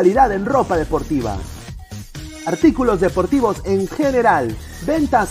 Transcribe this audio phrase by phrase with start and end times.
[0.00, 1.36] Calidad en ropa deportiva.
[2.46, 4.56] Artículos deportivos en general.
[4.86, 5.30] Ventas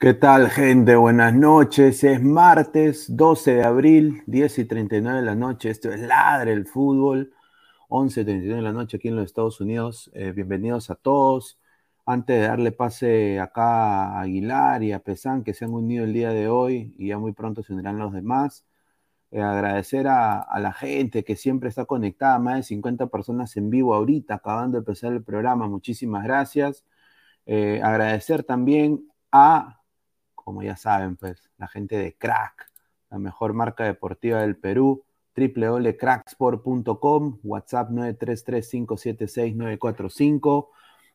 [0.00, 0.94] ¿Qué tal, gente?
[0.94, 2.04] Buenas noches.
[2.04, 5.70] Es martes 12 de abril, 10 y 39 de la noche.
[5.70, 7.34] Esto es Ladre el Fútbol,
[7.88, 10.08] 11 y 39 de la noche aquí en los Estados Unidos.
[10.14, 11.58] Eh, bienvenidos a todos.
[12.06, 16.12] Antes de darle pase acá a Aguilar y a Pesán, que se han unido el
[16.12, 18.64] día de hoy y ya muy pronto se unirán los demás.
[19.32, 23.94] Eh, agradecer a, la gente que siempre está conectada, más de 50 personas en vivo
[23.96, 25.66] ahorita, acabando de empezar el programa.
[25.68, 26.84] Muchísimas gracias.
[27.46, 29.77] Eh, agradecer también a
[30.48, 32.72] como ya saben, pues la gente de Crack,
[33.10, 35.04] la mejor marca deportiva del Perú,
[35.36, 40.68] www.cracksport.com, WhatsApp 933-576-945,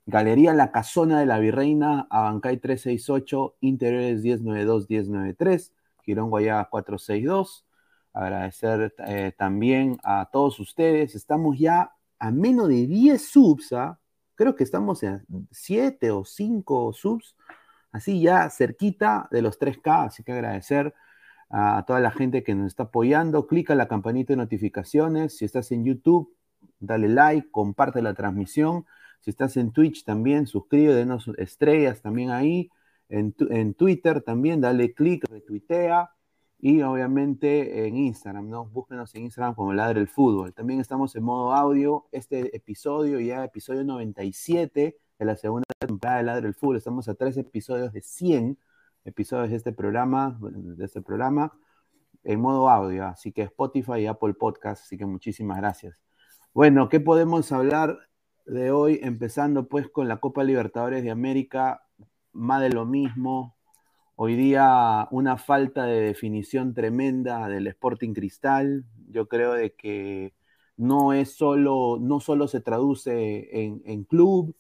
[0.06, 5.71] Galería La Casona de la Virreina, Abancay 368, Interiores 1092-1093,
[6.03, 7.65] Girón Guayaba 462.
[8.13, 11.15] Agradecer eh, también a todos ustedes.
[11.15, 14.00] Estamos ya a menos de 10 subs, ¿ah?
[14.36, 17.36] creo que estamos en 7 o 5 subs
[17.93, 20.93] así ya cerquita de los 3K, así que agradecer
[21.49, 23.47] a toda la gente que nos está apoyando.
[23.47, 25.37] Clica la campanita de notificaciones.
[25.37, 26.35] Si estás en YouTube,
[26.79, 28.85] dale like, comparte la transmisión.
[29.21, 32.69] Si estás en Twitch también, suscríbete, denos estrellas también ahí.
[33.07, 33.33] En,
[33.75, 36.09] Twitter también, dale click, retuitea.
[36.59, 38.65] Y obviamente en Instagram, ¿no?
[38.65, 40.53] Búsquenos en Instagram como Ladre el Fútbol.
[40.53, 42.07] También estamos en modo audio.
[42.11, 46.77] Este episodio, ya episodio 97 la segunda temporada de Ladre el Fútbol.
[46.77, 48.57] Estamos a tres episodios de 100
[49.05, 51.53] episodios de este programa, de este programa
[52.23, 55.97] en modo audio, así que Spotify y Apple Podcast, así que muchísimas gracias.
[56.53, 57.97] Bueno, ¿qué podemos hablar
[58.45, 58.99] de hoy?
[59.03, 61.85] Empezando pues con la Copa Libertadores de América,
[62.31, 63.55] más de lo mismo.
[64.15, 68.85] Hoy día una falta de definición tremenda del Sporting Cristal.
[69.09, 70.33] Yo creo de que
[70.77, 74.55] no es solo, no solo se traduce en, en club,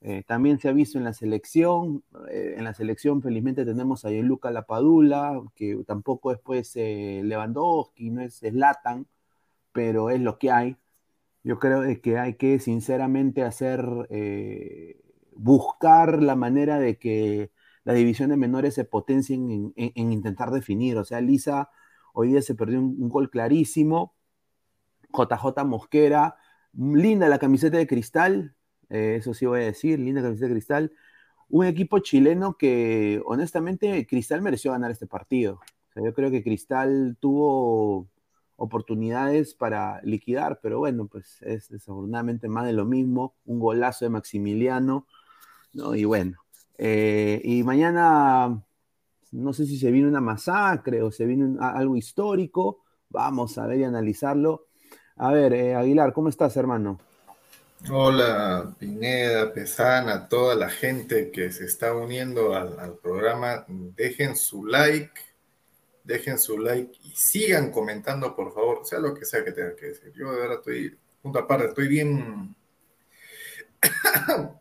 [0.00, 4.10] eh, también se ha visto en la selección, eh, en la selección felizmente tenemos a
[4.10, 9.08] Luca Lapadula, que tampoco es pues eh, Lewandowski, no es Zlatan,
[9.72, 10.76] pero es lo que hay.
[11.44, 13.84] Yo creo que hay que sinceramente hacer,
[15.36, 17.52] buscar la manera de que
[17.84, 20.98] las divisiones menores se potencien en, en, en, intentar definir.
[20.98, 21.70] O sea, Lisa
[22.12, 24.14] hoy día se perdió un, un gol clarísimo.
[25.12, 26.36] JJ Mosquera,
[26.74, 28.56] linda la camiseta de cristal,
[28.90, 30.92] eh, eso sí voy a decir, linda camiseta de Cristal.
[31.48, 35.54] Un equipo chileno que honestamente Cristal mereció ganar este partido.
[35.54, 38.08] O sea, yo creo que Cristal tuvo
[38.56, 44.10] oportunidades para liquidar, pero bueno, pues es desafortunadamente más de lo mismo, un golazo de
[44.10, 45.06] Maximiliano,
[45.72, 45.94] ¿no?
[45.94, 46.38] Y bueno,
[46.76, 48.62] eh, y mañana
[49.32, 53.80] no sé si se viene una masacre o se viene algo histórico, vamos a ver
[53.80, 54.66] y analizarlo.
[55.16, 56.98] A ver, eh, Aguilar, ¿cómo estás, hermano?
[57.86, 65.20] Hola, Pineda, Pesana, toda la gente que se está uniendo al, programa, dejen su like,
[66.02, 69.86] dejen su like y sigan comentando, por favor, sea lo que sea que tengan que
[69.86, 70.12] decir.
[70.12, 72.54] Yo de verdad estoy, punto aparte, estoy bien.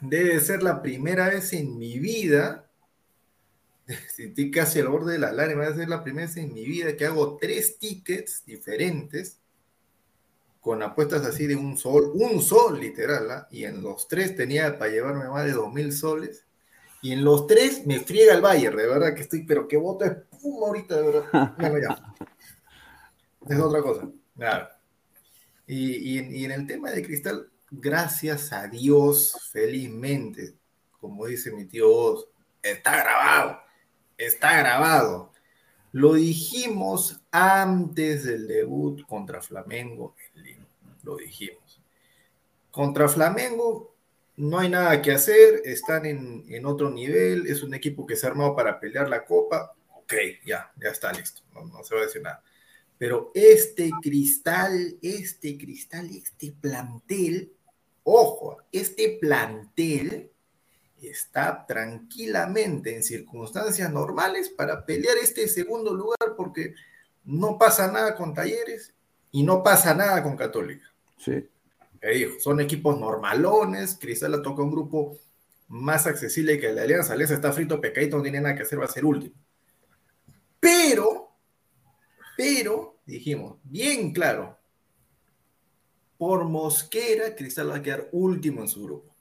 [0.00, 2.68] Debe ser la primera vez en mi vida,
[3.86, 6.96] estoy casi al borde de la lágrima, debe ser la primera vez en mi vida
[6.96, 9.40] que hago tres tickets diferentes
[10.66, 13.56] con apuestas así de un sol, un sol literal, ¿eh?
[13.56, 16.44] y en los tres tenía para llevarme más de dos mil soles,
[17.00, 20.04] y en los tres me friega el Bayern, de verdad que estoy, pero que voto
[20.04, 21.54] es pum ahorita, de verdad.
[21.56, 22.14] Bueno, ya.
[23.48, 24.10] Es otra cosa.
[24.34, 24.80] Nada.
[25.68, 30.56] Y, y, y en el tema de Cristal, gracias a Dios, felizmente,
[30.98, 32.26] como dice mi tío Oz,
[32.60, 33.60] está grabado,
[34.18, 35.30] está grabado.
[35.92, 40.55] Lo dijimos antes del debut contra Flamengo en Lima.
[41.06, 41.80] Lo dijimos.
[42.72, 43.94] Contra Flamengo
[44.36, 48.30] no hay nada que hacer, están en, otro nivel, es un equipo que se ha
[48.30, 49.72] armado para pelear la copa.
[49.94, 52.42] Ok, ya, ya está listo, no se va a decir nada.
[52.98, 57.52] Pero este cristal, este cristal, este plantel,
[58.02, 60.32] ojo, este plantel
[61.00, 66.74] está tranquilamente en circunstancias normales para pelear este segundo lugar porque
[67.24, 68.92] no pasa nada con Talleres
[69.30, 70.95] y no pasa nada con Católica.
[71.16, 71.48] Sí.
[72.40, 75.18] son equipos normalones, Cristal le toca un grupo
[75.68, 77.14] más accesible que la Alianza.
[77.14, 79.34] Alianza está frito, pecadito, no tiene nada que hacer, va a ser último.
[80.60, 81.32] Pero,
[82.36, 84.58] pero, dijimos, bien claro,
[86.18, 89.14] por Mosquera, Cristal va a quedar último en su grupo.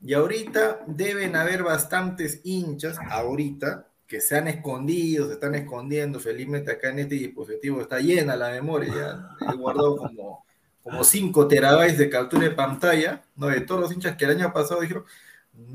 [0.00, 6.18] Y ahorita deben haber bastantes hinchas, ahorita, que se han escondido, se están escondiendo.
[6.18, 10.46] Felizmente acá en este dispositivo está llena la memoria, ya he guardado como,
[10.82, 13.48] como 5 terabytes de captura de pantalla, ¿no?
[13.48, 15.04] De todos los hinchas que el año pasado dijeron,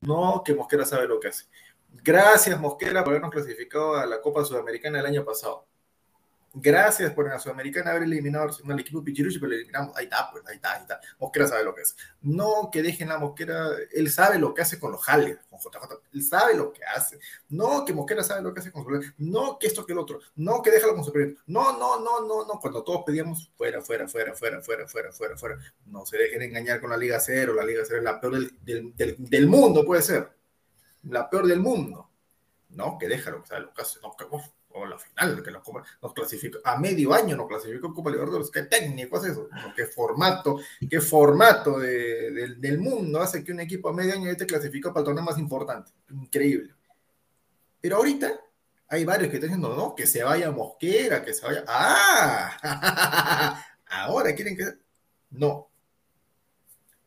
[0.01, 1.45] no, que Mosquera sabe lo que hace.
[2.03, 5.67] Gracias Mosquera por habernos clasificado a la Copa Sudamericana el año pasado.
[6.55, 9.97] Gracias por la Sudamericana haber eliminado al equipo Pichiruchi, pero lo eliminamos.
[9.97, 11.01] Ahí está, pues, ahí está, ahí está.
[11.17, 11.95] Mosquera sabe lo que hace.
[12.21, 15.99] No que dejen la Mosquera, él sabe lo que hace con los jales, con JJ.
[16.13, 17.17] Él sabe lo que hace.
[17.49, 20.19] No que Mosquera sabe lo que hace con su No que esto que el otro.
[20.35, 21.11] No que déjalo con su
[21.47, 22.59] No, no, no, no, no.
[22.59, 25.57] Cuando todos pedíamos fuera, fuera, fuera, fuera, fuera, fuera, fuera, fuera.
[25.87, 27.55] No se dejen engañar con la Liga Cero.
[27.55, 30.31] La Liga Cero es la peor del, del, del, del mundo, puede ser.
[31.03, 32.11] La peor del mundo.
[32.69, 33.99] No, que déjalo, que sabe lo que hace.
[34.01, 34.25] No, que
[34.73, 35.63] o la final, que nos,
[36.01, 36.13] nos
[36.63, 41.79] a medio año nos clasificó Copa Libertadores, qué técnico es eso, qué formato, qué formato
[41.79, 45.23] de, del mundo hace que un equipo a medio año esté clasificado para el torneo
[45.23, 46.73] más importante, increíble.
[47.79, 48.39] Pero ahorita
[48.87, 54.33] hay varios que están diciendo, no, que se vaya Mosquera, que se vaya, ah, ahora
[54.33, 54.65] quieren que,
[55.31, 55.69] no,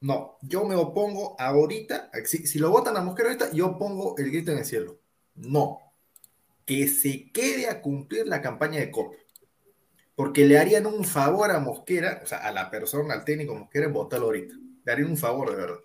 [0.00, 4.30] no, yo me opongo ahorita, si, si lo votan a Mosquera ahorita, yo pongo el
[4.30, 5.00] grito en el cielo,
[5.34, 5.85] no,
[6.66, 9.16] que se quede a cumplir la campaña de Copa.
[10.16, 13.86] Porque le harían un favor a Mosquera, o sea, a la persona, al técnico Mosquera,
[13.86, 14.54] en votarlo ahorita.
[14.84, 15.78] Le harían un favor, de verdad.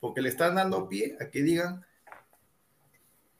[0.00, 1.84] Porque le están dando pie a que digan,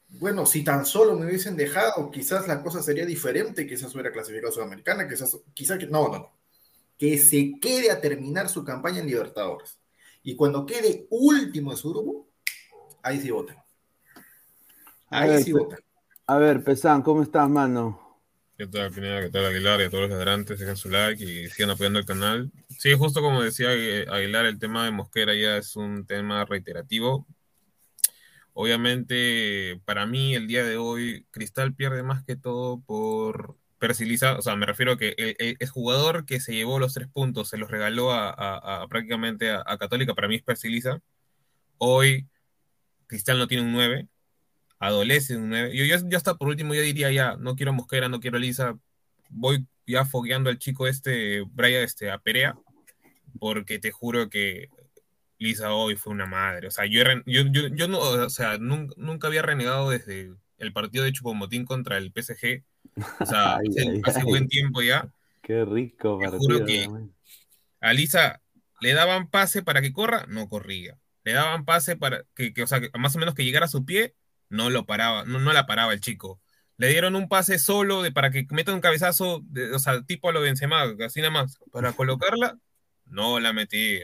[0.08, 4.52] bueno, si tan solo me hubiesen dejado, quizás la cosa sería diferente, quizás hubiera clasificado
[4.52, 6.32] Sudamericana, quizás, quizás, no, no, no.
[6.96, 9.78] Que se quede a terminar su campaña en Libertadores.
[10.22, 12.28] Y cuando quede último en su grupo,
[13.02, 13.62] ahí sí votan.
[15.10, 15.80] Ahí sí votan.
[16.30, 18.20] A ver, Pesán, ¿cómo estás, mano?
[18.58, 19.22] ¿Qué tal, Pineda?
[19.22, 19.80] ¿Qué tal, Aguilar?
[19.80, 22.52] Y a todos los ladrantes, dejen su like y sigan apoyando el canal.
[22.78, 27.26] Sí, justo como decía Aguilar, el tema de Mosquera ya es un tema reiterativo.
[28.52, 34.36] Obviamente, para mí, el día de hoy, Cristal pierde más que todo por Persiliza.
[34.36, 37.56] O sea, me refiero a que el, jugador que se llevó los tres puntos, se
[37.56, 41.00] los regaló a, prácticamente a, Católica, para mí es Persiliza.
[41.78, 42.28] Hoy,
[43.06, 44.08] Cristal no tiene un 9
[44.78, 48.78] adolece Yo, yo, hasta por último ya diría ya, no quiero Mosquera, no quiero Lisa,
[49.28, 52.56] voy ya fogueando al chico este, Brian, este, a Perea,
[53.38, 54.68] porque te juro que
[55.38, 56.68] Lisa hoy fue una madre.
[56.68, 61.12] O sea, yo, yo, yo, no, o sea, nunca, había renegado desde el partido de
[61.12, 62.64] Chupomotín contra el PSG.
[63.20, 63.56] O sea,
[64.04, 65.08] hace, buen tiempo ya.
[65.42, 66.88] Qué rico te Juro que
[67.80, 68.42] a Lisa
[68.80, 70.98] le daban pase para que corra, no corría.
[71.24, 73.84] Le daban pase para que, que o sea, más o menos que llegara a su
[73.84, 74.14] pie,
[74.50, 76.40] no lo paraba, no, no la paraba el chico.
[76.76, 80.28] Le dieron un pase solo de, para que meta un cabezazo, de, o sea, tipo
[80.28, 82.58] a lo Benzema, así nada más, para colocarla,
[83.06, 84.02] no la metí.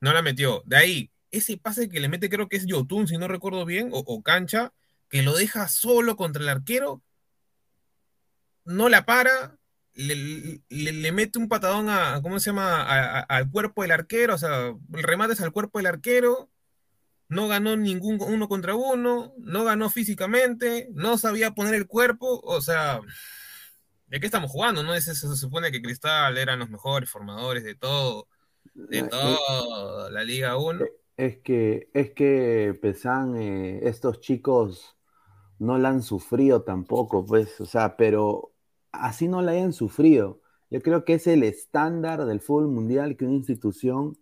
[0.00, 0.62] No la metió.
[0.66, 3.90] De ahí, ese pase que le mete, creo que es Yotun, si no recuerdo bien,
[3.92, 4.72] o, Cancha,
[5.08, 7.02] que lo deja solo contra el arquero,
[8.64, 9.58] no la para,
[9.94, 13.20] le, le, mete un patadón a, ¿cómo se llama?
[13.20, 16.50] al cuerpo del arquero, o sea, el remate es al cuerpo del arquero,
[17.28, 22.60] no ganó ningún uno contra uno, no ganó físicamente, no sabía poner el cuerpo, o
[22.60, 23.00] sea,
[24.06, 24.82] ¿de qué estamos jugando?
[24.82, 24.98] ¿No?
[25.00, 28.28] se, supone que Cristal eran los mejores formadores de todo,
[28.74, 30.84] de eh, toda la Liga 1.
[30.84, 34.96] Eh, es que, es que Pesan, eh, estos chicos
[35.58, 38.52] no la han sufrido tampoco, pues, o sea, pero
[38.92, 40.40] así no la hayan sufrido.
[40.70, 44.18] Yo creo que es el estándar del fútbol mundial que una institución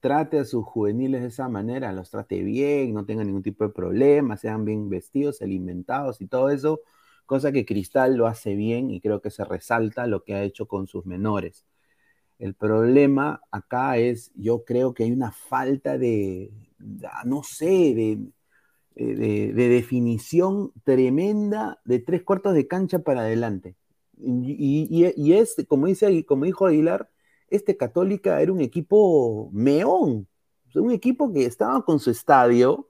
[0.00, 3.70] trate a sus juveniles de esa manera, los trate bien, no tengan ningún tipo de
[3.70, 6.80] problema, sean bien vestidos, alimentados y todo eso,
[7.26, 10.66] cosa que Cristal lo hace bien y creo que se resalta lo que ha hecho
[10.66, 11.66] con sus menores.
[12.38, 16.50] El problema acá es, yo creo que hay una falta de,
[17.26, 18.18] no sé, de,
[18.96, 23.76] de, definición tremenda de tres cuartos de cancha para adelante.
[24.18, 27.10] Y, y es, como, dice, como dijo Aguilar,
[27.50, 30.26] este Católica era un equipo meón,
[30.74, 32.88] un equipo que estaba con su estadio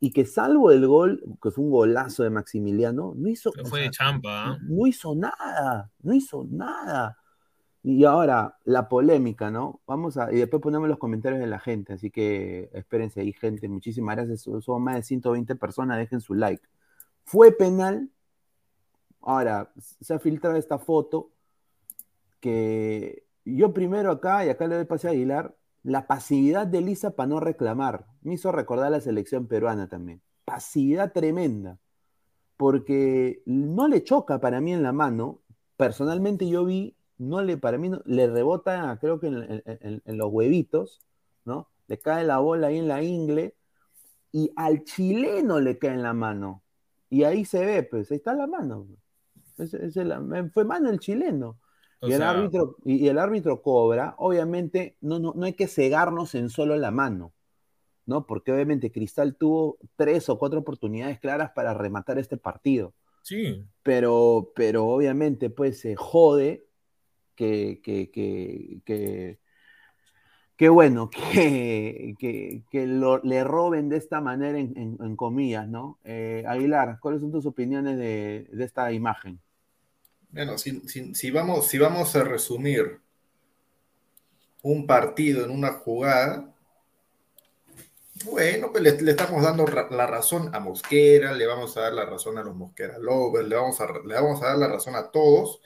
[0.00, 4.56] y que salvo el gol, que fue un golazo de Maximiliano, no hizo, fue champa,
[4.62, 7.18] no hizo nada, no hizo nada.
[7.82, 9.80] Y ahora, la polémica, ¿no?
[9.86, 13.68] Vamos a, y después ponemos los comentarios de la gente, así que espérense ahí, gente.
[13.68, 14.42] Muchísimas gracias.
[14.42, 16.62] Son más de 120 personas, dejen su like.
[17.24, 18.10] ¿Fue penal?
[19.20, 21.30] Ahora, se ha filtrado esta foto
[22.40, 27.12] que yo primero acá, y acá le doy pase a Aguilar, la pasividad de Lisa
[27.12, 28.06] para no reclamar.
[28.22, 30.20] Me hizo recordar la selección peruana también.
[30.44, 31.78] Pasividad tremenda.
[32.56, 35.40] Porque no le choca para mí en la mano.
[35.76, 41.00] Personalmente yo vi, no le, para mí le rebota, creo que en, los huevitos,
[41.44, 41.68] ¿no?
[41.86, 43.54] Le cae la bola ahí en la ingle
[44.32, 46.62] y al chileno le cae en la mano.
[47.08, 48.86] Y ahí se ve, pues, ahí está la mano.
[50.52, 51.58] Fue mano el chileno.
[52.00, 55.66] O Y el, sea- árbitro, y, el árbitro cobra, obviamente, no, no, no hay que
[55.66, 57.32] cegarnos en solo la mano,
[58.06, 58.26] ¿no?
[58.26, 62.94] Porque obviamente Cristal tuvo tres o cuatro oportunidades claras para rematar este partido.
[63.22, 63.64] Sí.
[63.82, 66.64] Pero, pero obviamente, pues se jode
[67.34, 69.38] que, que, que, que,
[70.56, 75.68] que bueno, que, que, que lo- le roben de esta manera, en, en- en comillas,
[75.68, 75.98] ¿no?
[76.04, 79.40] Eh, Aguilar, ¿cuáles son tus opiniones de, de esta imagen?
[80.30, 83.00] Bueno, si, si- vamos, si vamos a resumir
[84.62, 86.54] un partido en una jugada,
[88.24, 92.36] bueno, pues le, estamos dando la razón a Mosquera, le vamos a dar la razón
[92.36, 95.60] a los Mosquera Lovers, le vamos a, le vamos a dar la razón a todos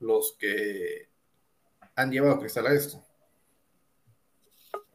[0.00, 1.08] los que
[1.96, 3.02] han llevado Cristal a esto.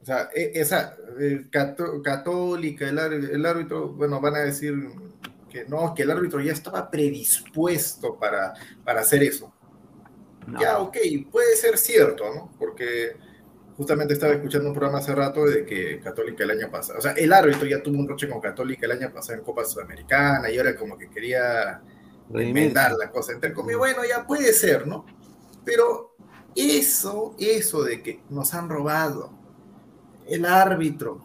[0.00, 4.74] O sea, e- esa eh, cató- católica, el árbitro, bueno, van a decir
[5.52, 8.54] que no, que el árbitro ya estaba predispuesto para,
[8.84, 9.52] para hacer eso.
[10.58, 10.96] Ya, ok,
[11.30, 12.50] puede ser cierto, ¿no?
[12.58, 13.16] Porque
[13.76, 17.12] justamente estaba escuchando un programa hace rato de que Católica el año pasado, o sea,
[17.12, 20.58] el árbitro ya tuvo un roche con Católica el año pasado en Copa Sudamericana y
[20.58, 21.80] ahora como que quería
[22.34, 23.32] enmendar la cosa.
[23.32, 25.04] Entre comillas, bueno, ya puede ser, ¿no?
[25.64, 26.16] Pero
[26.56, 29.32] eso, eso de que nos han robado,
[30.26, 31.24] el árbitro,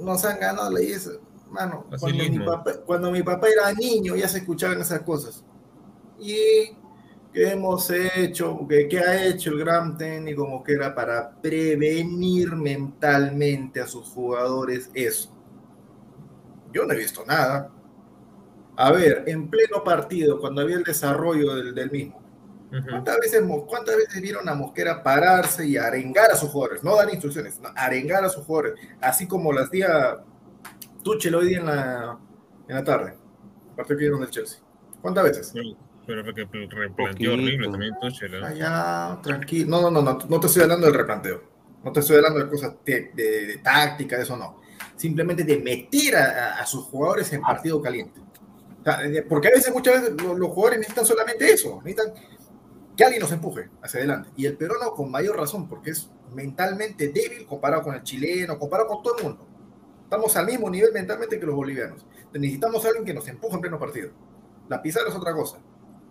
[0.00, 1.10] nos han ganado la IES,
[1.50, 5.44] mano, cuando mi, papá, cuando mi papá era niño ya se escuchaban esas cosas.
[6.18, 6.76] Y
[7.32, 8.66] ¿qué hemos hecho?
[8.68, 15.34] ¿Qué, qué ha hecho el gran técnico Mosquera para prevenir mentalmente a sus jugadores eso?
[16.72, 17.70] Yo no he visto nada.
[18.76, 22.20] A ver, en pleno partido, cuando había el desarrollo del, del mismo,
[22.88, 26.84] ¿cuántas veces, ¿cuántas veces vieron a Mosquera pararse y arengar a sus jugadores?
[26.84, 30.18] No dar instrucciones, no, arengar a sus jugadores, así como las día
[31.02, 32.18] Tuchel hoy día en la,
[32.68, 33.14] en la tarde,
[33.70, 34.60] el partido que dieron del Chelsea.
[35.00, 35.52] ¿Cuántas veces?
[36.06, 38.34] Pero que replanteó horrible también Tuchel.
[38.34, 38.40] ¿eh?
[38.42, 39.68] Ah, ya, tranquilo.
[39.70, 41.42] No, no, no, no, no te estoy hablando del replanteo.
[41.84, 44.60] No te estoy hablando de cosas de, de- de táctica, de eso no.
[44.96, 48.20] Simplemente de meter a, a- a sus jugadores en partido caliente.
[48.80, 51.80] O sea, de- porque a veces, muchas veces, lo- los, jugadores necesitan solamente eso.
[51.84, 52.14] Necesitan
[52.96, 54.30] que alguien los empuje hacia adelante.
[54.36, 58.88] Y el peruano con mayor razón, porque es mentalmente débil comparado con el chileno, comparado
[58.88, 59.47] con todo el mundo.
[60.08, 62.06] Estamos al mismo nivel mentalmente que los bolivianos.
[62.32, 64.08] Necesitamos a alguien que nos empuje en pleno partido.
[64.66, 65.58] La pizarra es otra cosa.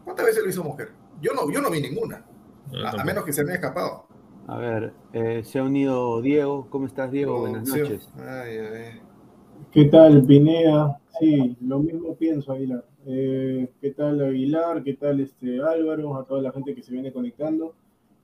[0.03, 0.89] ¿Cuántas veces lo hizo Mujer?
[1.19, 2.23] Yo no, yo no vi ninguna.
[2.85, 4.05] A, a menos que se me haya escapado.
[4.45, 6.67] A ver, eh, se ha unido Diego.
[6.69, 7.39] ¿Cómo estás, Diego?
[7.39, 8.07] Buenas noches.
[8.17, 9.01] Ay, ay.
[9.71, 10.99] ¿Qué tal, Pineda?
[11.19, 12.85] Sí, lo mismo pienso, Aguilar.
[13.07, 14.83] Eh, ¿Qué tal, Aguilar?
[14.83, 16.17] ¿Qué tal, este Álvaro?
[16.17, 17.73] A toda la gente que se viene conectando.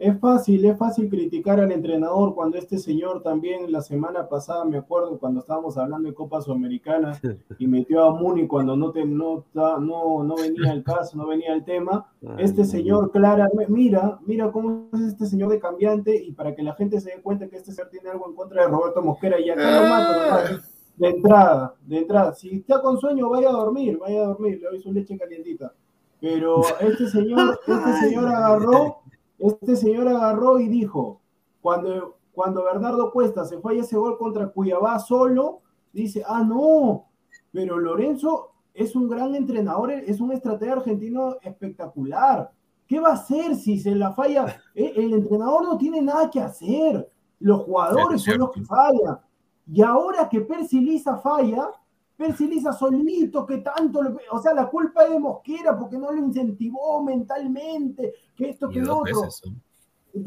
[0.03, 4.75] Es fácil, es fácil criticar al entrenador cuando este señor también la semana pasada, me
[4.75, 7.17] acuerdo, cuando estábamos hablando de Copa Sudamericana
[7.57, 11.53] y metió a Muni cuando no, te, no, no, no venía el caso, no venía
[11.53, 12.05] el tema.
[12.37, 16.75] Este señor, Clara, mira, mira cómo es este señor de cambiante y para que la
[16.75, 19.51] gente se dé cuenta que este señor tiene algo en contra de Roberto Mosquera y
[19.51, 20.61] acá lo mato, ¿verdad?
[20.97, 22.33] De entrada, de entrada.
[22.33, 25.71] Si está con sueño, vaya a dormir, vaya a dormir, le doy su leche calientita.
[26.19, 29.02] Pero este señor, este señor agarró,
[29.49, 31.21] este señor agarró y dijo,
[31.61, 37.07] cuando, cuando Bernardo Cuesta se falla ese gol contra Cuyabá solo, dice, ah, no,
[37.51, 42.51] pero Lorenzo es un gran entrenador, es un estratega argentino espectacular.
[42.87, 44.61] ¿Qué va a hacer si se la falla?
[44.75, 47.09] Eh, El entrenador no tiene nada que hacer.
[47.39, 49.19] Los jugadores son los que fallan.
[49.67, 51.69] Y ahora que Percy Lisa falla,
[52.15, 56.11] Percy Lisa solito, que tanto, lo- o sea, la culpa es de Mosquera porque no
[56.11, 59.21] lo incentivó mentalmente, que esto, que lo otro.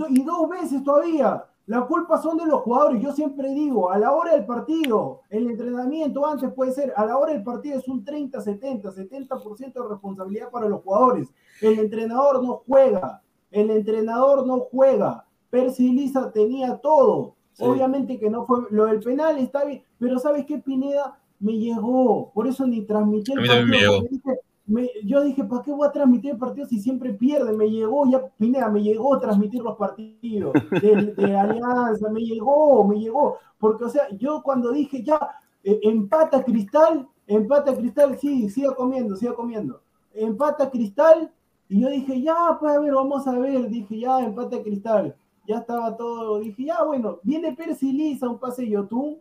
[0.09, 1.45] Y dos veces todavía.
[1.67, 3.03] La culpa son de los jugadores.
[3.03, 7.17] Yo siempre digo, a la hora del partido, el entrenamiento antes puede ser, a la
[7.17, 11.29] hora del partido es un 30-70, 70% de responsabilidad para los jugadores.
[11.61, 13.21] El entrenador no juega.
[13.51, 15.25] El entrenador no juega.
[15.51, 17.35] Percy Lisa tenía todo.
[17.53, 17.65] Sí.
[17.65, 21.19] Obviamente que no fue, lo del penal está bien, pero ¿sabes qué, Pineda?
[21.39, 23.99] Me llegó, por eso ni transmití el A me partido, llegó.
[24.01, 27.53] porque dije, me- yo dije, ¿para qué voy a transmitir el partido si siempre pierde?
[27.57, 32.99] Me llegó, ya Pineda, me llegó transmitir los partidos de, de Alianza, me llegó, me
[32.99, 33.37] llegó.
[33.59, 35.19] Porque, o sea, yo cuando dije ya,
[35.63, 39.81] eh, empata Cristal, empata Cristal, sí, siga comiendo, siga comiendo.
[40.15, 41.31] Empata Cristal,
[41.69, 45.15] y yo dije, ya, pues a ver, vamos a ver, dije, ya, empata Cristal.
[45.47, 49.17] Ya estaba todo, dije, ya, bueno, viene Percy Lisa, un pase Yotun,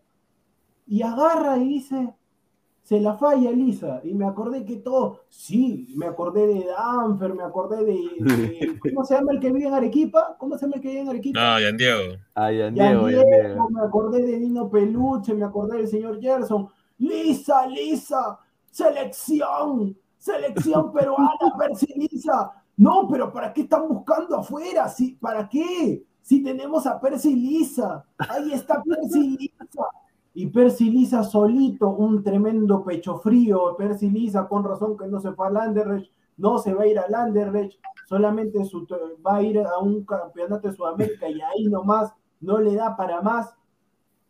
[0.88, 2.14] y agarra y dice,
[2.84, 4.02] se la falla Elisa.
[4.04, 9.04] Y me acordé que todo, sí, me acordé de Danfer, me acordé de, de- ¿cómo
[9.04, 10.36] se llama el que vive en Arequipa?
[10.38, 11.40] ¿Cómo se llama el que vive en Arequipa?
[11.40, 12.14] No, Yan Diego.
[12.36, 13.70] Ah, Yan Diego, Diego, Diego.
[13.72, 16.68] me acordé de Dino Peluche, me acordé del señor Gerson.
[16.98, 18.40] Lisa, Lisa,
[18.72, 22.52] selección, selección peruana, Percy Lisa.
[22.78, 24.88] No, pero ¿para qué están buscando afuera?
[24.90, 26.04] Sí, ¿Para qué?
[26.22, 29.84] Si tenemos a Percy Lisa, ahí está Percy Lisa.
[30.38, 33.74] Y Percy Lisa solito, un tremendo pecho frío.
[33.78, 37.00] Percy Lisa, con razón que no se fue al Anderlecht, no se va a ir
[37.00, 38.60] al Anderlecht, solamente
[39.26, 43.22] va a ir a un campeonato de Sudamérica y ahí nomás no le da para
[43.22, 43.56] más.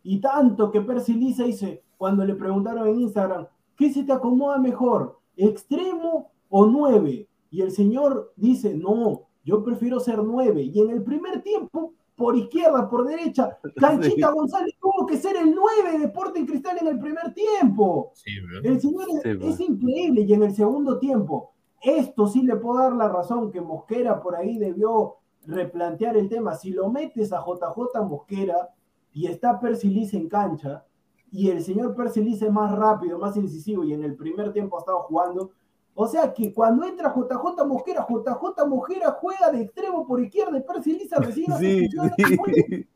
[0.04, 4.60] Y tanto que Percy Lisa dice, cuando le preguntaron en Instagram, ¿qué se te acomoda
[4.60, 5.20] mejor?
[5.36, 7.28] ¿Extremo o nueve?
[7.50, 10.62] Y el señor dice, no, yo prefiero ser nueve.
[10.62, 15.54] Y en el primer tiempo, por izquierda, por derecha, Canchita González tuvo que ser el
[15.54, 18.12] nueve de Sporting Cristal en el primer tiempo.
[18.14, 18.32] Sí.
[18.64, 22.80] El señor es, Sí, es increíble y en el segundo tiempo, esto sí le puedo
[22.80, 26.56] dar la razón que Mosquera por ahí debió replantear el tema.
[26.56, 28.70] Si lo metes a JJ Mosquera
[29.14, 30.86] y está Percy Lice en cancha
[31.32, 34.78] y el señor Percy Lice es más rápido, más incisivo y en el primer tiempo
[34.78, 35.52] ha estado jugando,
[35.96, 40.62] o sea que cuando entra JJ Mosquera, JJ Mosquera juega de extremo por izquierda y
[40.62, 42.88] Percy la Sí, sí.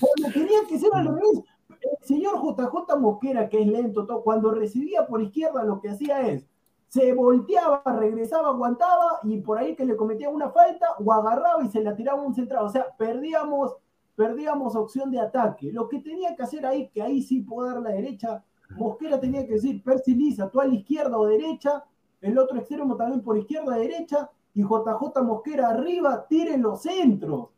[0.00, 1.42] Cuando tenía que ser al revés.
[1.68, 6.26] El señor JJ Mosquera, que es lento, todo, cuando recibía por izquierda, lo que hacía
[6.26, 6.46] es
[6.88, 11.68] se volteaba, regresaba, aguantaba y por ahí que le cometía una falta o agarraba y
[11.68, 12.64] se la tiraba a un central.
[12.64, 13.76] O sea, perdíamos,
[14.14, 15.72] perdíamos opción de ataque.
[15.72, 19.46] Lo que tenía que hacer ahí, que ahí sí puedo dar la derecha, Mosquera tenía
[19.46, 21.84] que decir, Percy Lisa, tú a la izquierda o derecha,
[22.20, 27.48] el otro extremo también por izquierda, derecha, y JJ Mosquera arriba, tiren los centros.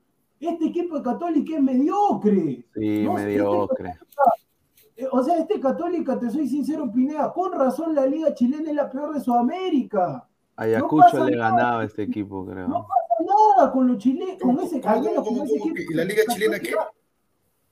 [0.41, 2.65] Este equipo de Católica es mediocre.
[2.75, 3.99] Sí, No, mediocre.
[4.97, 8.77] Eh, O sea, este Católica, te soy sincero, Pineda, con razón la Liga Chilena es
[8.77, 10.29] la peor de Sudamérica.
[10.57, 11.51] Ayacucho le nada.
[11.51, 12.67] ganaba a este equipo, creo.
[12.67, 15.77] No pasa nada con los chilenos, con ese, con ese cómo, equipo.
[15.91, 16.75] ¿Y la Liga Chilena qué?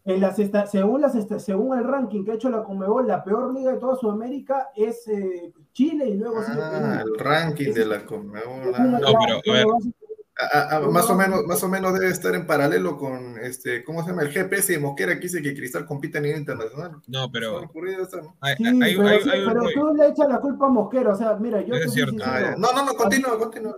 [0.06, 3.24] En las esta- según, las esta- según el ranking que ha hecho la Conmebol, la
[3.24, 7.12] peor liga de toda Sudamérica es eh, Chile y luego sigue Ah, Perú.
[7.14, 8.72] el ranking de la Conmebol.
[8.74, 8.84] Ah.
[8.84, 9.66] No, pero, a ver.
[10.38, 14.02] Ah, ah, más o menos, más o menos debe estar en paralelo con este, ¿cómo
[14.02, 14.20] se llama?
[14.22, 17.00] El GPS de Mosquera que dice que Cristal compite a nivel internacional.
[17.06, 18.36] No, pero ha ocurrido eso, ¿no?
[18.42, 19.30] hay, Sí, hay- pero, hay- sí,
[19.74, 22.22] tú le echas la culpa a Mosquera, o sea, mira, yo es cierto.
[22.22, 22.54] Ah.
[22.58, 23.74] No, no, no, continúa, continúa.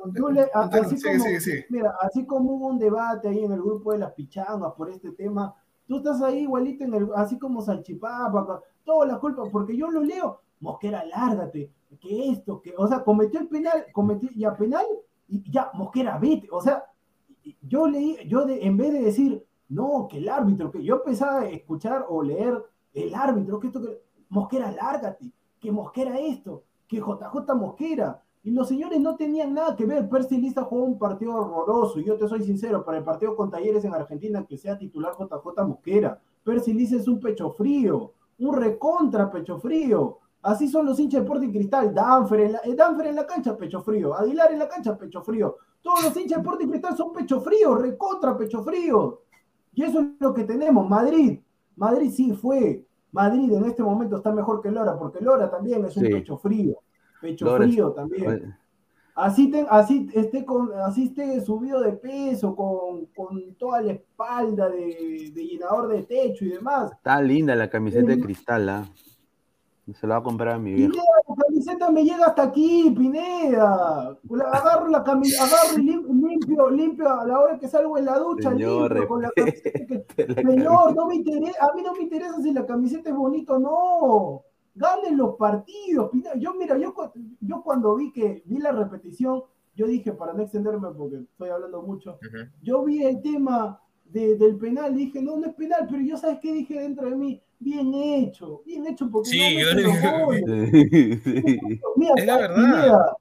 [0.52, 1.24] Así, Sigue, como.
[1.70, 5.12] Mira, así como hubo un debate ahí en el grupo de las pichangas por este
[5.12, 5.54] tema,
[5.88, 6.84] tú estás ahí igualito
[7.16, 12.60] así como Salchipapa, con todas las culpas, porque yo lo leo, Mosquera, lárgate, que esto,
[12.60, 14.84] que, o sea, cometió el penal, cometió ya penal,
[15.26, 16.84] y ya, Mosquera, vete, o sea,
[17.62, 21.40] yo leí, yo de, en vez de decir, no, que el árbitro, que yo empezaba
[21.40, 26.98] a escuchar o leer el árbitro, que esto, que Mosquera, lárgate, que Mosquera esto, que
[26.98, 30.08] JJ Mosquera, y los señores no tenían nada que ver.
[30.08, 32.00] Percy Lista jugó un partido horroroso.
[32.00, 35.12] Y yo te soy sincero, para el partido con Talleres en Argentina, que sea titular
[35.18, 36.18] JJ Mosquera.
[36.44, 40.18] Percy Lista es un pecho frío, un recontra pecho frío.
[40.40, 41.92] Así son los hinchas de Sporting Cristal.
[41.92, 44.14] Danfer en, la, eh, Danfer en la cancha, pecho frío.
[44.14, 45.56] Aguilar en la cancha, pecho frío.
[45.82, 49.20] Todos los hinchas de Sporting Cristal son pecho frío, recontra pecho frío.
[49.74, 50.88] Y eso es lo que tenemos.
[50.88, 51.38] Madrid.
[51.76, 52.82] Madrid sí fue.
[53.12, 56.12] Madrid en este momento está mejor que Lora, porque Lora también es un Sí.
[56.12, 56.78] pecho frío.
[57.20, 58.56] Pecho frío también.
[59.14, 64.68] Así, ten- así, esté con, así esté subido de peso, con, con toda la espalda
[64.68, 66.92] de, de llenador de techo y demás.
[66.92, 68.84] Está linda la camiseta de cristal, ¿ah?
[69.92, 70.92] Se la va a comprar a mi viejo.
[70.92, 74.16] Pineda, la camiseta me llega hasta aquí, Pineda.
[74.52, 78.18] Agarro la camiseta, agarro y lim- limpio, limpio a la hora que salgo en la
[78.18, 79.70] ducha, Señor, limpio con la camiseta.
[79.86, 83.08] que- respete la Señor, no me interesa, a mí no me interesa si la camiseta
[83.10, 84.42] es bonita o no.
[84.78, 86.10] Ganen los partidos.
[86.10, 86.34] Pineda.
[86.36, 86.94] Yo, mira, yo,
[87.40, 89.42] yo cuando vi que vi la repetición,
[89.74, 92.18] yo dije, para no extenderme porque estoy hablando mucho,
[92.62, 96.38] yo vi el tema de- del penal, dije, no, no es penal, pero yo sabes
[96.40, 100.44] qué dije dentro de mí, bien hecho, bien hecho, porque Sí, no yo goles.
[100.72, 101.80] Sí, sí.
[101.96, 102.56] Mira, Es la ¿sabes, verdad.
[102.56, 103.16] Pineda?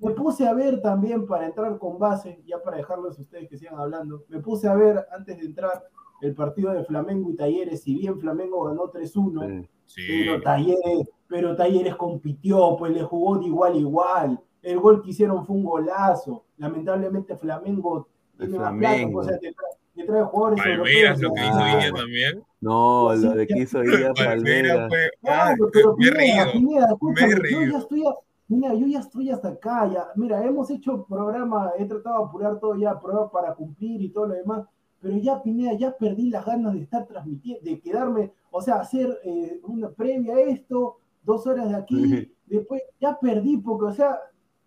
[0.00, 3.56] Me puse a ver también para entrar con base, ya para dejarlos a ustedes que
[3.56, 5.84] sigan hablando, me puse a ver antes de entrar
[6.20, 9.68] el partido de Flamengo y Talleres, si bien Flamengo ganó 3-1, Sí.
[9.86, 10.02] Sí.
[10.24, 14.40] pero Talleres, pero Talleres compitió, pues le jugó de igual a igual.
[14.62, 16.44] el gol que hicieron fue un golazo.
[16.56, 19.20] Lamentablemente Flamengo tiene más plata, Flamengo.
[19.20, 21.22] o sea, te trae, te trae jugadores Palmeiras, europeos.
[21.22, 21.46] lo que ¿no?
[21.46, 21.96] hizo Ah.
[21.96, 22.44] También.
[22.60, 24.88] No, lo de que hizo Villa Palmeiras Palmeiras.
[24.88, 25.10] fue.
[25.22, 26.52] Claro, Ay, pero me he Pineda, reído.
[26.52, 28.14] Pineda, Me he escúchame, yo ya estoy, a-
[28.48, 32.58] mira, yo ya estoy hasta acá, ya, mira, hemos hecho programa, he tratado de apurar
[32.58, 34.66] todo ya, pruebas para cumplir y todo lo demás,
[35.00, 39.18] pero ya Pineda, ya perdí las ganas de estar transmitiendo, de quedarme, o sea, hacer
[39.24, 44.18] eh, una previa a esto, dos horas de aquí, después ya perdí, porque, o sea,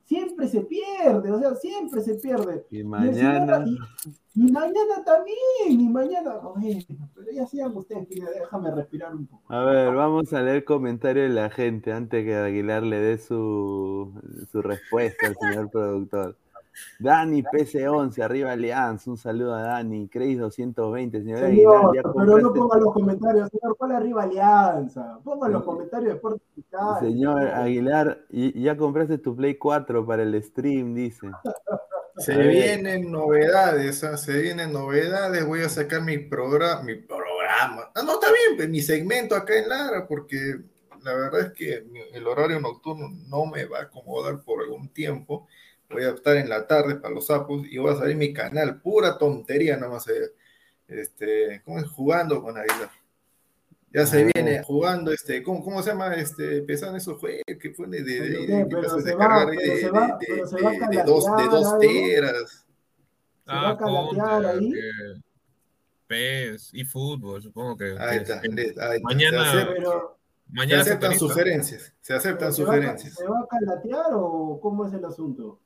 [0.05, 2.65] siempre se pierde, o sea, siempre se pierde.
[2.71, 3.63] Y mañana.
[3.65, 3.77] y-
[4.33, 6.79] y mañana también, y mañana, bueno,
[7.13, 9.53] pero ya sigan ustedes, déjame respirar un poco.
[9.53, 14.13] A ver, vamos a leer comentarios de la gente antes que Aguilar le dé su,
[14.49, 16.37] su respuesta al señor productor.
[16.99, 20.07] Dani PC11, arriba Alianza, un saludo a Dani.
[20.07, 25.19] Craig 220, señor Aguilar, ya pero no ponga los comentarios, señor, ¿cuál arriba Alianza?
[25.23, 26.41] Ponga los comentarios de Sport
[26.99, 31.29] señor Aguilar, y- ya compraste tu Play 4 para el stream, dice.
[32.17, 32.49] Se ver.
[32.49, 34.17] vienen novedades, ¿ah?
[34.17, 35.45] se vienen novedades.
[35.45, 37.89] Voy a sacar mi programa, mi programa.
[37.95, 40.59] Ah, no, está bien, pues, mi segmento acá en Lara, porque
[41.03, 45.47] la verdad es que el horario nocturno no me va a acomodar por algún tiempo.
[45.91, 48.81] Voy a estar en la tarde para los sapos y voy a salir mi canal,
[48.81, 50.07] pura tontería nomás.
[50.07, 50.31] eh,
[50.87, 51.87] Este, ¿cómo es?
[51.87, 52.89] Jugando con Aguilar.
[53.93, 54.31] Ya se Ah.
[54.33, 56.13] viene jugando, este, ¿cómo, cómo se llama?
[56.15, 59.13] Este, empezaron esos juegos que fue de, de, de- Pero de-
[61.05, 62.65] dos, de dos teras.
[63.45, 64.73] ¿Se va a calatear ahí?
[66.07, 67.95] PES y fútbol, supongo que.
[67.97, 69.01] Ahí está, ahí.
[69.01, 72.75] Mañana, Se acepta- Pero, Se mañana se aceptan sugerencias, se aceptan pero ¿se, va a,
[72.75, 73.13] sugerencias.
[73.15, 75.59] ¿se va a calatear o cómo es el asunto?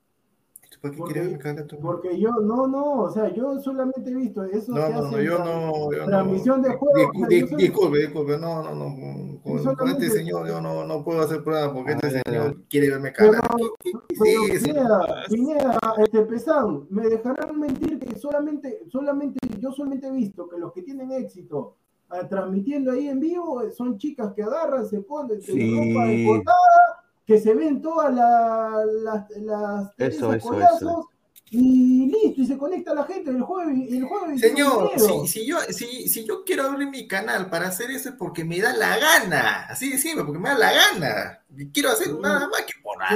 [0.80, 1.78] ¿Para qué Porque- ver cada tú?
[1.80, 5.20] Porque yo, no, no, o sea, yo solamente he visto eso No, que no, no,
[5.22, 5.92] yo tra- no.
[5.92, 6.94] yo no- transmisión de juego.
[6.98, 9.40] Discu- o sea, di- yo soy- Disculpe, disculpe, no, no, no.
[9.42, 12.22] Con, con este señor yo no, no puedo hacer prueba porque este A ver.
[12.26, 13.48] señor quiere verme Pero, cara.
[13.56, 14.62] ¿Qué- qué- qué pero?
[14.64, 20.58] Pineda, Pineda, este Pesán, me dejarán mentir que solamente, solamente, yo solamente he visto que
[20.58, 21.76] los que tienen éxito
[22.08, 25.74] ah, transmitiendo ahí en vivo eh, son chicas que agarran, se ponen se Sí.
[25.92, 31.10] ropa de portada, que se ven todas la- las, las Eso, eso,
[31.50, 35.58] y listo, y se conecta la gente el jueves, el jueves Señor, si, si yo,
[35.70, 38.98] si, si yo quiero abrir mi canal para hacer eso es porque me da la
[38.98, 39.66] gana.
[39.68, 41.42] Así de simple, porque me da la gana.
[41.72, 43.08] Quiero hacer nada más que por la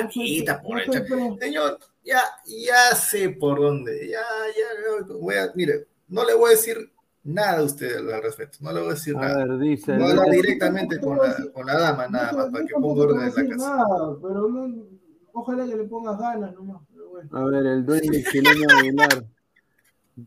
[0.62, 4.09] por el pre- Señor, ya, ya sé por dónde.
[4.09, 6.90] Ya, ya, voy a, mire, no le voy a decir
[7.33, 8.59] nada a usted al respecto.
[8.61, 9.45] No le voy a decir A nada.
[9.47, 9.93] ver, dice.
[9.93, 12.75] A hablar No, directamente no, con no, la, con la dama, nada más, para que
[12.75, 13.77] ponga orden en la casa.
[13.77, 14.87] nada, pero no,
[15.33, 17.31] ojalá que le pongas ganas nomás, pero bueno.
[17.33, 19.25] A ver, el dueño chileno Aguilar.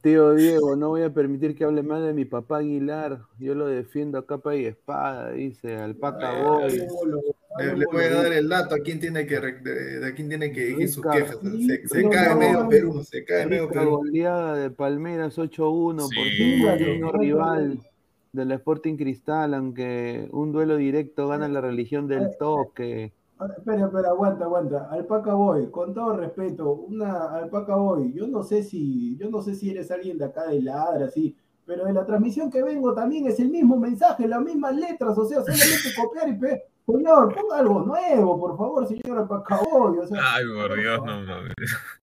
[0.02, 3.22] Tío Diego, no voy a permitir que hable mal de mi papá Aguilar.
[3.38, 6.82] Yo lo defiendo a capa y espada, dice Alpaca Boy.
[7.60, 10.62] Le, le voy a dar el dato a quién tiene que, de, quién tiene que
[10.66, 11.38] dirigir sus quejas.
[11.88, 12.70] Se, cae no, medio no.
[12.70, 13.98] Perú, se cae medio Perú.
[13.98, 16.30] goleada de Palmeiras 8-1 por Sí.
[16.38, 17.12] fin dígalo.
[17.12, 17.80] rival
[18.32, 23.14] del Sporting Cristal, aunque un duelo directo gana la religión del toque.
[23.40, 24.88] Ah, Espera, espera, aguanta, aguanta.
[24.90, 29.54] Alpaca Boy, con todo respeto, una Alpaca Boy, yo no sé si, yo no sé
[29.56, 31.36] si eres alguien de acá de Ladra, sí,
[31.66, 35.26] pero de la transmisión que vengo también es el mismo mensaje, las mismas letras, o
[35.26, 36.62] sea, solamente copiar y pegar.
[36.86, 41.24] Señor, ponga algo nuevo, por favor, señor Alpaca Boy, o sea, Ay, por Dios, no,
[41.24, 41.36] no.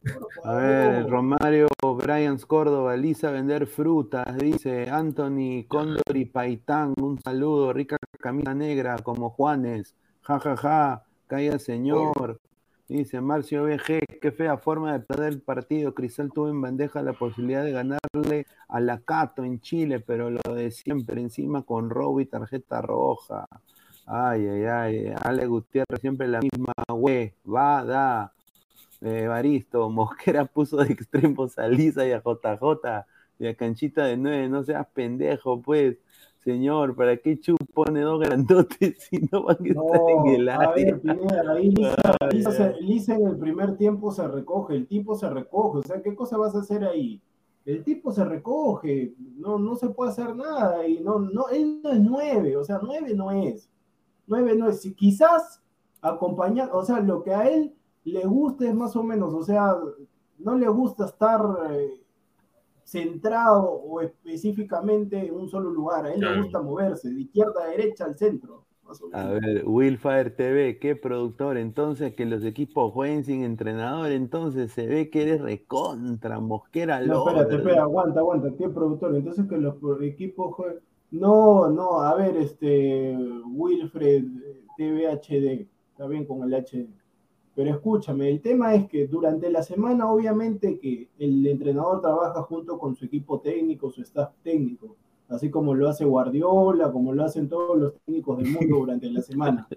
[0.03, 1.09] por A ver.
[1.09, 8.55] Romario Bryans Córdoba, Lisa vender frutas, dice Anthony Cóndor y Paitán, un saludo, rica camisa
[8.55, 12.41] negra como Juanes, ja ja ja, calla señor.
[12.89, 15.95] Dice Marcio BG, qué fea forma de perder el partido.
[15.95, 20.55] Cristal tuvo en bandeja la posibilidad de ganarle a la Cato en Chile, pero lo
[20.55, 23.47] de siempre, encima con robo y tarjeta roja.
[24.13, 25.15] Ay, ay, ay.
[25.23, 28.33] Ale Gutiérrez, siempre la misma, güey, va, da.
[29.03, 33.07] Eh, Baristo, Mosquera puso de extremos a Lisa y a JJ
[33.39, 35.97] y a Canchita de nueve, no seas pendejo, pues,
[36.45, 40.49] señor, ¿para qué Chu pone dos grandotes si no van a estar No, en el
[40.51, 40.75] a área?
[40.75, 42.57] ver, Pineda, ahí Lisa, Ay, Lisa ay.
[42.57, 46.15] se- Lisa en el primer tiempo se recoge, el tipo se recoge, o sea, ¿qué
[46.17, 47.23] cosa vas a hacer ahí?
[47.65, 51.91] El tipo se recoge, no, no se puede hacer nada, y no, no, él no
[51.93, 53.70] es nueve, o sea, nueve no es,
[54.31, 55.61] nueve no es, si quizás
[56.01, 59.77] acompañar, o sea, lo que a él le gusta es más o menos, o sea,
[60.39, 61.41] no le gusta estar
[61.73, 62.01] eh,
[62.85, 67.69] centrado o específicamente en un solo lugar, a él le gusta moverse, de izquierda a
[67.69, 69.21] derecha al centro, más o menos.
[69.21, 74.87] A ver, Willfire TV, qué productor, entonces que los equipos jueguen sin entrenador, entonces se
[74.87, 79.15] ve que eres recontra, Mosquera No, espérate, espera, aguanta, aguanta, qué productor.
[79.15, 80.90] Entonces que los equipos jueguen.
[81.11, 84.25] No, no, a ver, este Wilfred
[84.77, 86.89] TVHD, está bien con el HD.
[87.55, 92.79] Pero escúchame, el tema es que durante la semana, obviamente, que el entrenador trabaja junto
[92.79, 94.97] con su equipo técnico, su staff técnico,
[95.29, 99.21] así como lo hace Guardiola, como lo hacen todos los técnicos del mundo durante la
[99.21, 99.69] semana.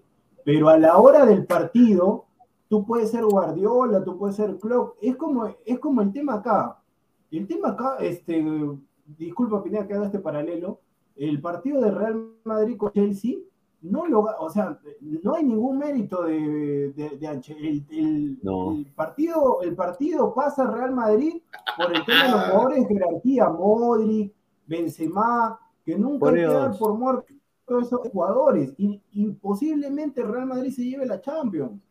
[0.45, 2.25] Pero a la hora del partido,
[2.69, 6.79] tú puedes ser Guardiola, tú puedes ser Klopp, es como, es como el tema acá.
[7.31, 8.45] El tema acá, este,
[9.17, 10.79] disculpa Pineda que haga este paralelo,
[11.15, 13.38] el partido de Real Madrid con Chelsea,
[13.82, 17.06] no lo, o sea, no hay ningún mérito de, de,
[17.60, 18.71] el, el- No.
[18.71, 21.41] el partido, el partido pasa Real Madrid
[21.76, 24.34] por el tema de los jugadores de jerarquía, Modric,
[24.65, 26.78] Benzema, que nunca Por hay que dar Dios.
[26.78, 27.26] por muerto
[27.65, 31.82] todos esos jugadores, y, y posiblemente Real Madrid se lleve la Champions.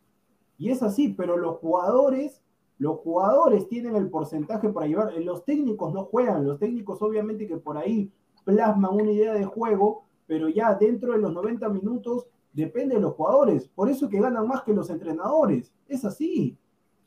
[0.58, 2.42] Y es así, pero los jugadores,
[2.78, 7.56] los jugadores tienen el porcentaje para llevar, los técnicos no juegan, los técnicos obviamente que
[7.56, 8.12] por ahí
[8.44, 13.14] plasman una idea de juego, pero ya dentro de los 90 minutos depende de los
[13.14, 16.56] jugadores, por eso que ganan más que los entrenadores, es así.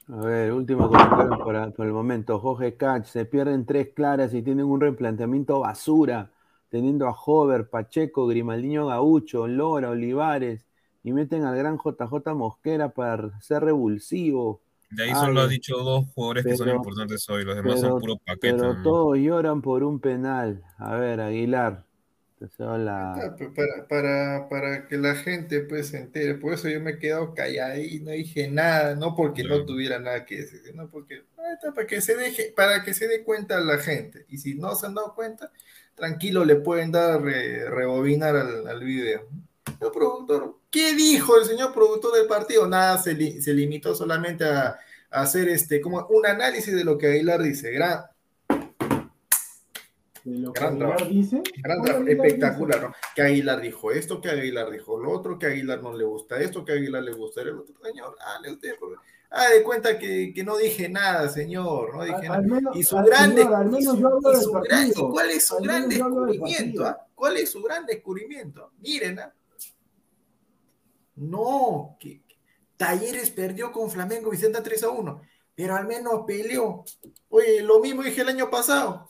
[0.08, 2.40] A ver, último comentario por, por el momento.
[2.40, 6.32] Jorge Cach, se pierden tres claras y tienen un replanteamiento basura,
[6.70, 10.68] teniendo a Hover, Pacheco, Grimaldiño Gaucho, Lora, Olivares,
[11.04, 14.62] y meten al gran JJ Mosquera para ser revulsivo.
[14.92, 17.90] De ahí solo has dicho dos jugadores que son pero- importantes hoy, los demás pero-
[17.90, 18.54] son puro paquete.
[18.54, 18.84] Pero ¿no?
[18.84, 20.64] todos lloran por un penal.
[20.78, 21.84] A ver, Aguilar.
[22.60, 26.92] la- Ah, Para, para, para que la gente pues se entere, por eso yo me
[26.92, 30.88] he quedado callado y no dije nada, no porque no tuviera nada que decir, sino
[30.90, 34.26] porque está, para que se deje, para que se dé cuenta la gente.
[34.30, 35.50] Y si no se han dado cuenta,
[35.96, 39.28] tranquilo le pueden dar re- rebobinar al, al video.
[39.80, 42.68] Señor productor, ¿qué dijo el señor productor del partido?
[42.68, 44.68] Nada, se, li- se limitó solamente a,
[45.12, 47.72] a hacer este como un análisis de lo que Aguilar dice.
[47.72, 48.04] Gran,
[50.24, 51.06] De lo que Gran Aguilar trabajo.
[51.14, 52.88] dice, Gran ¿cómo trabajo, Aguilar espectacular, dice?
[52.90, 52.96] ¿no?
[53.16, 56.66] Que Aguilar dijo esto, que Aguilar dijo lo otro, que Aguilar no le gusta esto,
[56.66, 57.76] que Aguilar le gusta el otro.
[57.84, 58.74] Señor, hable usted,
[59.32, 62.36] ah, de cuenta que, que no dije nada, señor, no dije Al- nada.
[62.38, 64.42] al menos- y su al- gran, señor, al y menos su- yo hablo y del
[64.44, 65.08] su gran- partido.
[65.08, 66.86] ¿y ¿cuál es su Al gran descubrimiento?
[66.86, 67.08] ah?
[67.14, 68.72] ¿Cuál es su gran descubrimiento?
[68.80, 69.34] Miren, ah.
[71.16, 71.98] No,
[72.78, 75.22] Talleres perdió con Flamengo Vicenta 3 a 1,
[75.56, 76.84] pero al menos peleó.
[77.30, 79.10] Oye, lo mismo dije el año pasado.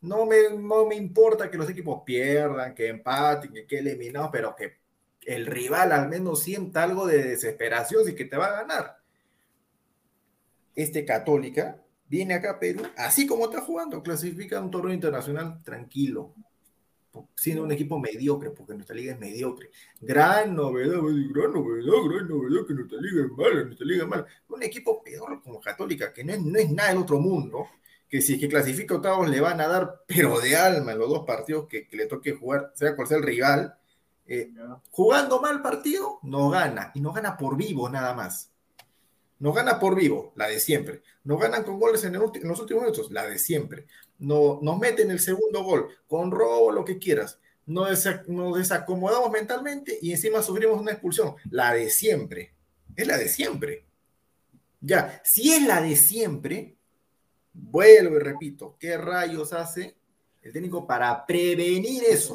[0.00, 4.54] No me, no me importa que los equipos pierdan, que empaten, que quede eliminados, pero
[4.54, 4.78] que
[5.26, 8.98] el rival al menos sienta algo de desesperación y que te va a ganar.
[10.74, 15.62] Este Católica viene acá a Perú, así como está jugando, clasifica a un torneo internacional
[15.64, 16.34] tranquilo,
[17.34, 19.70] siendo un equipo mediocre, porque nuestra liga es mediocre.
[20.00, 21.00] Gran novedad,
[21.32, 24.26] gran novedad, gran novedad que nuestra liga es mala, nuestra liga es mala.
[24.48, 27.66] Un equipo peor como Católica, que no es, no es nada del otro mundo,
[28.08, 30.98] que si es que clasifica a octavos le van a dar, pero de alma en
[30.98, 33.76] los dos partidos que, que le toque jugar, sea cual sea el rival.
[34.28, 34.52] Eh,
[34.90, 38.50] jugando mal partido, nos gana, y nos gana por vivo nada más.
[39.38, 41.02] Nos gana por vivo, la de siempre.
[41.24, 43.86] Nos ganan con goles en, el ulti- en los últimos minutos, la de siempre.
[44.18, 47.38] No, nos meten el segundo gol, con robo, lo que quieras.
[47.66, 52.54] Nos, desa- nos desacomodamos mentalmente y encima sufrimos una expulsión, la de siempre.
[52.94, 53.84] Es la de siempre.
[54.80, 56.76] Ya, si es la de siempre,
[57.52, 59.96] vuelvo y repito, ¿qué rayos hace
[60.46, 62.34] el técnico para prevenir eso?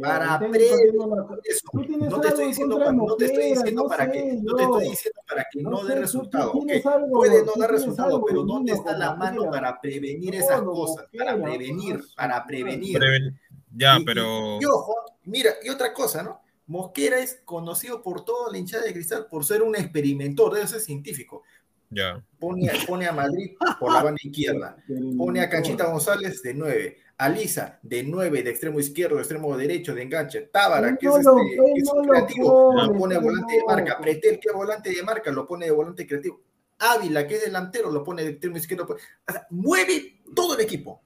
[0.00, 1.70] Para el técnico prevenir eso.
[2.10, 4.12] No te estoy en diciendo, contra de pa- no te estoy diciendo no para sé,
[4.12, 6.52] que, no te estoy diciendo para que No dé resultado.
[6.52, 10.62] algo- Puede no dar resultado, algo pero de ¿dónde está la mano para prevenir esas
[10.62, 11.06] no, cosas?
[11.16, 12.98] Para prevenir, no, para prevenir.
[12.98, 13.38] Preven-
[13.74, 14.58] Ya, Y- pero.
[14.60, 16.40] Y, ojo, mira, y otra cosa, ¿no?
[16.66, 20.80] Mosquera es conocido por toda la hinchada de cristal por ser un experimentor, debe ser
[20.80, 21.42] científico.
[21.90, 22.22] Ya.
[22.38, 24.76] Pone, a- pone a Madrid por la banda izquierda,
[25.16, 29.56] pone a Canchita González de 9, a Lisa de 9, de extremo izquierdo, de extremo
[29.56, 32.98] derecho, de enganche, Tábara, que es, No este, que es no un lo creativo, lo
[32.98, 36.04] pone de volante de marca, Pretel, que es volante de marca, lo pone de volante
[36.04, 36.40] creativo,
[36.80, 41.00] Ávila, que es delantero, lo pone de extremo izquierdo, o sea, mueve todo el equipo,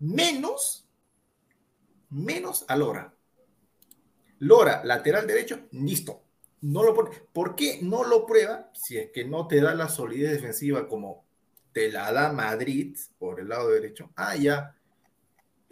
[0.00, 0.86] menos,
[2.10, 3.14] menos a Lora.
[4.40, 6.22] Lora, lateral derecho, listo.
[6.60, 7.10] No lo pone.
[7.32, 8.70] ¿Por qué no lo prueba?
[8.74, 11.24] Si es que no te da la solidez defensiva como
[11.72, 14.10] te la da Madrid por el lado derecho.
[14.16, 14.76] Ah, ya.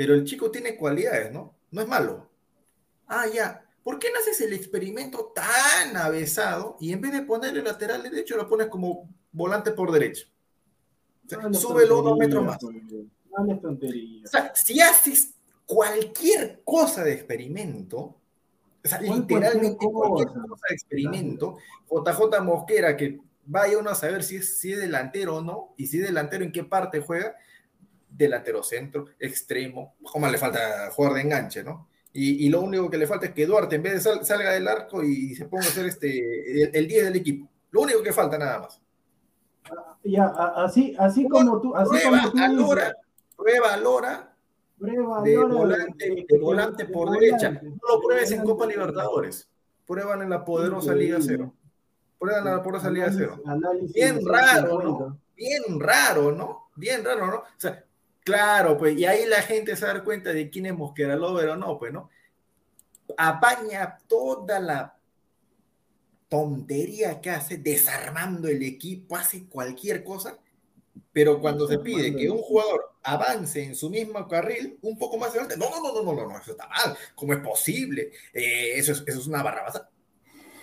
[0.01, 1.55] Pero el chico tiene cualidades, ¿no?
[1.73, 2.27] No es malo.
[3.07, 3.63] Ah, ya.
[3.83, 8.39] ¿Por qué no haces el experimento tan avesado y en vez de ponerle lateral derecho
[8.39, 10.27] lo pones como volante por derecho?
[11.27, 12.57] O sea, No hables súbelo dos metros más.
[12.63, 12.71] No.
[12.71, 15.35] O sea, si haces
[15.67, 18.19] cualquier cosa de experimento, o
[18.83, 21.59] sea, ¿Cuál literalmente cualquier cosa de experimento,
[21.91, 25.89] JJ Mosquera, que vaya uno a saber si es, si es delantero o no, y
[25.89, 27.37] si es delantero en qué parte juega,
[28.11, 31.89] delantero centro, extremo, como le falta jugar de enganche, ¿no?
[32.13, 34.51] Y, y lo único que le falta es que Duarte, en vez de sal- salga
[34.51, 37.49] del arco y se ponga a ser este, el, el 10 del equipo.
[37.71, 38.81] Lo único que falta nada más.
[40.03, 42.97] Ya, a- así, así como tú, así Prueba como tú dices, Lora,
[43.37, 44.27] prueba a Lora
[44.79, 47.51] prueba de Lora volante, de- de volante de por derecha.
[47.51, 48.43] de No lo pruebes en.
[48.43, 49.49] Copa Libertadores.
[49.87, 51.53] Prueban en la poderosa Liga Cero.
[52.19, 53.41] Prueban en la poderosa Liga Cero.
[53.95, 55.05] Bien raro, 150.
[55.05, 55.19] ¿no?
[55.37, 56.71] Bien raro, ¿no?
[56.77, 57.37] Bien raro, ¿no?
[57.37, 57.85] O sea,
[58.31, 61.57] claro, pues, y ahí la gente se da cuenta de quién es Mosquera Lover o
[61.57, 62.09] no, pues, ¿no?
[63.17, 64.97] Apaña toda la
[66.29, 70.39] tontería que hace, desarmando el equipo, hace cualquier cosa,
[71.13, 75.31] pero cuando se pide que un jugador avance en su mismo carril, un poco más
[75.31, 78.13] adelante, no, no, no, no, no, no, eso está mal, ¿cómo es posible?
[78.33, 79.90] Eh, eso, es, eso es una barrabasa.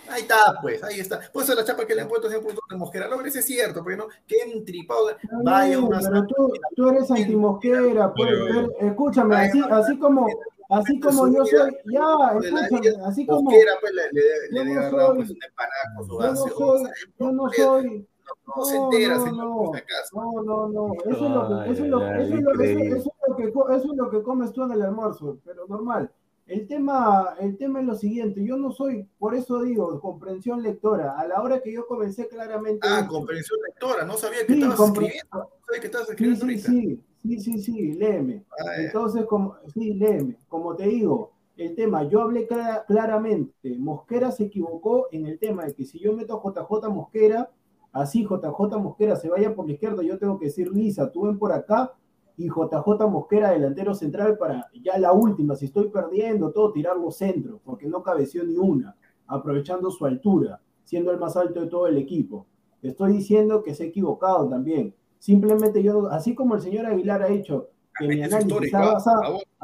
[0.10, 1.20] Ahí está, pues, ahí está.
[1.34, 3.08] Pues la chapa que le han puesto siempre de Mosquera.
[3.26, 5.08] Ese es cierto, porque no, que entripado,
[5.43, 8.45] vaya una pero tú, tú eres antimosquera, pues, Pero-
[8.78, 10.28] pero escúchame, así, así como,
[10.70, 14.80] así como yo soy, ya, escúchame, así como, Mosquera, pues, le, le, yo le no
[14.80, 18.08] agarraba, soy- pues, una empanada con su yo no gaseosa, soy, yo no soy,
[18.55, 19.55] no se entera, no, no.
[19.58, 19.78] por
[20.14, 23.36] no, no, no, eso es lo que, eso es lo, eso lo, eso, eso lo
[23.36, 26.12] que, co- eso es lo que comes tú en el almuerzo, pero normal.
[26.48, 31.20] El tema, el tema es lo siguiente, yo no soy, por eso digo, comprensión lectora.
[31.20, 32.88] A la hora que yo comencé claramente.
[32.89, 36.45] Ah, comprensión lectora, no sabía que Sí, estabas escribiendo, no sabía que estabas Sí, escribiendo
[36.45, 36.70] sí, ahorita.
[36.70, 38.45] sí, sí, sí, sí, léeme.
[38.66, 38.72] Ah.
[38.78, 40.38] Entonces, como, sí, léeme.
[40.48, 45.66] Como te digo, el tema, yo hablé clara- claramente, Mosquera se equivocó en el tema
[45.66, 47.52] de que si yo meto a JJ Mosquera,
[47.91, 51.38] así JJ Mosquera se vaya por la izquierda, yo tengo que decir, Lisa, tú ven
[51.38, 51.93] por acá,
[52.38, 57.18] y JJ Mosquera delantero central para ya la última, si estoy perdiendo todo, tirar los
[57.18, 61.88] centros, porque no cabeció ni una, aprovechando su altura, siendo el más alto de todo
[61.88, 62.46] el equipo.
[62.84, 64.94] Estoy diciendo que se ha equivocado también.
[65.18, 68.72] Simplemente yo, así como el señor Aguilar ha hecho que mi análisis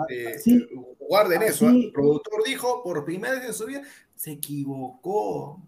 [0.10, 0.68] eh, sí,
[1.08, 1.68] guarden eso.
[1.68, 1.72] ah.
[1.72, 3.84] El productor dijo por primera vez en su vida,
[4.16, 5.62] se equivocó.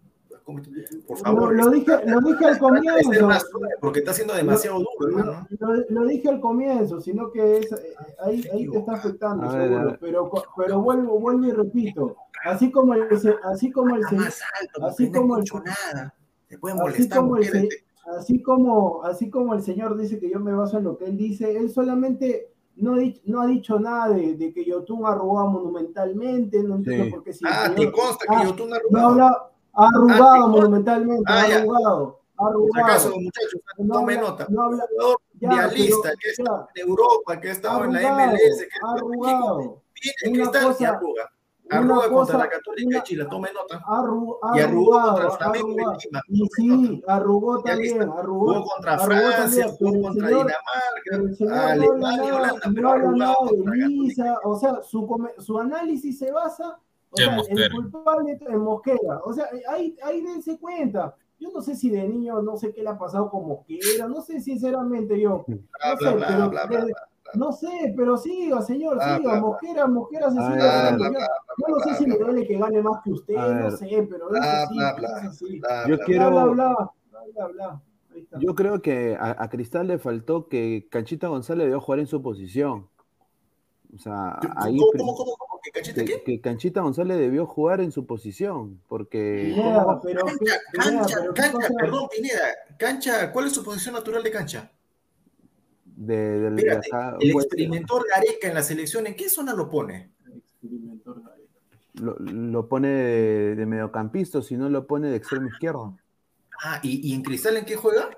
[0.45, 3.27] Por favor, lo, lo dije, lo dije al comienzo.
[3.27, 3.45] más
[3.81, 5.47] porque está siendo demasiado duro, hermano.
[5.59, 9.69] Lo, lo dije al comienzo, sino que es, eh, ahí, ahí te está afectando, ver,
[9.69, 9.97] seguro.
[9.99, 12.15] Pero, pero vuelvo, vuelvo y repito.
[12.45, 13.07] Así como el,
[13.43, 17.69] así como el, Está se- más alto, así no como el, así como el, este.
[18.17, 21.17] así como, así como el señor dice que yo me baso en lo que él
[21.17, 25.15] dice, él solamente no, ha dicho- no ha dicho nada de, de que Yotun ha
[25.15, 27.09] robado monumentalmente, no entiendo Sí.
[27.09, 27.45] por qué sí.
[27.47, 29.23] Ah, el te señor- consta que ah, Yotun ha no robado.
[29.23, 32.85] ha arrugado Ah, monumentalmente, Ah, arrugado, arrugado.
[32.85, 34.47] acaso, muchachos, No tome habla- nota.
[34.49, 34.85] no habla-
[35.39, 36.81] ya, realista pero- que está ya.
[36.81, 39.57] en Europa, que ha estado en la Arrugado, MLS, que ha estado en arrugado.
[39.57, 39.81] México,
[40.23, 41.31] cristal y arruga.
[41.67, 43.79] Arruga contra la Católica una- de Chile, tome nota.
[43.87, 45.97] Arru- Y arrugó contra arrugado, Flamengo arrugado.
[46.03, 46.21] Lima.
[46.29, 48.53] Y sí, arrugó también, arrugó.
[48.53, 53.73] Jugó contra Francia, jugó contra señor- Dinamarca, no Alemania, Holanda, pero habla arrugado contra.
[53.87, 54.79] Lisa, o sea,
[55.39, 56.79] su análisis se basa,
[57.15, 61.15] o sea, el culpable en Mosquera, o sea, ahí, ahí dense cuenta.
[61.39, 64.21] Yo no sé si de niño, no sé qué le ha pasado con Mosquera, no
[64.21, 65.57] sé sinceramente yo, Bla,
[65.91, 66.95] no sé, bla, pero bla, bla, desde- bla.
[67.35, 69.39] no sé, pero siga, señor, Bla, siga.
[69.41, 70.59] Mosquera, Mosquera se A sigue
[71.57, 74.45] Yo, no sé si me duele que gane más que usted, no sé, pero es
[74.45, 77.81] es Yo bla, quiero- Bla, bla, bla, bla, bla.
[78.13, 78.39] Ahí está.
[78.39, 82.21] Yo creo que a, a Cristal le faltó que Canchita González debió jugar en su
[82.21, 82.87] posición.
[83.95, 85.59] O sea, ¿Cómo, ahí cómo, cómo, cómo?
[85.63, 86.23] ¿Que Cachita que, qué?
[86.23, 92.07] que Canchita González debió jugar en su posición, porque Pineda, pero, Cancha, Pineda, cancha, perdón,
[92.13, 92.43] Pineda.
[92.77, 94.71] Cancha, ¿cuál es su posición natural de cancha?
[95.85, 99.69] de, de Espérate, acá, el pues, experimentor Gareca en la selección, ¿en qué zona lo
[99.69, 100.11] pone?
[100.35, 101.49] Experimentor Gareca.
[101.93, 105.97] lo, lo pone de, de mediocampista, si no lo pone de extremo izquierdo,
[106.63, 108.09] Ah, ¿y, y en Cristal en qué juega?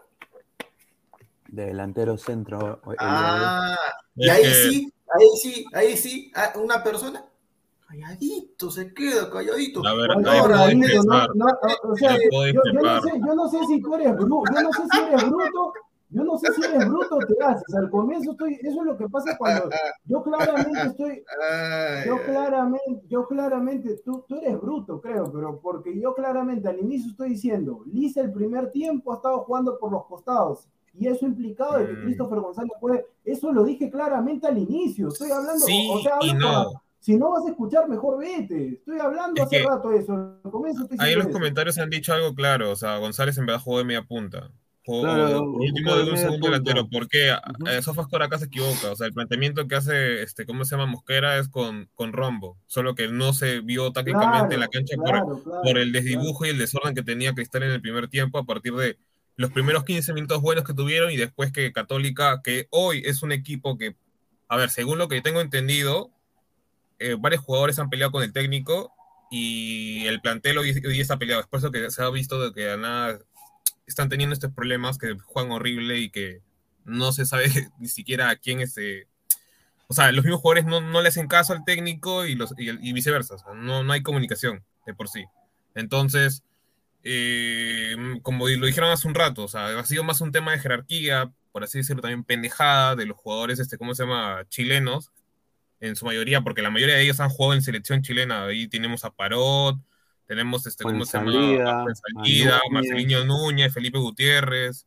[1.50, 2.82] de delantero centro.
[2.88, 3.78] el- Ah,
[4.16, 7.26] y ahí sí, ahí sí, ahí sí, una persona
[7.88, 9.86] calladito, se queda calladito.
[9.88, 11.46] A ver, Oye, ahí puedo Raúl, no, no,
[11.92, 12.18] o- sea,
[12.54, 15.00] yo, yo no sé, yo no sé si tú eres bruto, yo no sé si
[15.00, 15.74] eres bruto,
[16.10, 17.76] yo no sé si eres bruto te haces.
[17.76, 19.70] Al comienzo estoy, eso es lo que pasa cuando
[20.06, 21.24] yo claramente estoy,
[22.06, 27.12] yo claramente, yo claramente, tú, tú eres bruto, creo, pero porque yo claramente al inicio
[27.12, 30.68] estoy diciendo, Lisa el primer tiempo ha estado jugando por los costados.
[31.00, 32.04] Y eso implicado de que Mm.
[32.04, 35.10] Christopher González puede, eso lo dije claramente al inicio.
[35.10, 36.48] Estoy hablando, Sí o sea, y no.
[36.48, 36.66] para-
[37.00, 38.70] si no vas a escuchar, mejor vete.
[38.74, 40.14] Estoy hablando Es hace que rato eso.
[40.44, 41.34] Al comienzo estoy Ahí los eso.
[41.34, 44.50] comentarios han dicho algo claro, o sea, González en verdad jugó de media punta.
[44.86, 46.60] Jugó Claro, último de un media segundo punta.
[46.60, 46.88] delantero.
[46.90, 47.68] porque Ujú.
[47.68, 48.92] eh, Sofascore acá se equivoca.
[48.92, 50.86] O sea, el planteamiento que hace, este, ¿cómo se llama?
[50.90, 52.58] Mosquera es con, con rombo.
[52.68, 56.04] Solo que no se vio tácticamente en la cancha claro, por, claro, por el claro.
[56.06, 58.98] desdibujo y el desorden que tenía Cristal en el primer tiempo a partir de
[59.38, 63.32] los primeros 15 minutos buenos que tuvieron y después que Católica, que hoy es un
[63.32, 63.96] equipo que,
[64.48, 66.12] a ver, según lo que tengo entendido,
[66.98, 68.92] eh, varios jugadores han peleado con el técnico
[69.30, 71.42] y el plantel hoy, hoy está peleado.
[71.42, 72.76] Es por eso que se ha visto de que
[73.86, 76.42] están teniendo estos problemas, que juegan horrible y que
[76.84, 77.46] no se sabe
[77.80, 78.76] ni siquiera a quién es...
[78.78, 79.08] eh,
[79.88, 82.36] o sea, los mismos jugadores no, no le hacen caso al técnico y,
[82.92, 83.36] viceversa.
[83.56, 85.24] No, no hay comunicación de por sí.
[85.76, 86.44] Entonces,
[87.10, 90.60] eh, como lo dijeron hace un rato, o sea, ha sido más un tema de
[90.60, 94.44] jerarquía, por así decirlo, también pendejada de los jugadores, este, ¿cómo se llama?
[94.50, 95.12] Chilenos,
[95.80, 98.46] en su mayoría, porque la mayoría de ellos han jugado en selección chilena.
[98.46, 99.78] Ahí tenemos a Parot,
[100.26, 101.32] tenemos, este, ¿cómo se llama?
[101.32, 102.72] Fuenzalida, A Fuenzalida, a Núñez.
[102.72, 104.86] Marcelino Núñez, Felipe Gutiérrez,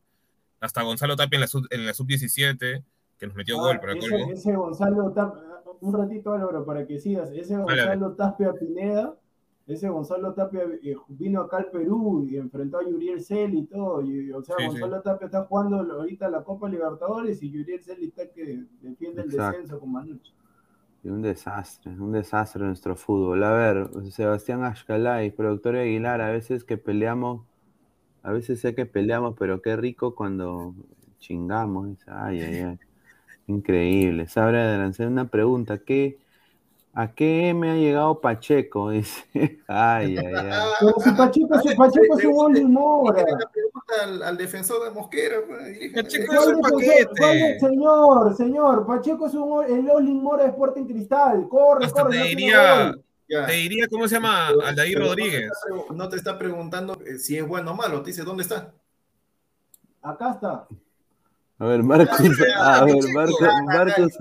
[0.61, 2.85] hasta Gonzalo Tapia en la sub- en la sub-17,
[3.19, 5.43] que nos metió Ah, gol para ese, ese Gonzalo Tapia,
[5.81, 9.15] un ratito Álvaro para que sigas, ese Gonzalo Tapia Pineda,
[9.75, 14.03] ese Gonzalo Tapia eh, vino acá al Perú y enfrentó a Yuriel Cel y todo,
[14.03, 14.69] y, o sea, Sí, sí.
[14.69, 19.31] Gonzalo Tapia está jugando ahorita la Copa Libertadores y Yuriel Cel está que defiende el
[19.31, 20.33] descenso con Manucho.
[21.03, 23.43] Y un desastre, un desastre nuestro fútbol.
[23.43, 27.47] A ver, Sebastián Ashkalay, productor de Aguilar, a veces que peleamos,
[28.23, 30.75] a veces sé que peleamos, pero qué rico cuando
[31.19, 31.97] chingamos.
[32.07, 32.79] Ay, ay, ay.
[33.47, 34.29] Increíble.
[34.29, 35.79] Sabrá de lanzar una pregunta.
[35.79, 36.19] ¿qué,
[36.93, 38.91] ¿A qué M ha llegado Pacheco?
[38.91, 39.25] Dice.
[39.69, 40.51] Ay, ay, ay.
[40.81, 43.25] Pero si Pacheco, si Pacheco es un gol de Mora.
[44.03, 45.37] Al, al defensor de Mosquera.
[45.95, 47.07] Pacheco ¿Cuál es un paquete.
[47.17, 51.49] ¿Cuál de- Señor, señor, Pacheco es un el Olin Mora de Sporting Cristal.
[51.49, 52.19] Corre, Hasta corre.
[52.19, 52.93] te diría,
[53.29, 54.47] te diría, ¿cómo se llama?
[54.49, 55.49] Pero- Aldair pero Rodríguez.
[55.49, 58.11] No te, está, pregu- no te está preguntando eh, si es bueno o malo, te
[58.11, 58.73] dice dónde está.
[60.03, 60.67] Acá está.
[61.61, 62.19] A ver, Marcos,
[62.57, 64.19] a ver, Marcos,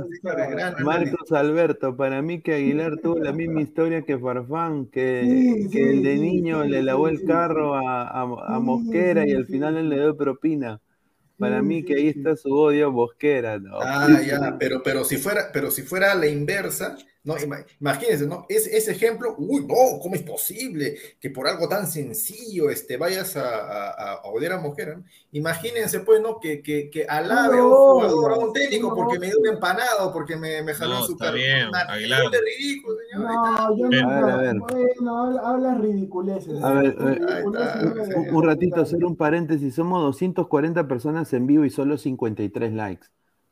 [0.84, 6.04] Marcos, Alberto, para mí que Aguilar tuvo la misma historia que Farfán, que, que el
[6.04, 9.96] de niño le lavó el carro a, a, a Mosquera y al final él le
[9.96, 10.82] dio propina.
[11.38, 13.80] Para mí que ahí está su odio a Mosquera, ¿no?
[13.82, 18.46] Ah, ya, pero, pero si fuera, pero si fuera la inversa, no, ima- imagínense, ¿no?
[18.48, 23.36] Ese, ese ejemplo, uy, no, ¿cómo es posible que por algo tan sencillo este, vayas
[23.36, 24.62] a, a, a- odiar a?
[24.96, 25.04] ¿no?
[25.34, 26.40] Imagínense, pues, ¿no?
[26.40, 28.96] Que, que, que alabe a un jugador, a un técnico, no.
[28.96, 31.38] porque me dio un empanado, porque me, me jaló No, en su está carro.
[31.38, 32.26] bien, Aguilar.
[32.26, 33.32] un de ridículo, señor.
[33.32, 34.10] No, yo no.
[34.10, 34.56] A ver, a ver.
[34.60, 36.64] Bueno, habla- hablas ridiculeces.
[36.64, 36.96] A ver,
[38.32, 39.76] un ratito, hacer un paréntesis.
[39.76, 43.08] Somos 240 personas en vivo y solo 53 likes.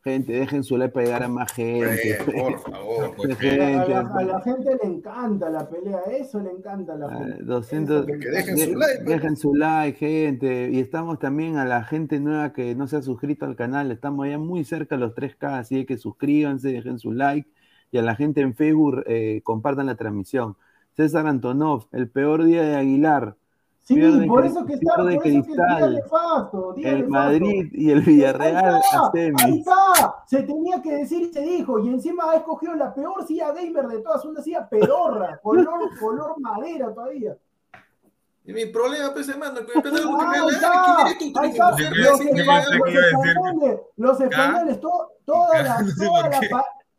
[0.08, 2.18] Gente, dejen su like para llegar a más gente.
[2.26, 3.14] Por favor.
[3.18, 6.96] Pues, A Gente, la, a la gente le encanta la pelea, eso le encanta a
[6.96, 7.44] la Ah, gente.
[7.44, 9.06] 200, Que dejen de- su like, pues.
[9.10, 10.70] dejen su like, gente.
[10.72, 13.92] Y estamos también a la gente nueva que no se ha suscrito al canal.
[13.92, 17.50] Estamos ya muy cerca a los 3K, así que suscríbanse, dejen su like.
[17.92, 20.56] Y a la gente en Facebook, eh, compartan la transmisión.
[20.96, 23.36] César Antonov, el peor día de Aguilar.
[23.88, 25.94] Sí, por eso que está, por eso que es Cristal.
[25.96, 27.08] nefasto, día El.
[27.08, 31.40] Madrid y el Ahí Villarreal está, a ahí está, se tenía que decir y se
[31.40, 35.98] dijo, y encima ha escogido la peor silla gamer de todas, una silla pedorra, color,
[36.02, 37.38] color madera todavía.
[38.44, 41.72] Y mi problema, pues, hermano, que me lo que me Ahí da, está, ahí está,
[41.72, 46.50] los, españoles, los españoles, to- toda la, No sé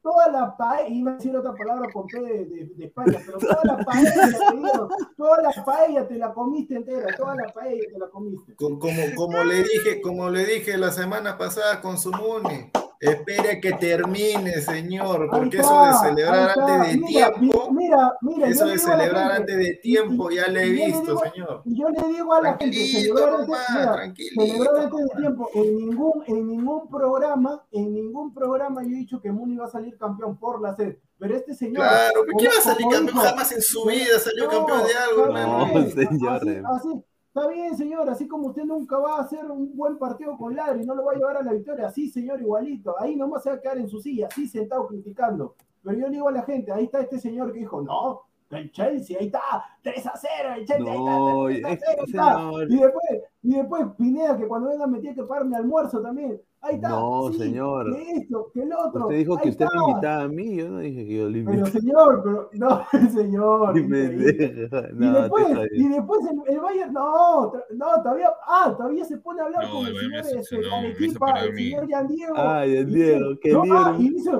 [0.09, 3.84] toda la, paella, iba a decir otra palabra con P de, España, pero toda la
[3.84, 4.14] paella,
[4.50, 8.54] te digo, toda la paella te la comiste entera, toda la paella te la comiste.
[8.56, 12.70] Co- Como, como le dije, como le dije la semana pasada con su Muni,
[13.01, 18.66] espere que termine, señor, porque eso de celebrar antes de Mira, tiempo, Mira, mira, eso
[18.66, 21.62] de celebrar gente, antes de tiempo, y- ya le he visto, digo- señor.
[21.64, 26.49] Y yo le digo a la gente, Tranquilito celebrar antes, de tiempo, en ningún, en
[26.49, 30.61] ningún programa, en ningún programa yo he dicho que Muni va a salir campeón por
[30.61, 31.76] la sed, pero este señor...
[31.84, 33.16] Claro, ¿pero como- ¿qué va a salir campeón?
[33.18, 35.26] Jamás en su vida salió No, campeón de algo.
[35.32, 36.36] No, bien, señor.
[36.36, 40.37] Así, así, está bien, señor, así como usted nunca va a hacer un buen partido
[40.37, 43.16] con Ladri y no lo va a llevar a la victoria, así, señor, igualito, ahí
[43.16, 45.55] nomás se va a quedar en su silla, así sentado criticando.
[45.83, 48.72] Pero yo le digo a la gente, ahí está este señor que dijo, no, el
[48.72, 49.41] Chelsea, ahí está,
[49.83, 52.39] 3 a 0, el Chelsea, No, ahí está, 3 a es 0, que, ahí está.
[52.39, 52.72] señor.
[52.72, 56.41] Y después, y después Pineda, que cuando venga me tiene que pagar mi almuerzo también.
[56.61, 56.88] Ahí está.
[56.88, 57.94] No, sí, señor.
[57.94, 59.02] Que esto, que el otro.
[59.02, 61.56] Usted dijo que usted me invitaba a mí, yo no dije que yo le Pero
[61.59, 61.80] invitaba.
[61.80, 63.78] señor, pero no, señor.
[63.78, 64.88] Y deja.
[64.90, 69.18] Y No, te después, y después el, el Bayern, no, no, todavía, ah, todavía se
[69.18, 72.34] pone a hablar No, con el señor este, hizo Arequipa, el señor Yan Diego.
[72.36, 74.30] Ay, el y dice, Diego, el no, ah, y dice,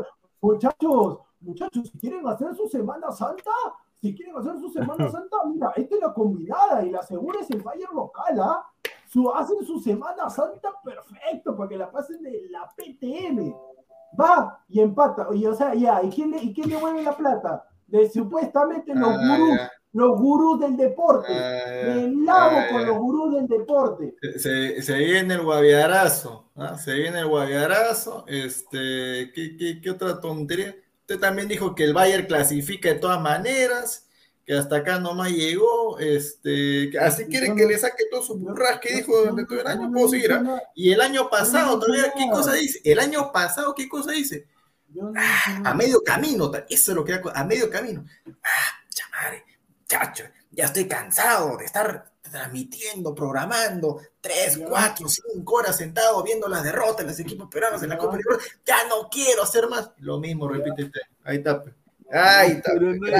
[0.41, 3.51] muchachos, muchachos, si quieren hacer su Semana Santa,
[4.01, 7.51] si quieren hacer su Semana Santa, mira, esta es la combinada y la segura es
[7.53, 8.65] el Bayern local, ¿ah?
[9.09, 13.55] Su, hacen su Semana Santa perfecto para que la pasen de la PTM.
[14.19, 15.27] Va y empata.
[15.35, 17.65] Y, o sea, ya, ¿y quién le, y quién le mueve la plata?
[17.87, 19.71] De supuestamente los Ah, gurús, ya.
[19.93, 21.33] los gurús del deporte.
[21.33, 24.15] Ah, del lado ah, con los gurús del deporte.
[24.39, 26.77] Se, se viene el guaviarazo, ¿ah?
[26.77, 28.25] se viene el guaviarazo.
[28.27, 30.75] Este, ¿qué, qué, qué otra tontería?
[31.01, 34.08] Usted también dijo que el Bayern clasifica de todas maneras,
[34.49, 38.81] que hasta acá nomás llegó, este, que así quieren que le saque todo su burras
[38.81, 40.63] que dijo durante todo el año, puedo seguir, ¿ah?
[40.75, 42.81] Y el año pasado, todavía, ¿qué cosa dice?
[42.83, 44.49] El año pasado, ¿qué cosa dice?
[45.15, 48.07] Ah, a medio camino, eso es lo que era, a medio camino.
[48.43, 49.45] Ah, chamare,
[49.87, 56.65] chacho, ya estoy cansado de estar transmitiendo, programando tres, cuatro, cinco horas sentado viendo las
[56.65, 58.61] derrotas de los equipos peruanos en la Copa Libertadores.
[58.65, 59.91] Ya no quiero hacer más.
[59.99, 60.91] Lo mismo, repite.
[61.23, 61.63] Ahí está.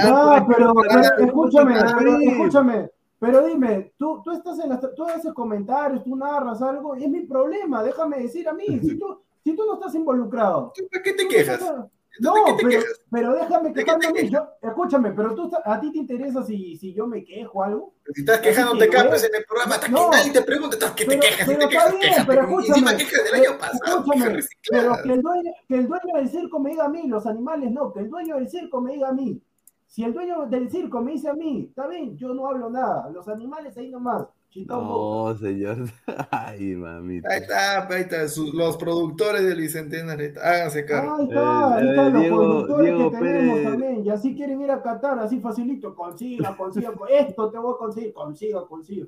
[0.03, 5.03] Ah, pero, Gran- pero escúchame, pero escúchame, pero dime, tú, tú estás en las, tú
[5.05, 9.19] haces comentarios, tú narras algo, y es mi problema, déjame decir a mí, si tú,
[9.43, 10.73] si tú no estás involucrado.
[10.91, 11.61] ¿Para qué te quejas?
[11.61, 11.89] No, ¿De
[12.19, 14.29] te pero, pero déjame quejarme a mí.
[14.29, 17.63] Yo, escúchame, pero tú, estás- a ti te interesa si, si yo me quejo o
[17.63, 17.93] algo.
[18.13, 19.27] Si estás quejándote Así que, capes ¿eh?
[19.27, 20.09] en el programa, hasta No.
[20.09, 22.27] que nadie te pregunta, hasta que te quejas, pero te está quejas, bien, quéjate.
[22.27, 22.97] pero escúchame.
[22.97, 26.29] quejas del eh, año pasado, quejas escúchame, pero que el, dueño, que el dueño del
[26.29, 29.09] circo me diga a mí, los animales no, que el dueño del circo me diga
[29.09, 29.41] a mí.
[29.87, 33.09] Si el dueño del circo me dice a mí, está bien, yo no hablo nada,
[33.09, 34.27] los animales ahí nomás.
[34.49, 35.77] Chitón, No, señor.
[36.31, 37.29] Ay, mamita.
[37.29, 38.23] Ahí está, ahí está.
[38.53, 41.15] los productores del Bicentenario, háganse cargo.
[41.15, 43.69] Ahí está, ahí está, Eh, los Diego- conductores Diego que tenemos Pérez.
[43.71, 47.77] también, y así quieren ir a Qatar, así facilito, consiga, consiga, esto te voy a
[47.77, 49.05] conseguir, consiga, consiga.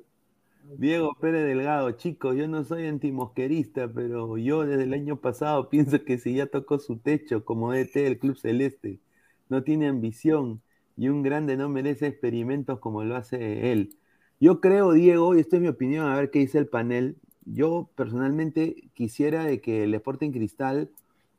[0.78, 6.02] Diego Pérez Delgado, chicos, yo no soy antimosquerista, pero yo desde el año pasado pienso
[6.04, 9.00] que si ya tocó su techo como DT del Club Celeste,
[9.48, 10.62] no tiene ambición
[10.96, 13.96] y un grande no merece experimentos como lo hace él.
[14.42, 17.88] Yo creo, Diego, y esta es mi opinión, a ver qué dice el panel, yo
[17.94, 20.90] personalmente quisiera de que el Sporting Cristal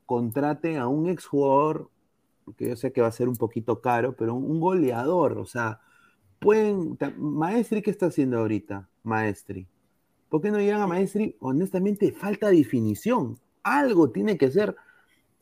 [0.06, 1.90] contrate a un exjugador,
[2.56, 5.82] que yo sé que va a ser un poquito caro, pero un, goleador, o sea,
[6.38, 6.96] pueden.
[7.18, 8.88] Maestri, ¿qué está haciendo ahorita?
[9.02, 9.68] Maestri.
[10.30, 11.36] ¿Por qué no llegan a Maestri?
[11.40, 13.38] Honestamente, falta definición.
[13.62, 14.76] Algo tiene que ser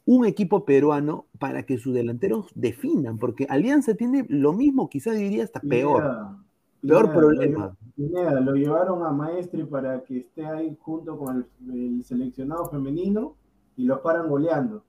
[0.05, 5.45] un equipo peruano para que sus delanteros definan, porque Alianza tiene lo mismo, quizás diría
[5.45, 6.42] hasta peor.
[6.87, 7.67] Peor Pineda, problema.
[7.67, 12.69] Lo, Pineda, lo llevaron a Maestri para que esté ahí junto con el, el seleccionado
[12.69, 13.37] femenino
[13.77, 14.83] y los paran goleando.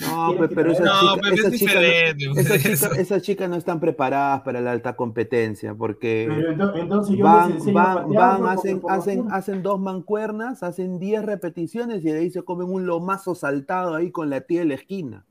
[0.00, 2.24] No, pues, pero esas No, chicas, pero es esas chicas no- diferente,
[3.02, 6.24] esas pues, no están preparadas para la alta competencia, porque
[6.74, 12.42] entonces yo van, les hacen, hacen dos mancuernas, hacen 10 repeticiones y de ahí se
[12.42, 15.26] comen un lomazo saltado ahí con la tía de la esquina.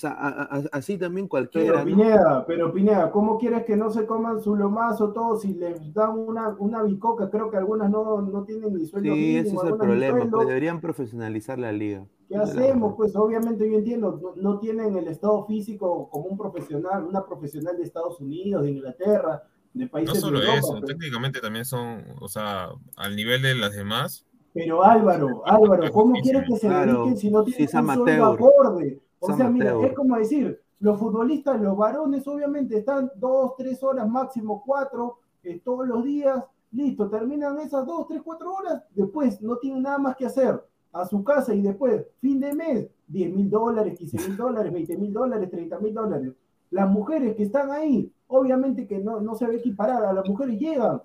[0.00, 1.84] O sea, a- a- así también cualquiera, Pero ¿no?
[1.84, 6.18] Pineda, pero Pineda, ¿cómo quieres que no se coman su lomazo todos si les dan
[6.18, 7.28] una, una bicoca?
[7.28, 10.80] Creo que algunas no, no tienen ni sueldo Sí, ese es el problema, pues deberían
[10.80, 12.06] profesionalizar la liga.
[12.30, 12.94] ¿Qué hacemos?
[12.96, 17.76] Pues obviamente yo entiendo, no, no tienen el estado físico como un profesional, una profesional
[17.76, 19.42] de Estados Unidos, de Inglaterra,
[19.74, 20.58] de No países solo de Europa.
[20.58, 24.24] eso, pero, técnicamente también son, o sea, al nivel de las demás.
[24.52, 28.24] pero Álvaro, Álvaro, ¿cómo quieres que se claro, dediquen si no tienen es un sueldo
[28.24, 28.34] amateur.
[28.34, 29.00] acorde?
[29.20, 34.08] O sea, mira, es como decir, los futbolistas, los varones, obviamente están dos, tres horas,
[34.08, 36.42] máximo cuatro, eh, todos los días,
[36.72, 40.62] listo, terminan esas dos, tres, cuatro horas, después no tienen nada más que hacer
[40.92, 44.96] a su casa y después, fin de mes, 10 mil dólares, 15 mil dólares, 20
[44.96, 46.32] mil dólares, 30 mil dólares.
[46.70, 51.02] Las mujeres que están ahí, obviamente que no, no se ve equiparada, las mujeres llegan,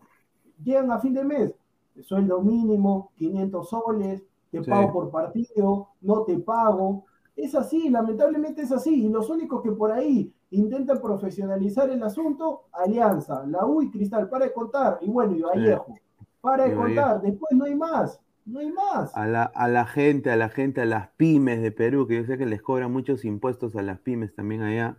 [0.64, 1.54] llegan a fin de mes,
[2.04, 4.70] sueldo mínimo, 500 soles, te Sí.
[4.70, 7.06] pago por partido, no te pago.
[7.36, 9.06] Es así, lamentablemente es así.
[9.06, 14.30] Y los únicos que por ahí intentan profesionalizar el asunto, Alianza, la U y Cristal,
[14.30, 15.00] para de contar.
[15.02, 15.94] Y bueno, y Vallejo,
[16.42, 17.22] para de contar.
[17.22, 19.16] Después no hay más, no hay más.
[19.16, 22.26] A la, a la gente, a la gente, a las pymes de Perú, que yo
[22.26, 24.98] sé que les cobran muchos impuestos a las pymes también allá.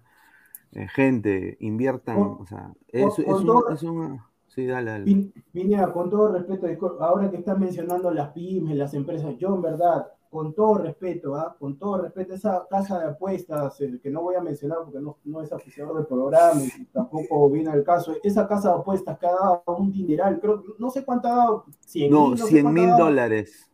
[0.73, 4.27] Eh, gente, inviertan, Con- o sea, es, con es un- todo- es una...
[4.49, 5.05] Sí, dale, dale.
[5.05, 6.67] Pin- Pineda, con todo respeto,
[7.03, 10.07] ahora que estás mencionando las pymes, las empresas, yo en verdad,
[10.37, 11.57] con todo respeto, ¿ah?
[11.59, 15.17] con todo respeto, esa casa de apuestas, eh, que no voy a mencionar porque no,
[15.25, 19.27] no es oficiador del programa y tampoco viene al caso, esa casa de apuestas que
[19.27, 22.63] ha dado un dineral, creo, no sé cuánto ha dado, 100 No, mil, sé 100
[22.65, 23.71] cuánto ha mil dólares.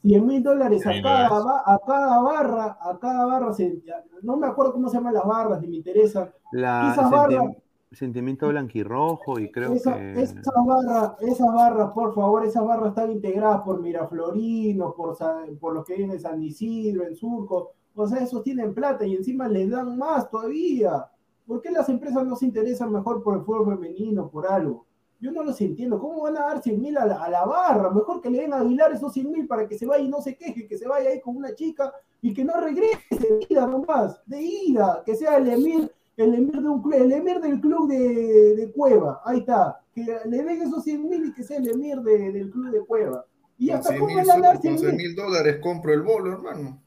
[0.00, 3.82] 100 mil dólares a 100.000 cada, a cada barra, a cada barra, se-
[4.22, 7.56] no me acuerdo cómo se llaman las barras, ni me interesa, La Esas barras-
[7.96, 10.20] sentimiento blanquirrojo y creo Esa- que...
[10.22, 15.16] Esas barras, esas barras, por favor, esas barras están integradas por Miraflorino, por,
[15.58, 17.72] por los que vienen en San Isidro, en Surco.
[17.94, 21.06] O sea, esos tienen plata y encima les dan más todavía.
[21.46, 24.84] ¿Por qué las empresas no se interesan mejor por el fútbol femenino, por algo?
[25.18, 25.98] Yo no los entiendo.
[25.98, 27.90] ¿Cómo van a dar 100 mil a, la- a la barra?
[27.90, 30.20] Mejor que le den a Aguilar esos 100 mil para que se vaya y no
[30.20, 31.90] se queje, que se vaya ahí con una chica
[32.20, 36.60] y que no regrese de ida nomás, de ida, que sea el emir, el emir
[36.62, 40.62] de un club, el emir del club de, de Cueva, ahí está, que le den
[40.62, 43.26] esos 100 mil y que sea el emir de- del club de Cueva.
[43.58, 44.24] Y Con hasta 100 cómo con
[44.60, 45.14] 100 100 mil.
[45.14, 46.80] dólares compro el bolo, hermano.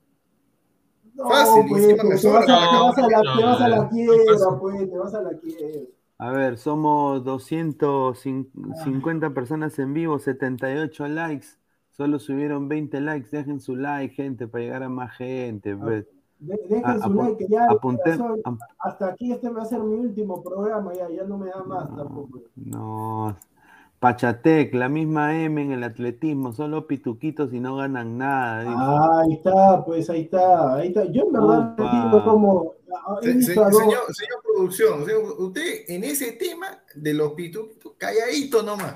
[1.16, 3.44] No, Fácil, pues, encima me te vas a- para te vas a la- no, te
[3.46, 5.82] vas a la quiebra, pues, te vas a la quiebra.
[6.18, 11.48] A ver, somos 250 personas en vivo, 78 likes.
[11.92, 13.30] Solo subieron 20 likes.
[13.32, 15.76] Dejen su like, gente, para llegar a más gente.
[15.76, 16.06] pues.
[16.40, 19.96] De- dejen su like, que ya apunté- corazón, hasta aquí este va a ser mi
[19.96, 22.40] último programa, ya, ya no me da más tampoco.
[22.56, 23.36] No.
[24.00, 28.62] Pachatec, la misma M en el atletismo, solo pituquitos y no ganan nada.
[28.64, 28.76] dice.
[28.78, 31.04] Ahí está, pues ahí está, ahí está.
[31.12, 32.74] Yo en verdad entiendo cómo.
[33.22, 37.14] he Se- visto se- a dos- señor, señor producción, señor, usted en ese tema de
[37.14, 38.96] los pituquitos, calladito nomás,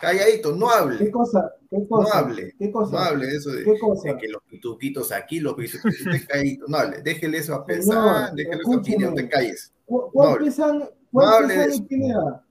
[0.00, 1.54] calladito, no ¿Qué hable, cosa?
[1.70, 2.18] ¿Qué no cosa?
[2.18, 2.92] hable, ¿Qué cosa?
[2.92, 4.08] no hable de eso de, ¿Qué cosa?
[4.08, 7.66] de que los pituquitos aquí, los pituquitos, usted calladito, no hable, déjele eso a Señor,
[7.66, 8.82] pesar, déjele eso a.
[8.82, 9.72] Pineda, usted calles.
[9.86, 10.38] ¿Cu- No ¿Cuál?
[11.12, 11.86] No ¿Cuál hable pesan de en eso.
[11.86, 12.44] Pineda?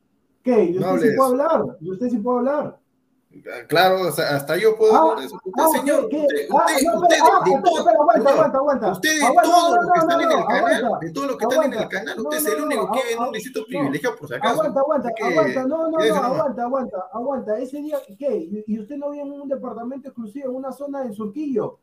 [0.43, 0.63] ¿Qué?
[0.63, 1.63] ¿Y No usted hable sí de puede hablar?
[1.81, 2.78] ¿Y usted sí puede hablar?
[3.67, 5.35] Claro, hasta yo puedo Ah, hablar de eso.
[5.35, 7.85] Usted, ah, señor, usted, de, de de todos
[9.75, 12.37] los que están en el canal, de todos los que están en el canal, usted
[12.37, 14.61] es el único que en un distrito privilegiado, por si acaso.
[14.63, 17.59] Aguanta, aguanta, aguanta, no, no, no, aguanta, aguanta, aguanta.
[17.59, 18.63] Ese día, ¿qué?
[18.65, 21.79] ¿Y, usted no vive en un departamento exclusivo, en una zona en Surquillo?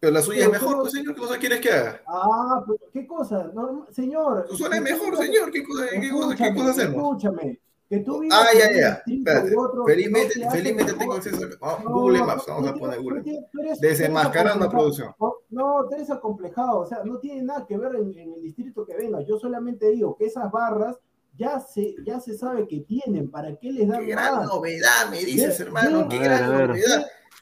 [0.00, 2.02] Pero la suya es mejor, pues, señor, ¿qué cosa quieres que haga?
[2.06, 3.50] Ah, pero ¿qué cosa?
[3.54, 4.46] No, señor.
[4.48, 6.94] Su zona es mejor, señor, ¿qué cosa, qué cosa, qué cosa hacemos?
[6.94, 7.59] Escúchame,
[7.90, 9.52] que tú vivas Ah, ya, ya, espérate.
[9.84, 13.22] Felizmente, no te hace felizmente tengo acceso a No, Google Maps, vamos a poner Google
[13.24, 13.80] Maps.
[13.80, 15.12] Desenmascarando producción.
[15.50, 18.86] No, tú eres acomplejado, o sea, no tiene nada que ver en, en el distrito
[18.86, 19.20] que venga.
[19.22, 20.96] Yo solamente digo que esas barras
[21.36, 24.46] ya se, ya se sabe que tienen, ¿para qué les dan Qué gran más?
[24.48, 26.70] novedad, me dices, hermano, qué gran ver.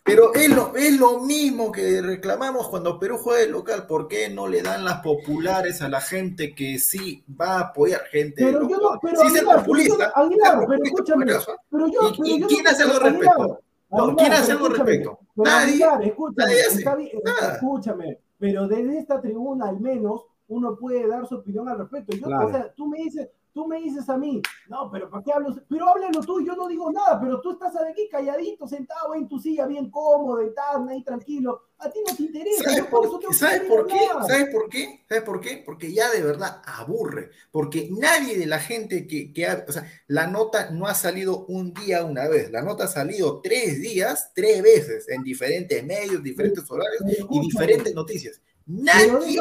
[0.08, 3.86] Pero es lo, es lo mismo que reclamamos cuando Perú juega de local.
[3.86, 8.02] ¿Por qué no le dan las populares a la gente que sí va a apoyar
[8.10, 8.90] gente de Pero yo local?
[8.94, 10.12] no, pero Sí, Aguilar, populista.
[10.14, 11.26] Aguilar, pero escúchame,
[11.70, 13.60] pero yo, ¿Y- pero y yo quién no- hace algo al respecto?
[13.90, 15.18] No, ¿quién hace algo al respecto?
[15.36, 15.64] Nadie.
[15.84, 17.54] Aguilar, escúchame, Nadie hace está bien, nada.
[17.54, 22.16] escúchame, pero desde esta tribuna al menos uno puede dar su opinión al respecto.
[22.16, 22.46] Yo, Claro.
[22.46, 25.54] o sea, tú me dices, tú me dices a mí, no, pero ¿para qué hablo?
[25.68, 29.38] Pero háblalo tú, yo no digo nada, pero tú estás aquí calladito, sentado en tu
[29.38, 31.62] silla, bien cómodo, y tal, ahí tranquilo.
[31.80, 32.64] A ti no te interesa.
[32.64, 34.08] ¿Sabes por eso por, tengo que ¿sabes salir por a qué?
[34.26, 35.04] ¿Sabes por qué?
[35.08, 35.62] ¿Sabes por qué?
[35.64, 37.30] Porque ya de verdad aburre.
[37.52, 41.46] Porque nadie de la gente que, que ha, o sea, la nota no ha salido
[41.46, 42.50] un día una vez.
[42.50, 47.94] La nota ha salido tres días, tres veces, en diferentes medios, diferentes horarios y diferentes
[47.94, 48.40] noticias.
[48.66, 49.40] Nadie,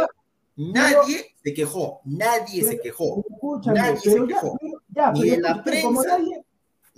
[0.56, 2.02] nadie se quejó.
[2.06, 3.24] Nadie se pero- quejó.
[3.66, 4.58] Nadie se pero ya, quejó.
[4.60, 6.44] pero- ya, Ni pero de la prensa, nadie-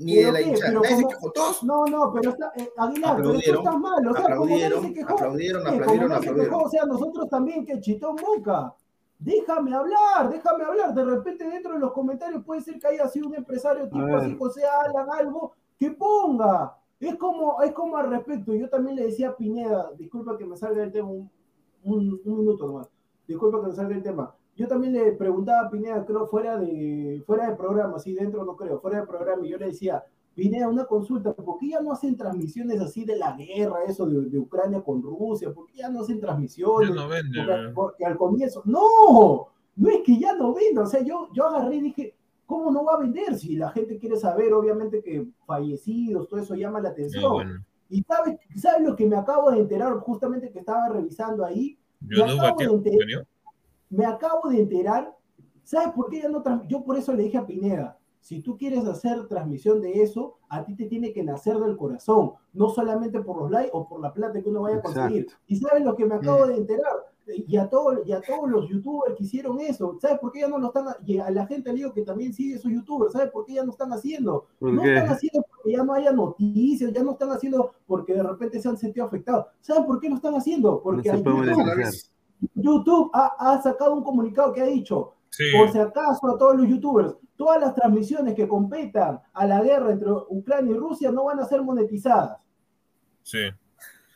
[0.01, 0.65] Ni de ¿Pero la hinchada.
[0.69, 1.31] Pero Nadie se como- quejó.
[1.33, 4.45] Todos No, no, pero está, eh, Aguilar, pero tú Aplaudieron, estás mal, o sea, como
[4.45, 7.79] nadie aplaudieron, se quejó, aplaudieron, eh, aplaudieron, nadie se quejó, o sea, nosotros también, que
[7.81, 8.73] chitón boca.
[9.21, 10.93] Déjame hablar, déjame hablar.
[10.93, 14.37] De repente dentro de los comentarios puede ser que haya sido un empresario tipo así,
[14.37, 16.77] José Alan, algo, que ponga.
[17.01, 18.53] Es como, es como al respecto.
[18.53, 21.29] Yo también le decía a Pineda, disculpa que me salga el tema un,
[21.83, 22.87] un, un minuto nomás.
[23.27, 24.33] Disculpa que me salga el tema.
[24.59, 28.55] Yo también le preguntaba a Pineda, creo, fuera de, fuera de programa, así dentro no
[28.57, 30.03] creo, fuera de programa, y yo le decía,
[30.35, 34.29] Pineda, una consulta, ¿por qué ya no hacen transmisiones así de la guerra, eso de,
[34.29, 35.51] de Ucrania con Rusia?
[35.53, 36.89] ¿Por qué ya no hacen transmisiones?
[36.89, 39.47] Ya no venden, Porque, al comienzo, no,
[39.77, 42.83] no es que ya no venda, o sea, yo, yo agarré y dije, ¿cómo no
[42.83, 43.35] va a vender?
[43.37, 47.23] Si la gente quiere saber, obviamente que fallecidos, todo eso llama la atención.
[47.31, 47.65] bueno.
[47.89, 51.77] Y sabes, ¿sabes lo que me acabo de enterar justamente que estaba revisando ahí?
[52.01, 53.25] Yo no acabo de batí- enter- ¿Venió?
[53.89, 55.15] Me acabo de enterar,
[55.63, 58.85] ¿sabes por qué ya no Yo por eso le dije a Pineda, si tú quieres
[58.85, 63.41] hacer transmisión de eso, a ti te tiene que nacer del corazón, no solamente por
[63.41, 65.23] los likes o por la plata que uno vaya a conseguir.
[65.23, 65.43] Exacto.
[65.47, 66.93] Y sabes lo que me acabo de enterar,
[67.27, 70.47] y a, todos y a todos los youtubers que hicieron eso, ¿sabes por qué ya
[70.47, 70.85] no lo están?
[71.05, 73.63] Y a la gente le digo que también sigue esos youtubers, ¿sabes por qué ya
[73.63, 74.47] no están haciendo?
[74.57, 74.95] ¿Por no qué?
[74.95, 78.67] están haciendo porque ya no haya noticias, ya no están haciendo porque de repente se
[78.67, 79.45] han sentido afectados.
[79.61, 80.71] ¿Saben por qué lo están haciendo?
[80.71, 81.85] No Porque a puede
[82.55, 85.45] YouTube- ha, ha sacado un comunicado que ha dicho, Sí.
[85.55, 89.91] por si acaso a todos los youtubers, todas las transmisiones que competan a la guerra
[89.91, 92.37] entre Ucrania y Rusia no van a ser monetizadas.
[93.23, 93.39] Sí.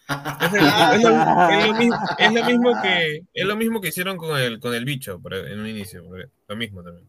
[0.10, 0.66] Es, el-
[0.96, 1.10] es lo,
[1.50, 4.74] es lo mismo, es lo mismo que es lo mismo que hicieron con el con
[4.74, 7.08] el bicho en un inicio, por- lo mismo también.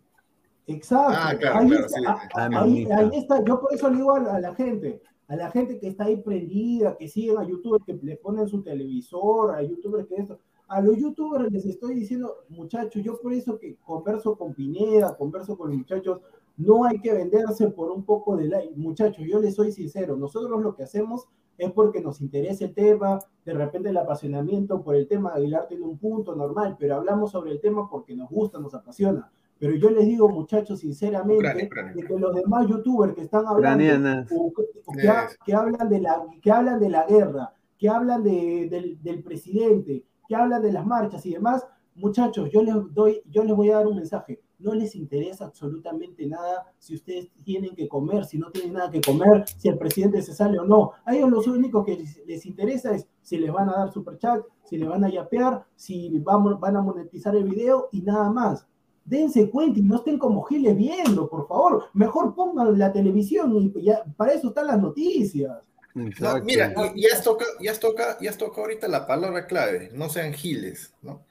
[0.67, 1.15] Exacto.
[1.19, 2.29] Ah, claro, ahí, claro, está, sí, a- sí.
[2.35, 2.99] Ahí- mamita.
[2.99, 3.45] ahí está.
[3.45, 6.17] Yo por eso le digo a, a la gente, a la gente que está ahí
[6.19, 10.39] prendida, que siguen a youtubers, que le ponen su televisor, a youtubers que esto.
[10.69, 15.57] A los youtubers les estoy diciendo, muchachos, yo por eso que converso con Pineda, converso
[15.59, 16.21] con los muchachos,
[16.57, 18.75] no hay que venderse por un poco de like.
[18.77, 21.27] Muchachos, yo les soy sincero, nosotros lo que hacemos
[21.59, 25.69] es porque nos interesa el tema, de repente el apasionamiento por el tema de Aguilar
[25.69, 29.31] tiene un punto normal, pero hablamos sobre el tema porque nos gusta, nos apasiona.
[29.59, 33.47] Pero yo les digo, muchachos, sinceramente, Ucrania, Ucrania, de que los demás youtubers que están
[33.47, 33.85] hablando,
[34.33, 35.39] o que, o que ha- Yes.
[35.45, 40.05] que hablan de la, que hablan de la guerra, que hablan de- del, del presidente,
[40.27, 43.77] que hablan de las marchas y demás, muchachos, yo les doy, yo les voy a
[43.77, 44.41] dar un mensaje.
[44.59, 49.01] No les interesa absolutamente nada si ustedes tienen que comer, si no tienen nada que
[49.01, 50.93] comer, si el presidente se sale o no.
[51.05, 54.79] A ellos lo único que les, interesa es si les van a dar superchat, si
[54.79, 58.67] les van a yapear, si van a monetizar el video y nada más.
[59.05, 61.85] Dense cuenta y no estén como giles viendo, por favor.
[61.93, 63.69] Mejor pongan la televisión y
[64.17, 65.74] para eso están las noticias.
[66.21, 69.47] No, mira, y, y has tocado, y has tocado, y has tocado ahorita la palabra
[69.47, 71.25] clave, no sean giles, ¿no?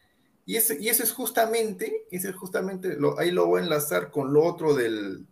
[0.46, 4.10] Y ese, y eso es justamente, ese es justamente, lo, ahí lo voy a enlazar
[4.12, 5.26] con lo otro del,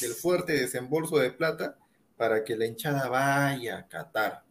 [0.00, 1.76] del fuerte desembolso de plata
[2.16, 4.42] para que la hinchada vaya a Qatar.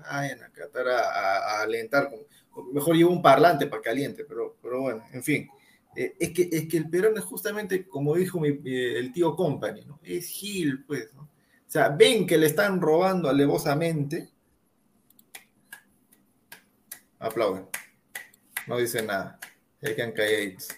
[0.00, 2.10] Vayan a Qatar a, a- a alentar.
[2.72, 5.48] mejor llevo un parlante para caliente, pero, pero bueno, en fin.
[5.96, 9.34] Eh, es, que, es que el Perón es justamente, como dijo mi- eh, el tío
[9.36, 10.00] Company, ¿no?
[10.02, 11.28] Es Gil, pues, ¿no?
[11.74, 14.28] O sea, ven que le están robando alevosamente.
[17.18, 17.66] Aplauden.
[18.68, 19.40] No dicen nada.
[19.82, 20.68] Se quedan calladitos.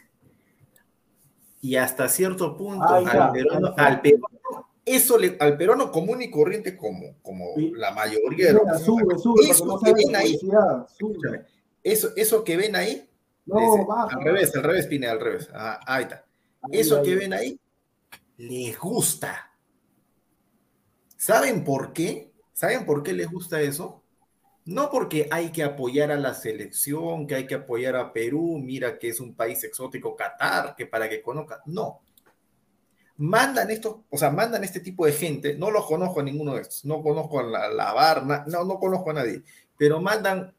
[1.60, 6.78] Y hasta cierto punto, al, peruano, al peruano, eso le, al peruano común y corriente,
[6.78, 7.72] como, como Sí.
[7.76, 8.80] la mayoría de los
[9.50, 10.38] eso que ven ahí,
[11.82, 13.06] eso, eso que ven ahí,
[13.52, 15.50] al revés, al revés, Pine, al revés.
[15.52, 16.24] Ah, ahí está.
[16.62, 17.02] Ahí, Eso ahí.
[17.04, 17.60] que ven ahí,
[18.38, 19.45] les gusta.
[21.16, 22.32] ¿Saben por qué?
[22.52, 24.02] ¿Saben por qué les gusta eso?
[24.64, 28.98] No porque hay que apoyar a la selección, que hay que apoyar a Perú, mira
[28.98, 31.60] que es un país exótico, Qatar, que para que conozcan.
[31.66, 32.00] No.
[33.18, 36.62] Mandan estos, o sea, mandan este tipo de gente, no los conozco a ninguno de
[36.62, 39.42] estos, no conozco a la, la no, no conozco a nadie,
[39.78, 40.54] pero mandan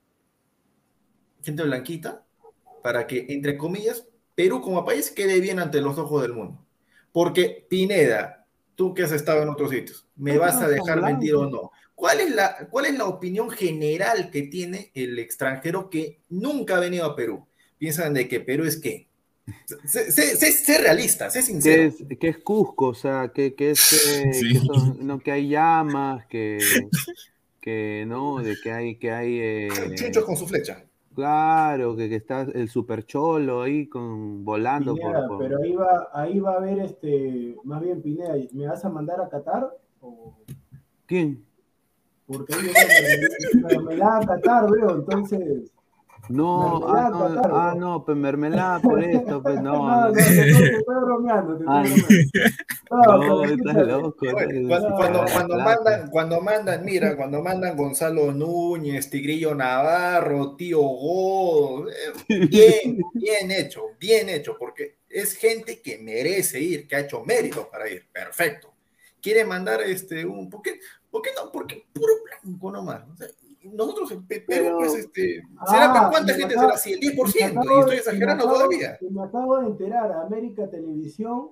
[1.44, 2.26] gente blanquita
[2.82, 6.66] para que, entre comillas, Perú como país quede bien ante los ojos del mundo.
[7.12, 8.37] Porque, Pineda,
[8.78, 11.18] tú que has estado en otros sitios, ¿me No, vas a dejar blanco.
[11.18, 11.72] mentir o no?
[11.96, 16.80] ¿Cuál es, la, ¿Cuál es la opinión general que tiene el extranjero que nunca ha
[16.80, 17.48] venido a Perú?
[17.80, 19.08] Piensan de que Perú es qué?
[19.86, 21.82] Sé, sé- sé- sé realista, sé ¿Qué sincero.
[21.84, 22.88] es, qué es Cusco?
[22.90, 24.54] O sea, que, que es eh, Sí.
[24.54, 26.60] que, son- no, que hay llamas, que,
[27.62, 30.86] que no, de que hay, que hay eh, Chuchos con su flecha.
[31.18, 35.74] Claro, que, que está el super cholo ahí con volando por, Pineda, por- pero ahí
[35.76, 39.68] va, ahí va a haber este, más bien Pineda, ¿me vas a mandar a Qatar?
[40.00, 40.36] O-
[41.08, 41.44] ¿Quién?
[42.28, 45.72] Porque ahí veo mermelada- mermelada a Qatar, veo, entonces.
[46.30, 48.06] No, Mermelada ah, no, ah, ¿no?
[48.06, 52.46] pues mermelada por esto, pues no, no, no, no, te estoy, bromeando, te estoy
[52.90, 53.46] Ah, bromeando.
[53.46, 54.26] No, estás loco.
[54.68, 60.82] Cuando, cuando, ah, cuando mandan, cuando mandan, mira, cuando mandan Gonzalo Núñez, Tigrillo Navarro, Tío
[60.82, 61.94] Godo, eh,
[62.50, 67.68] bien, bien hecho, bien hecho, porque es gente que merece ir, que ha hecho méritos
[67.68, 68.74] para ir, perfecto.
[69.22, 71.52] Quiere mandar este un, ¿por qué, por qué no?
[71.52, 73.04] Porque puro blanco nomás.
[73.10, 73.28] O sea,
[73.74, 76.94] nosotros en Pe- Perú, Pero- pues, este, ¿será, Ah, ¿cuánta gente acabo- será así?
[76.94, 78.98] El y me 10%, acabo y estoy exagerando me acabo- todavía.
[79.10, 81.50] me acabo de enterar, América Televisión,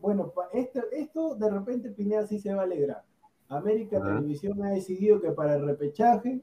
[0.00, 3.02] bueno, este- esto de repente Pineda sí se va a alegrar.
[3.48, 4.02] América.
[4.02, 6.40] Televisión ha decidido que para el repechaje,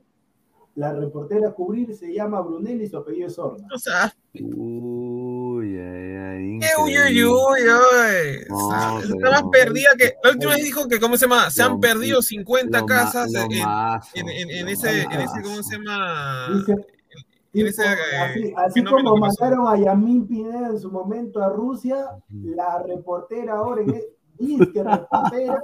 [0.75, 3.67] la reportera a cubrir se llama Brunelli y su apellido es Horna.
[3.73, 8.45] O sea, Uy, ay, ay, ¡Qué uy, uy, uy, uy!
[8.49, 10.13] No, Está más perdida que.
[10.23, 11.49] La última vez dijo que, ¿cómo se llama?
[11.49, 15.01] Se Lo- han perdido 50 Lo ma- casas lo en, mazo, en, en, en ese,
[15.03, 15.41] en ese.
[15.41, 16.47] ¿cómo se llama?
[17.55, 22.07] Y ese, eh, así, fenómeno como mandaron a Yamín Pineda en su momento a Rusia,
[22.29, 24.05] la reportera ahora es
[24.39, 25.61] disque reportera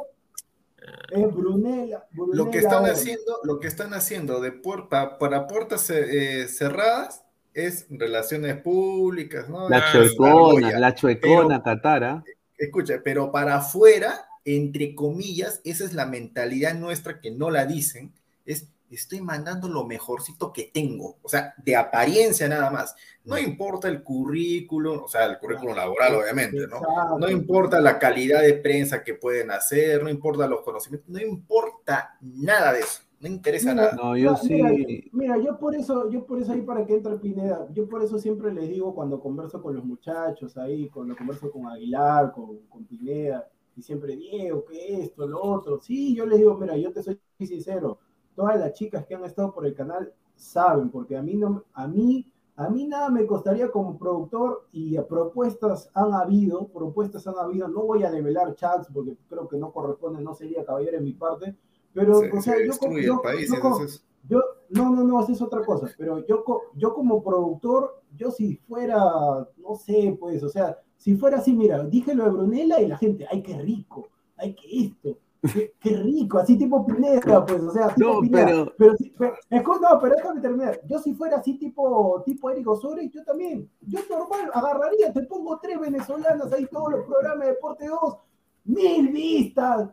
[1.11, 2.05] es Brunella.
[2.11, 2.93] Lo que Brunella están Horna.
[2.93, 7.23] haciendo, lo que están haciendo de puerta para puertas eh, cerradas
[7.65, 9.69] es relaciones públicas, ¿no?
[9.69, 10.79] La chuecona, desarrolla.
[10.79, 12.23] la chuecona Catara.
[12.57, 18.13] Escucha, pero para afuera, entre comillas, esa es la mentalidad nuestra que no la dicen,
[18.45, 22.95] es estoy mandando lo mejorcito que tengo, o sea, de apariencia nada más.
[23.23, 26.81] No importa el currículum, o sea, el currículum laboral, obviamente, ¿no?
[27.19, 32.17] No importa la calidad de prensa que pueden hacer, no importa los conocimientos, no importa
[32.21, 33.95] nada de eso, no interesa Mira, nada.
[33.95, 35.09] No, yo mira, sí.
[35.11, 38.17] Mira, yo por eso, yo por eso ahí para que entre Pineda, yo por eso
[38.17, 42.85] siempre les digo cuando converso con los muchachos ahí, cuando converso con Aguilar, con, con
[42.85, 45.79] Pineda, y siempre Diego, que esto, lo otro.
[45.81, 47.99] Sí, yo les digo, mira, yo te soy sincero,
[48.35, 51.87] todas las chicas que han estado por el canal saben, porque a mí no, a
[51.87, 57.67] mí, a mí nada me costaría como productor y propuestas han habido, propuestas han habido,
[57.67, 61.13] no voy a develar chats porque creo que no corresponde, no sería caballero en mi
[61.13, 61.55] parte,
[61.93, 64.05] pero, Se, o sea, se yo, como- destruye yo- el país, yo como- entonces...
[64.27, 68.55] yo, no, no, no, es otra cosa, pero yo, co- yo como productor, yo si
[68.67, 68.97] fuera,
[69.57, 72.97] no sé, pues, o sea, si fuera así, mira, dije lo de Brunella y la
[72.97, 75.17] gente, ay, qué rico, ay, qué esto,
[75.53, 78.45] Qué, qué rico, así tipo Pineda, pues, o sea, tipo No, Pineda.
[78.45, 79.35] pero- Pero, sí, pero-
[79.79, 80.81] no, pero déjame terminar.
[80.85, 85.57] Yo si fuera así tipo, tipo Eric Osorio, yo también, yo normal agarraría, te pongo
[85.63, 88.17] tres venezolanas ahí, todos los programas de Deporte 2,
[88.65, 89.89] mil vistas,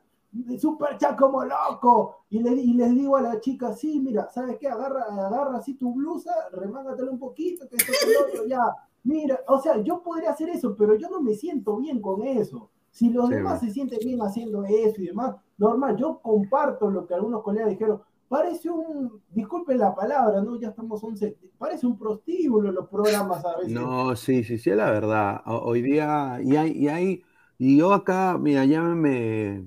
[0.59, 4.59] super chat como loco, y, le, y les digo a la chica, sí, mira, ¿sabes
[4.59, 4.69] qué?
[4.69, 8.61] Agarra, agarra así tu blusa, remángatela un poquito, que esto que otro, ya,
[9.05, 12.71] mira, o sea, yo podría hacer eso, pero yo no me siento bien con eso.
[12.91, 17.07] Si los Sí, demás se sienten bien haciendo eso y demás, normal, yo comparto lo
[17.07, 20.59] que algunos colegas dijeron, parece un, disculpen la palabra, ¿no?
[20.59, 23.93] Ya estamos 11, parece un prostíbulo los programas a veces.
[23.93, 25.43] No, sí, sí, sí, es la verdad.
[25.47, 27.25] Ho- Hoy día, y hay, y hay,
[27.59, 29.67] y yo acá, mira, llámeme,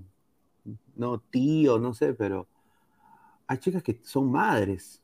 [1.00, 2.48] no tío, no sé, pero
[3.48, 5.02] hay chicas que son madres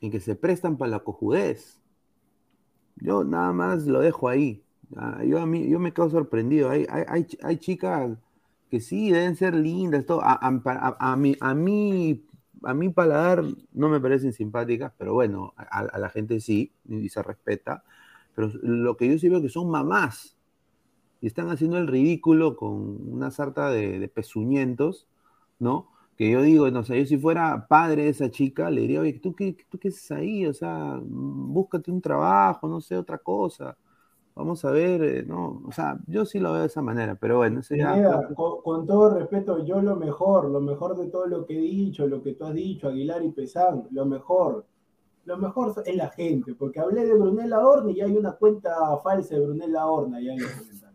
[0.00, 1.80] y que se prestan para la cojudez.
[2.96, 4.62] Yo nada más lo dejo ahí.
[4.96, 6.70] Ah, Yo, a mí, yo me quedo sorprendido.
[6.70, 8.10] Hay, hay, hay, ch- hay chicas
[8.70, 10.20] que sí, deben ser lindas, todo.
[10.22, 12.24] A, a- a- a mí, a, mí,
[12.62, 17.22] a mi paladar no me parecen simpáticas, pero bueno, a la gente sí, y se
[17.22, 17.84] respeta.
[18.34, 20.36] Pero lo que yo sí veo que son mamás
[21.20, 25.06] y están haciendo el ridículo con una sarta de, de pezuñentos,
[25.58, 25.88] ¿no?
[26.16, 29.14] Que yo digo, no sé, yo si fuera padre de esa chica, le diría, oye,
[29.14, 30.46] ¿tú qué, tú qué haces ahí?
[30.46, 33.76] O sea, búscate un trabajo, no sé, otra cosa.
[34.34, 35.62] Vamos a ver, eh, ¿no?
[35.66, 37.92] O sea, yo sí lo veo de esa manera, pero bueno, eso ya...
[37.92, 41.60] Pineda, con, con todo respeto, yo lo mejor, lo mejor de todo lo que he
[41.60, 44.64] dicho, lo que tú has dicho, Aguilar y Pesán, lo mejor,
[45.24, 48.70] lo mejor es la gente, porque hablé de Brunella Horna y hay una cuenta
[49.02, 50.89] falsa de Brunella Horna ya en los comentarios.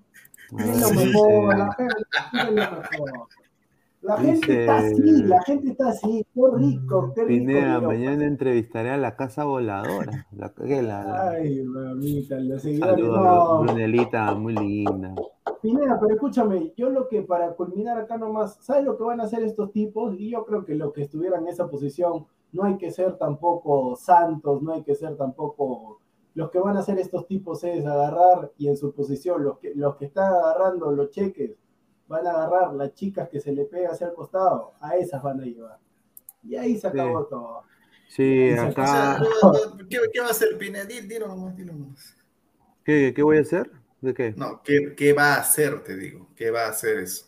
[4.01, 4.65] La gente.
[4.65, 7.27] La está así, la gente está así, qué rico, qué rico.
[7.45, 7.83] Pineda, Dios.
[7.91, 10.27] mañana entrevistaré a la casa voladora.
[10.31, 13.61] La, la, la- Ay, mamita, los seguidores, Saludos, no.
[13.63, 15.15] Brunelita, muy linda.
[15.59, 19.23] Pineda, pero escúchame, yo lo que para culminar acá nomás, ¿sabes lo que van a
[19.23, 20.13] hacer estos tipos?
[20.19, 23.95] Y yo creo que los que estuvieran en esa posición, no hay que ser tampoco
[23.95, 25.99] santos, no hay que ser tampoco...
[26.35, 29.73] Los que van a hacer estos tipos es agarrar y en su posición, los que,
[29.73, 31.51] los que están agarrando los cheques,
[32.07, 35.39] van a agarrar las chicas que se le pega hacia el costado, a esas van
[35.39, 35.79] a llevar.
[36.43, 37.63] Y ahí se acabó todo.
[38.09, 39.19] Sí, acá.
[39.89, 40.85] ¿Qué, qué va a hacer Pineda?
[40.85, 42.15] Dilo nomás, dilo nomás.
[42.83, 43.71] ¿Qué, qué voy a hacer?
[44.01, 44.33] ¿De qué?
[44.37, 46.29] No, ¿qué, qué va a hacer, te digo?
[46.35, 47.25] ¿Qué va a hacer eso?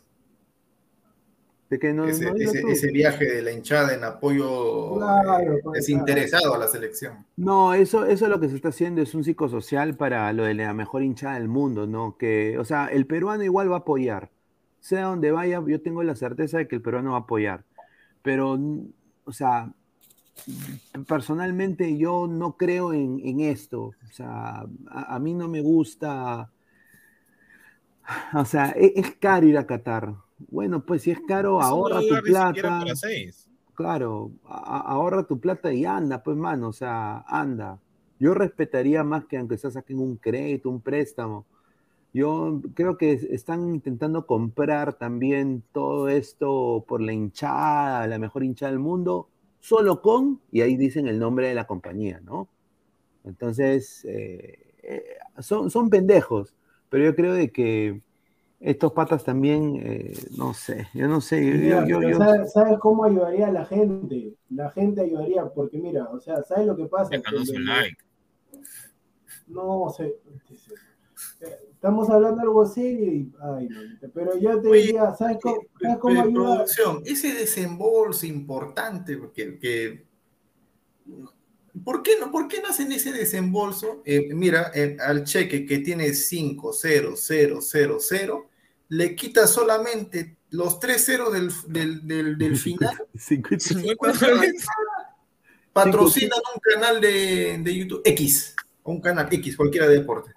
[1.70, 2.68] ¿De qué no, ese, no dilo ese- tú.
[2.70, 7.26] ese viaje de la hinchada en apoyo Claro, eh, pues, desinteresado a la selección.
[7.36, 10.74] No, eso, eso lo que se está haciendo es un psicosocial para lo de la
[10.74, 12.16] mejor hinchada del mundo, ¿no?
[12.18, 14.32] Que, o sea, el peruano igual va a apoyar.
[14.80, 17.66] Sea donde vaya, yo tengo la certeza de que el peruano va a apoyar.
[18.22, 18.58] Pero,
[19.26, 19.74] o sea,
[21.08, 23.82] personalmente yo no creo en, en esto.
[23.88, 26.50] O sea, a, a mí no me gusta.
[28.34, 30.14] O sea, e- es, caro ir a Qatar.
[30.50, 32.80] Bueno, pues si es caro, Es un ahorra tu plata.
[32.80, 33.50] para seis.
[33.76, 37.80] Claro, ahorra tu plata y anda, pues, mano, o sea, anda.
[38.20, 41.46] Yo respetaría más que aunque se saquen un crédito, un préstamo.
[42.14, 48.44] Yo creo que es- están intentando comprar también todo esto por la hinchada, la mejor
[48.44, 49.30] hinchada del mundo,
[49.60, 52.48] solo con, y ahí dicen el nombre de la compañía, ¿no?
[53.24, 55.04] Entonces, eh, eh,
[55.40, 56.56] son, son pendejos,
[56.90, 58.02] pero yo creo de que
[58.60, 62.54] estos patas también, eh, no sé, yo no sé, yo- Mira, yo- pero yo- ¿sabes,
[62.54, 64.34] sabes cómo ayudaría a la gente?
[64.50, 67.16] La gente ayudaría, porque mira, o sea, ¿sabes lo que pasa?
[67.16, 67.98] Lo- like.
[69.48, 70.16] No, sé,
[71.42, 75.58] eh, estamos hablando algo serio y, ay, mamita, pero yo te Oye, diría, ¿sabes cómo,
[75.82, 76.54] ¿sabes Eh, cómo ayuda?
[76.56, 80.07] producción, ese desembolso importante, porque que,
[81.84, 84.02] ¿por, qué no, ¿por qué no hacen ese desembolso?
[84.06, 87.14] Eh, mira, eh, al cheque que tiene 50000,
[88.90, 93.96] le quita solamente los tres ceros del, del, del, del final, 50
[95.74, 100.32] patrocinan un canal de, de YouTube X, un canal X, cualquiera de deporte.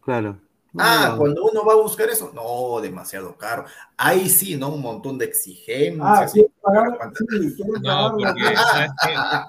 [0.00, 0.40] Claro.
[0.78, 3.64] Ah, No, cuando uno va a buscar eso, no, demasiado caro.
[3.96, 4.68] Ahí sí, ¿no?
[4.74, 6.00] Un montón de exigencias.
[6.00, 6.26] Ah,
[6.62, 8.16] pagar, sí, No,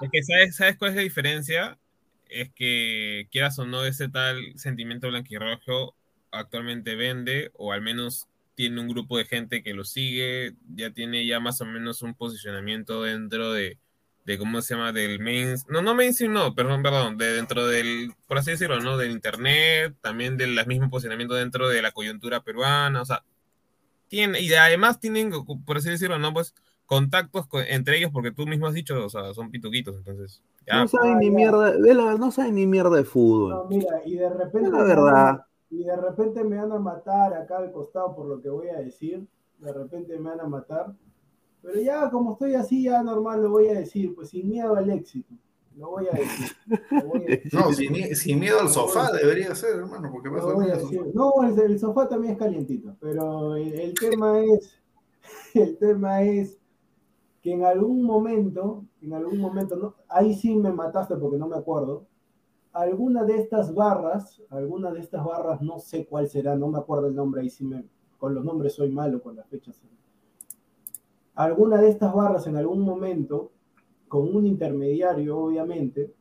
[0.00, 1.78] porque, ¿sabes, ¿sabes, ¿sabes cuál es la diferencia?
[2.28, 5.94] Es que, quieras o no, ese tal sentimiento blanquirrojo
[6.30, 11.26] actualmente vende, o al menos tiene un grupo de gente que lo sigue, ya tiene
[11.26, 13.78] ya más o menos un posicionamiento dentro de,
[14.24, 14.92] de ¿cómo se llama?
[14.92, 18.96] Del main, no, no mainstream, no, perdón, perdón, de dentro del, por así decirlo, ¿no?
[18.96, 23.24] Del internet, también del mismo posicionamiento dentro de la coyuntura peruana, o sea,
[24.08, 25.30] tiene, y además tienen,
[25.64, 26.32] por así decirlo, ¿no?
[26.32, 26.54] Pues
[26.86, 30.42] contactos con- entre ellos, porque tú mismo has dicho, o sea, son pituquitos, entonces.
[30.66, 33.50] Ya, no saben ni mierda, de la- no saben ni mierda de fútbol.
[33.50, 34.66] No, mira, y de repente.
[34.68, 35.46] Es la verdad.
[35.70, 38.76] y de repente me van a matar acá al costado por lo que voy a
[38.78, 39.26] decir.
[39.58, 40.92] de repente me van a matar.
[41.62, 44.90] Pero ya, como estoy así, ya normal lo voy a decir, pues sin miedo al
[44.90, 45.34] éxito.
[45.76, 46.56] Lo voy a decir.
[46.90, 47.54] Lo voy a decir.
[47.54, 50.70] No, sin, mie- sin miedo al sofá debería ser, hermano, porque vas a Lo voy
[50.70, 51.00] a decir.
[51.14, 54.78] No, el, el sofá también es calientito, pero el, el tema es,
[55.54, 56.58] el tema es
[57.42, 61.56] que en algún momento, en algún momento, no, ahí sí me mataste porque no me
[61.56, 62.06] acuerdo,
[62.72, 67.06] alguna de estas barras, alguna de estas barras, no sé cuál será, no me acuerdo
[67.08, 67.84] el nombre, ahí sí me,
[68.18, 69.80] con los nombres soy malo, con las fechas.
[71.34, 73.52] Alguna de estas barras en algún momento,
[74.08, 76.12] con un intermediario, obviamente,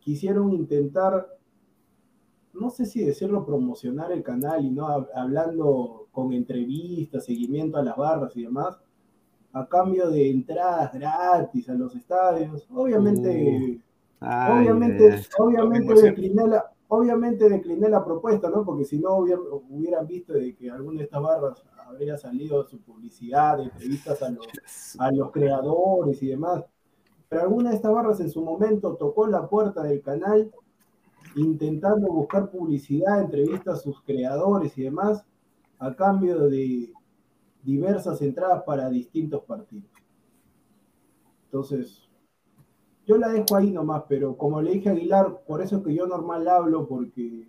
[0.00, 1.26] quisieron intentar
[2.52, 7.82] no sé si decirlo, promocionar el canal y no Hab- hablando con entrevistas, seguimiento a
[7.84, 8.76] las barras y demás,
[9.52, 12.66] a cambio de entradas gratis a los estadios.
[12.74, 13.80] Obviamente,
[14.18, 15.22] Ay, obviamente, ay.
[15.38, 18.64] obviamente decliné la, obviamente decliné la propuesta, ¿no?
[18.64, 22.80] Porque si no hubiera- hubieran visto de que alguna de estas barras habría salido su
[22.80, 24.46] publicidad, entrevistas a los,
[24.98, 26.64] a los creadores y demás.
[27.28, 30.50] Pero alguna de estas barras en su momento tocó la puerta del canal
[31.36, 35.24] intentando buscar publicidad, entrevistas a sus creadores y demás,
[35.78, 36.92] a cambio de
[37.62, 39.90] diversas entradas para distintos partidos.
[41.44, 42.09] Entonces,
[43.10, 45.92] yo la dejo ahí nomás, pero como le dije a Aguilar, por eso es que
[45.92, 47.44] yo normal hablo, porque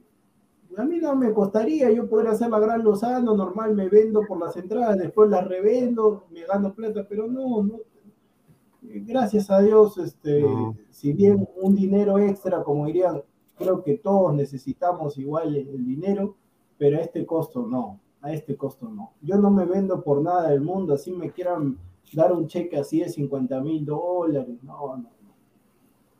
[0.75, 4.39] a mí no me costaría, yo poder hacer la gran Lozano, normal me vendo por
[4.39, 7.79] las entradas, después las revendo, me gano plata, pero no, no.
[8.81, 10.75] Gracias a Dios, este, No.
[10.89, 13.21] si bien un dinero extra, como dirían,
[13.55, 16.37] creo que todos necesitamos igual el, el dinero,
[16.79, 19.11] pero a este costo no, a este costo no.
[19.21, 21.77] Yo no me vendo por nada del mundo, así me quieran
[22.13, 25.20] dar un cheque así de 50 mil dólares, no, no.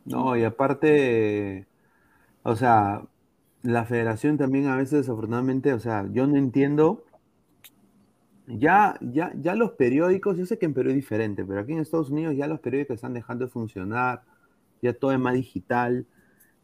[0.06, 1.68] No, y aparte,
[2.44, 3.04] o sea,
[3.64, 7.06] la federación también a veces desafortunadamente, o sea, yo no entiendo.
[8.48, 11.80] Ya, ya, ya los periódicos, yo sé que en Perú es diferente, pero aquí en
[11.80, 14.24] Estados Unidos ya los periódicos están dejando de funcionar,
[14.82, 16.06] ya todo es más digital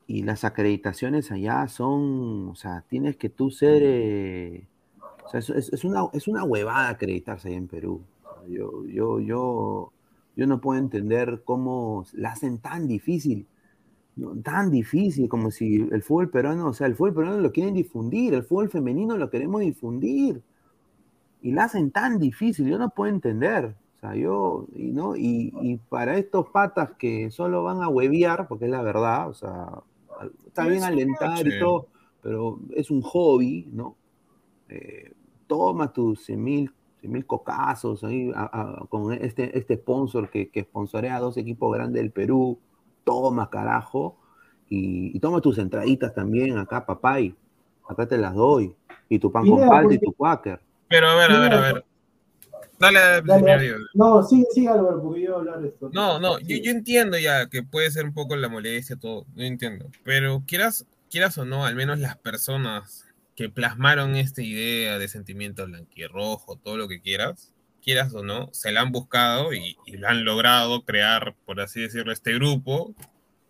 [0.07, 4.67] y las acreditaciones allá son, o sea, tienes que tú ser, eh,
[5.25, 8.03] o sea, es, es- una, es una huevada acreditarse ahí en Perú.
[8.49, 9.93] Yo, yo, yo,
[10.37, 13.47] yo no puedo entender cómo la hacen tan difícil,
[14.15, 14.35] ¿no?
[14.41, 18.35] tan difícil, como si el fútbol peruano, o sea, el fútbol peruano lo quieren difundir,
[18.35, 20.43] el fútbol femenino lo queremos difundir,
[21.41, 23.75] y la hacen tan difícil, yo no puedo entender.
[23.95, 25.15] O sea, yo, y, ¿no?
[25.15, 29.33] y, y para estos patas que solo van a huevear, porque es la verdad, o
[29.33, 29.69] sea,
[30.45, 31.87] está Es bien alentar y todo,
[32.21, 33.95] pero es un hobby, ¿no?
[34.69, 35.13] Eh,
[35.47, 36.71] toma tus 100 mil
[37.03, 38.49] mil cocazos ahí a-
[38.81, 42.59] a- con este, este sponsor que, que sponsorea a dos equipos grandes del Perú,
[43.03, 44.17] toma carajo,
[44.69, 47.33] y, y toma tus entraditas también acá, papay,
[47.87, 48.75] acá te las doy,
[49.07, 50.59] y tu pan con palta y tu quaker.
[50.89, 51.85] Pero a ver, a ver, a ver.
[52.79, 53.61] Dale, dale, Dale, señor dale.
[53.63, 53.77] Diego.
[53.93, 55.89] No, sigue, sigue Álvaro, porque yo voy a hablar de esto.
[55.93, 59.43] No, no, yo, yo entiendo ya que puede ser un poco la molestia, todo, yo
[59.43, 59.87] entiendo.
[60.03, 63.06] Pero quieras, quieras o no, al menos las personas
[63.37, 68.71] que plasmaron esta idea de sentimiento blanquirrojo, todo lo que quieras, quieras o no, se
[68.73, 72.93] la han buscado y, y lo han logrado crear, por así decirlo, este grupo,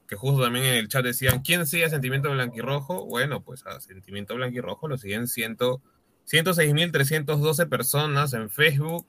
[0.07, 3.05] que justo también en el chat decían, ¿quién sigue Sentimiento Blanquirrojo?
[3.05, 5.81] Bueno, pues a Sentimiento Blanquirrojo lo siguen ciento-
[6.29, 9.05] 106.312 personas en Facebook,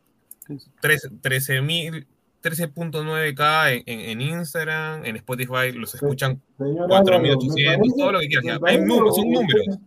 [0.81, 2.07] 13 13.000
[2.41, 8.13] 13.9k en, en- en Instagram, en Spotify los escuchan Señor 4.800, Álvaro, me parece- todo
[8.13, 8.61] lo que quieras.
[8.65, 9.79] Hay números, son números.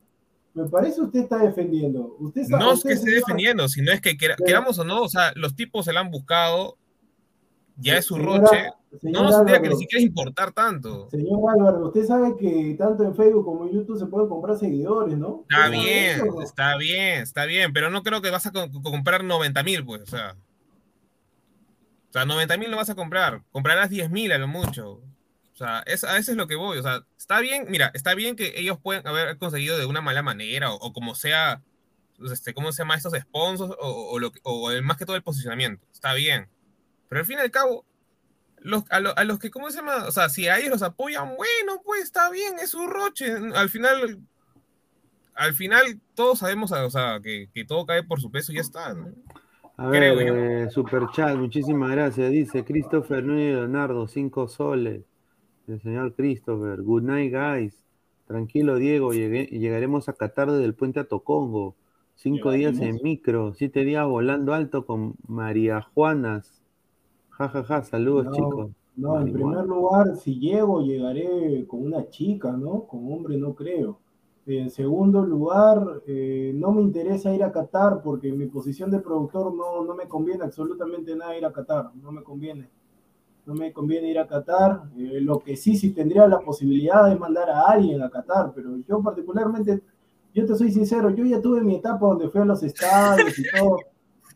[0.54, 2.16] Me parece usted está defendiendo.
[2.20, 5.02] Usted sabe- No es usted, que esté defendiendo, sino es que Pero- queramos o no,
[5.04, 6.78] o sea, los tipos se la han buscado,
[7.78, 11.10] ya es su Señora- roche, señor no nos tendría que ni siquiera importar tanto.
[11.10, 15.18] Señor Álvaro, usted sabe que tanto en Facebook como en YouTube se pueden comprar seguidores,
[15.18, 15.46] ¿no?
[15.50, 16.42] Está ¿Usted sabe bien, eso o no?
[16.42, 19.86] está bien, está bien, pero no creo que vas a co- co- comprar 90 mil,
[19.86, 20.36] pues, o sea.
[22.10, 25.00] O sea, 90 mil no vas a comprar, comprarás 10 mil a lo mucho.
[25.62, 26.80] O sea, es, a eso es lo que voy.
[26.80, 30.24] O sea, está bien, mira, está bien que ellos pueden haber conseguido de una mala
[30.24, 31.62] manera o, o como sea,
[32.18, 35.06] pues, este, ¿cómo se llama estos sponsors o, o, lo que- o el, más que
[35.06, 35.86] todo el posicionamiento?
[35.94, 36.50] Está bien.
[37.10, 37.86] Pero al fin y al cabo,
[38.58, 40.06] los, a, lo- a los que, ¿cómo se llama?
[40.08, 43.32] O sea, si a ellos los apoyan, bueno, pues está bien, es un roche.
[43.54, 44.20] Al final,
[45.36, 48.62] al final todos sabemos, o sea, que, que todo cae por su peso y ya
[48.62, 48.96] está.
[48.96, 49.12] ¿no?
[49.78, 50.04] A ver,
[50.66, 52.32] eh, super chat, muchísimas gracias.
[52.32, 55.02] Dice Christopher Núñez Leonardo, 5 soles.
[55.72, 57.86] El señor Christopher, good night, guys.
[58.28, 61.76] Tranquilo, Diego, llegué- llegaremos a Qatar desde el puente a Tocongo.
[62.16, 66.62] Cinco días en micro, siete días volando alto con María Juanas.
[67.30, 68.72] Ja, ja, ja, saludos, No, chicos.
[68.98, 72.84] No, en primer lugar, si llego, llegaré con una chica, ¿no?
[72.86, 73.98] Con hombre no creo.
[74.46, 79.00] En segundo lugar, eh, no me interesa ir a Qatar porque en mi posición de
[79.00, 82.70] productor no, no me conviene absolutamente nada ir a Qatar, no me conviene.
[83.46, 84.84] No me conviene ir a Qatar.
[84.98, 88.78] Eh, lo que sí, sí tendría la posibilidad de mandar a alguien a Qatar, pero
[88.88, 89.82] yo particularmente,
[90.34, 93.44] yo te soy sincero, yo ya tuve mi etapa donde fui a los estadios y
[93.58, 93.78] todo.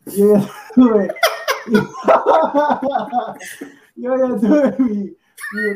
[0.06, 1.14] Yo ya tuve,
[3.96, 5.16] yo ya tuve mi,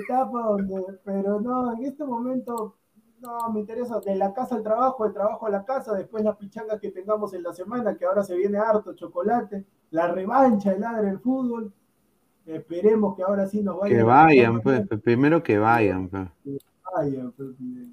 [0.03, 2.77] etapa donde, pero no, en este momento
[3.21, 6.37] no, me interesa de la casa al trabajo, del trabajo a la casa, después la
[6.37, 10.81] pichanga que tengamos en la semana, que ahora se viene harto chocolate, la revancha, el
[10.81, 11.73] ladre del fútbol.
[12.55, 13.97] Esperemos que ahora sí nos vayan.
[13.99, 16.29] Que vayan, pues, primero que vayan, pues.
[16.45, 16.59] Que
[16.95, 17.87] vayan, pues, Pineda.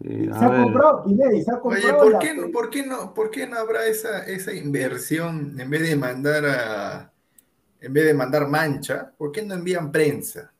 [0.00, 2.50] Sí, a Se ha comprado, Pineda, y se ha Oye, comprado ¿por la- qué, no-
[2.50, 7.12] por, qué no, ¿por qué no habrá esa, esa inversión en vez de mandar a,
[7.80, 10.52] en vez de mandar mancha, ¿por qué no envían prensa?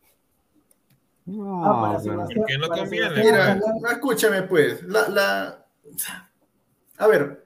[1.25, 2.87] No, Ah, para no
[3.17, 5.67] Mira, no, escúchame pues, la, la,
[6.99, 7.45] a ver,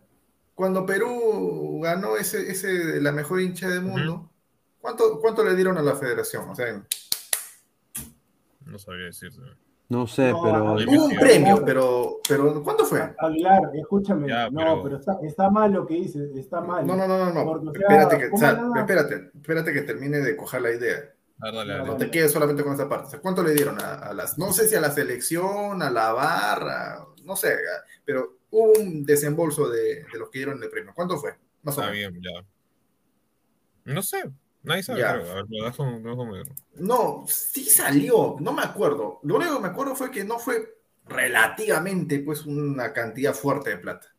[0.54, 4.30] cuando Perú ganó ese, ese de la mejor hincha del mundo,
[4.86, 6.48] ¿cuánto, ¿cuánto le dieron a la federación?
[6.48, 6.80] O sea,
[8.64, 9.40] No sabría decirte.
[9.88, 10.74] No sé, No, pero.
[10.74, 13.14] hubo un premio, pero, pero ¿cuándo fue?
[13.18, 16.84] Aguilar, escúchame, Ya, no, pero- está, está mal lo que dices, está mal.
[16.86, 17.44] No, no, no, no, no.
[17.44, 20.96] Porque, o sea, Espérate que, espérate, espérate que termine de coger la idea.
[21.40, 21.84] A ver, dale, dale.
[21.86, 23.06] No te quedes solamente con esa parte.
[23.06, 25.90] O sea, ¿Cuánto le dieron a, a las, no sé si a la selección, a
[25.90, 27.56] la barra, no sé,
[28.04, 30.92] pero hubo un desembolso de, de los que dieron el premio.
[30.94, 31.34] ¿Cuánto fue?
[31.62, 32.12] Más o Está menos.
[32.12, 33.92] bien, ya.
[33.92, 34.24] No sé.
[34.66, 35.14] Nadie sabe, Ya.
[35.14, 35.30] creo.
[35.30, 36.46] A ver, pero déjame- déjame ver.
[36.74, 39.20] No, sí salió, no me acuerdo.
[39.22, 40.76] Lo único que me acuerdo fue que no fue
[41.06, 44.12] relativamente, pues, una cantidad fuerte de plata.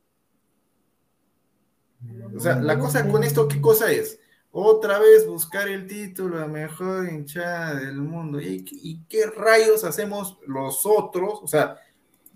[2.36, 4.20] O sea, la cosa con esto, ¿qué cosa es?
[4.52, 8.40] Otra vez buscar el título de mejor hinchada del mundo.
[8.40, 11.40] ¿Y, y qué rayos hacemos los otros?
[11.42, 11.78] O sea,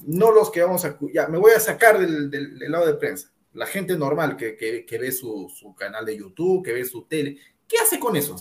[0.05, 0.97] no los que vamos a...
[1.13, 3.31] Ya, me voy a sacar del, del- del lado de prensa.
[3.53, 7.03] La gente normal que, que- que ve su, su canal de YouTube, que ve su
[7.03, 7.37] tele.
[7.71, 8.35] ¿Qué hace con eso?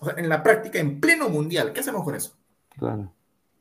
[0.00, 2.32] O sea, en la práctica, en pleno mundial, ¿qué hacemos con eso?
[2.78, 3.12] Claro.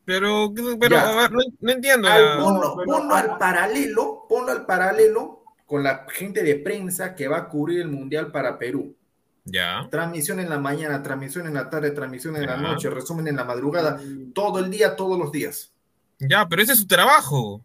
[0.05, 2.07] Pero, pero ver, no, no entiendo.
[2.07, 7.27] Al- ponlo, pero- ponlo al paralelo, ponlo al paralelo con la gente de prensa que
[7.27, 8.95] va a cubrir el mundial para Perú.
[9.43, 9.85] Ya.
[9.91, 13.43] Transmisión en la mañana, transmisión en la tarde, transmisión en la noche, resumen en la
[13.43, 13.99] madrugada,
[14.33, 15.73] todo el día, todos los días.
[16.19, 17.61] Ya, pero ese es su trabajo.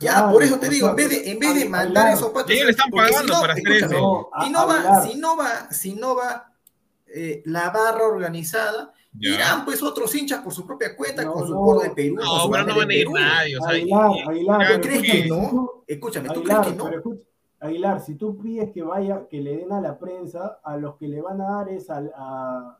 [0.00, 2.54] Ya, por eso te digo, en vez de, en vez de mandar esos patos, Y
[2.54, 3.88] ellos le están pagando para hacer eso.
[3.88, 6.47] No, Si no va, si no va, si no va
[7.14, 9.30] eh, la barra organizada, Ya.
[9.34, 11.60] irán pues otros hinchas por su propia cuenta, No, con su no.
[11.60, 12.16] coro de Perú.
[12.16, 13.56] No, pero no van a ir nadie.
[13.56, 15.50] O sea, Aguilar, y- Aguilar, ya, pero ¿Crees escúchame, que si no?
[15.50, 16.84] tú- Escúchame, ¿tú Aguilar, crees que no?
[16.84, 17.22] pero escucha,
[17.60, 21.08] Aguilar, si tú pides que vaya, que le den a la prensa, a los que
[21.08, 21.98] le van a dar es a,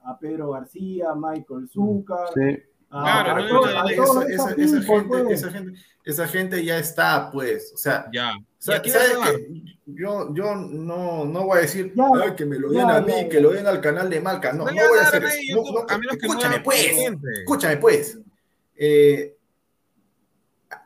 [0.04, 2.58] a Pedro García, a Michael Zúcar, Sí.
[2.90, 3.62] a, Claro,
[6.04, 7.72] esa gente ya está, pues.
[7.74, 8.32] O sea, Ya.
[8.58, 9.62] Sa- ¿Y a quién ¿sabes le va a qué?
[9.86, 13.00] Yo, yo no, no voy a decir Ya, "Ay, que me lo den ya, a
[13.00, 14.52] mí, ya, que lo den al canal de Malca.
[14.52, 15.56] No, No no, voy a a hacer a eso.
[15.56, 16.86] No, no, a escúchame, pues.
[17.40, 18.18] Escúchame, pues.
[18.76, 19.36] Eh,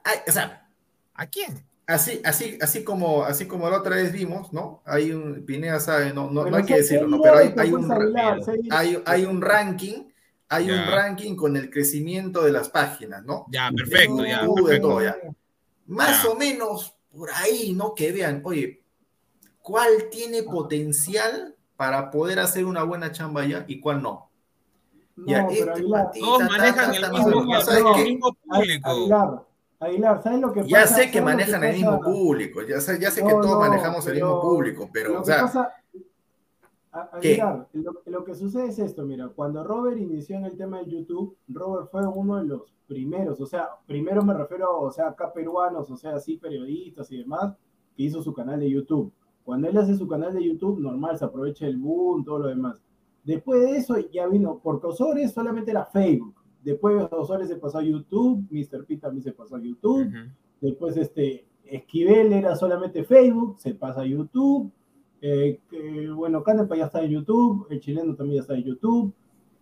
[0.04, 0.68] ay, o sea,
[1.14, 1.64] ¿A quién?
[1.86, 4.82] así, así, así como, así como la otra vez vimos, ¿no?
[4.86, 7.20] Hay un, Pineda sabe, no, no, no hay que decirlo, ¿no?
[7.20, 7.92] Pero hay, hay un,
[8.70, 10.04] hay, hay un ranking,
[10.48, 10.90] hay un Ya.
[10.90, 13.46] ranking con el crecimiento de las páginas, ¿no?
[13.50, 14.40] Ya, De perfecto, ya.
[14.42, 14.88] YouTube, perfecto.
[14.88, 15.16] todo, ya.
[15.86, 16.30] Más Ya.
[16.30, 17.94] o menos por ahí, ¿no?
[17.94, 18.82] Que vean, oye,
[19.60, 24.30] ¿cuál tiene potencial para poder hacer una buena chamba ya y cuál no?
[25.16, 28.88] No, Ya, pero este Aguilar, patita, Todos ta, manejan ta, el mismo, público.
[28.90, 29.42] Aguilar,
[29.80, 30.94] Aguilar, ¿sabes lo que Ya pasa?
[30.96, 33.58] sé que ¿Sabes lo manejan el mismo público, ya sé, ya sé No, que todos
[33.58, 35.74] manejamos el mismo público, pero, lo o que sea, pasa-
[36.92, 37.18] A-
[37.72, 41.36] lo, lo que sucede es esto, mira, cuando Robert inició en el tema de YouTube,
[41.48, 45.90] Robert fue uno de los primeros, o sea, primero me refiero, o sea, acá peruanos,
[45.90, 47.54] o sea, sí, periodistas y demás,
[47.96, 49.10] que hizo su canal de YouTube.
[49.44, 52.82] Cuando él hace su canal de YouTube, normal, se aprovecha el boom, todo lo demás.
[53.24, 56.34] Después de eso ya vino, porque Osores solamente era Facebook.
[56.62, 58.84] Después Osores se pasó a YouTube, Mr.
[58.84, 60.06] P también se pasó a YouTube.
[60.06, 60.30] Ujú.
[60.60, 64.70] Después este, Esquivel era solamente Facebook, se pasa a YouTube.
[65.24, 69.12] Eh, que, bueno, Canepa ya está en YouTube, el chileno también ya está en YouTube.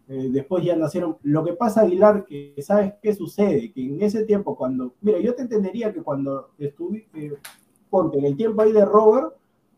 [0.09, 1.19] Eh, después ya nacieron.
[1.23, 4.95] Lo que pasa, Aguilar, que sabes qué sucede, que en ese tiempo, cuando.
[5.03, 7.07] Mira, yo te entendería que cuando estuve.
[7.15, 7.33] eh,
[7.91, 9.35] ponte, en el tiempo ahí de Robert,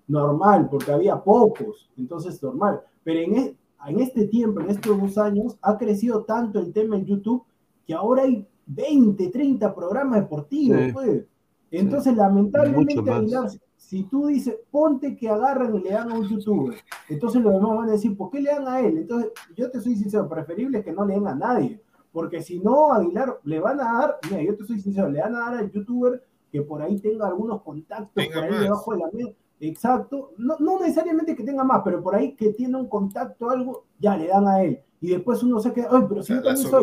[0.07, 2.81] normal, porque había pocos, entonces normal.
[3.05, 3.57] Pero en, e-
[3.89, 7.43] en este tiempo, en estos dos años, ha crecido tanto el tema en YouTube
[7.87, 10.93] que ahora hay 20, 30 programas deportivos, Sí.
[10.93, 11.25] pues.
[11.71, 13.19] Entonces, lamentablemente, Mucho más.
[13.21, 13.51] Aguilar,
[13.83, 16.77] si tú dices, ponte que agarran y le dan a un youtuber,
[17.09, 18.97] entonces los demás van a decir, ¿por qué le dan a él?
[18.99, 21.81] Entonces, yo te soy sincero, preferible es que no le den a nadie,
[22.13, 25.35] porque si no, Aguilar, le van a dar, mira, yo te soy sincero, le van
[25.35, 28.61] a dar al youtuber que por ahí tenga algunos contactos Tenga por ahí más.
[28.61, 29.33] debajo de la mesa.
[29.61, 33.85] Exacto, no, no necesariamente que tenga más, pero por ahí que tiene un contacto algo,
[33.99, 34.81] ya le dan a él.
[35.01, 36.41] Y después uno se queda, ay, pero si La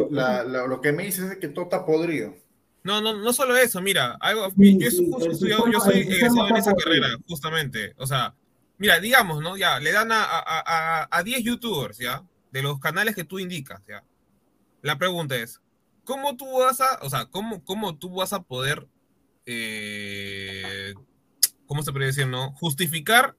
[0.10, 2.34] la- la- lo que me dices es que todo está podrido.
[2.84, 6.48] No, no, no solo eso, mira, algo, Sí, yo, sí, justo sistema- yo soy egresado
[6.48, 7.94] en esa carrera, justamente.
[7.98, 8.34] O sea,
[8.78, 9.58] mira, digamos, ¿no?
[9.58, 10.42] Ya, le dan a, a,
[11.04, 12.24] a, a 10 youtubers, ¿ya?
[12.52, 14.04] De los canales que tú indicas, ¿ya?
[14.82, 15.60] La pregunta es,
[16.06, 18.88] ¿cómo tú vas a, o sea, cómo, cómo tú vas a poder,
[19.46, 20.94] eh,
[21.66, 22.54] ¿cómo se puede decir, no?
[22.54, 23.36] Justificar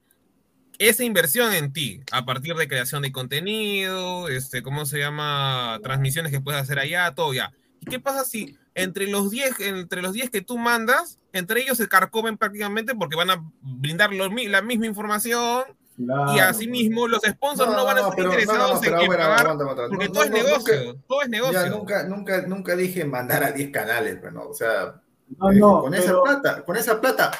[0.78, 5.78] esa inversión en ti, a partir de creación de contenido, este, ¿cómo se llama?
[5.82, 7.52] Transmisiones que puedes hacer allá, todo ya.
[7.80, 11.76] ¿Y qué pasa si entre los 10, entre los 10 que tú mandas, entre ellos
[11.78, 15.64] se carcomen prácticamente porque van a brindar la misma información
[15.96, 19.64] Claro, y asimismo los sponsors no, van a estar pero- interesados no, en, pagar aguanta,
[19.64, 19.88] aguanta.
[19.88, 21.60] porque No, todo no, es no, negocio, nunca- todo es negocio.
[21.60, 25.00] Ya, nunca, nunca, nunca dije mandar a 10 canales, pero no, o sea,
[25.38, 27.30] No, eh, no, con pero- esa plata, con esa plata,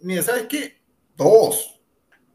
[0.00, 0.80] mira, ¿sabes qué?
[1.16, 1.75] Dos.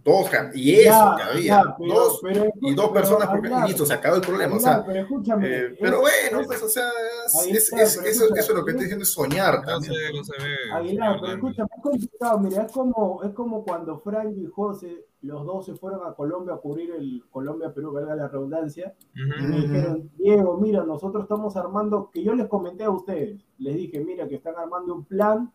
[0.03, 3.49] Dos, y eso Ya, que había, ya, pero- dos pero- y dos pero, personas, porque,
[3.49, 6.47] y listo, se acabó el problema, o sea, pero escúchame, eh, es- pero bueno, es-
[6.47, 6.89] pues, o sea,
[7.27, 9.79] es- es- está, es- pero eso, es lo que estoy es- diciendo es soñar No
[9.81, 10.55] sé, no se ve.
[10.73, 15.45] Aguilar, pero escucha, es complicado, mira, es como, es como cuando Frank y José, los
[15.45, 20.09] dos se fueron a Colombia a cubrir el Colombia-Perú, valga la redundancia, y me dijeron,
[20.17, 24.35] Diego, mira, nosotros estamos armando, que yo les comenté a ustedes, les dije, mira, que
[24.37, 25.51] están armando un plan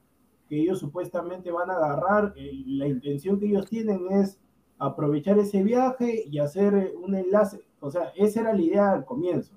[0.49, 4.39] que ellos supuestamente van a agarrar, eh, la intención que ellos tienen es
[4.79, 9.05] aprovechar ese viaje y hacer eh, un enlace, o sea, esa era la idea al
[9.05, 9.57] comienzo,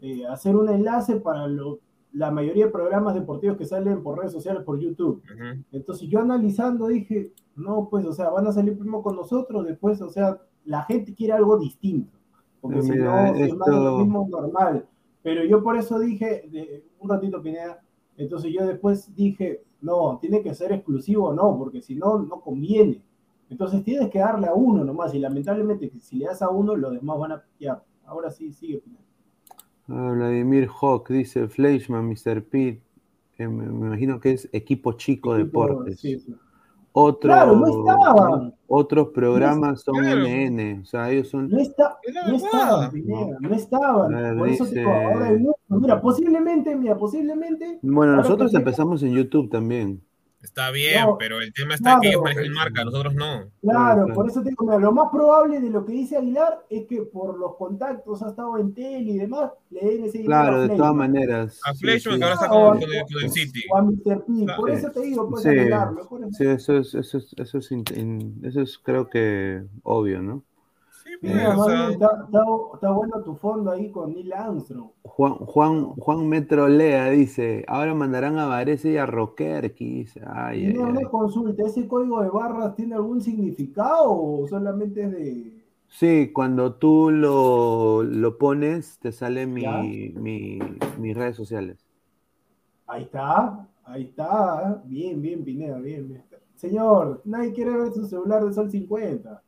[0.00, 1.78] eh, hacer un enlace para lo-
[2.12, 5.22] la mayoría de programas deportivos que salen por redes sociales, por YouTube.
[5.24, 5.62] Ujú.
[5.72, 10.00] Entonces yo analizando dije, no, pues, o sea, van a salir primero con nosotros, después,
[10.02, 12.18] o sea, la gente quiere algo distinto,
[12.60, 14.86] porque si mira, no, es lo mismo normal.
[15.22, 17.80] Pero yo por eso dije, de- un ratito Pineda,
[18.16, 22.40] entonces yo después dije, no, tiene que ser exclusivo o no, porque si no, no
[22.40, 23.02] conviene.
[23.50, 26.92] Entonces tienes que darle a uno nomás, y lamentablemente si le das a uno, los
[26.94, 27.84] demás van a piquear.
[28.06, 28.82] Ahora sí, sigue.
[29.88, 32.42] Ah, Vladimir Hawk dice Fleischman, Mr.
[32.44, 32.80] Pitt.
[33.38, 36.00] eh, me, me imagino que es equipo chico Equipo- deportes.
[36.00, 36.34] sí, sí.
[36.94, 38.54] Otro- Claro, no estaban.
[38.66, 40.24] Otros programas son Claro.
[40.26, 41.48] NN, o sea, ellos son.
[41.48, 41.96] No, está,
[42.28, 44.12] no estaban, Pineda, no estaban.
[44.14, 45.56] Ver, Por eso te digo, dice- ahora hay mucho.
[45.68, 47.78] Mira, posiblemente, mira, posiblemente.
[47.82, 50.02] Bueno, ahora nosotros empezamos en YouTube también.
[50.42, 52.34] Está bien, No, pero el tema está que ellos claro.
[52.36, 53.44] manejan marca, nosotros no.
[53.60, 56.64] Claro, Claro, por eso te digo, mira, lo más probable de lo que dice Aguilar
[56.68, 60.26] es que por los contactos ha estado en tele y demás, le den ese dinero
[60.26, 61.60] Claro, a de todas maneras.
[61.64, 62.18] A sí, Fleischmann sí.
[62.20, 63.62] que ahora está con, el, el City.
[63.70, 64.24] O a Mr.
[64.24, 64.46] P.
[64.56, 67.58] Por eso te digo, pues Sí, Aguilar, mejor es sí, eso es, eso es, eso
[67.58, 70.42] es, in- in- eso es creo que obvio, ¿no?
[71.22, 72.44] Mira, está, está-
[72.74, 74.90] está bueno tu fondo ahí con Neil Armstrong.
[75.04, 80.00] Juan, Juan, Juan Metrolea dice, ahora mandarán a Varese y a Roquerqui.
[80.00, 80.76] Dice, ay, ay.
[80.76, 85.62] una consulta, ¿ese código de barras tiene algún significado o solamente es de...
[85.88, 90.58] Sí, cuando tú lo, lo pones, te sale mi, mi,
[90.98, 91.84] mis redes sociales.
[92.86, 96.24] Ahí está, ahí está, bien, bien, Pineda, bien, bien.
[96.54, 99.42] Señor, nadie quiere ver su celular de Sol 50.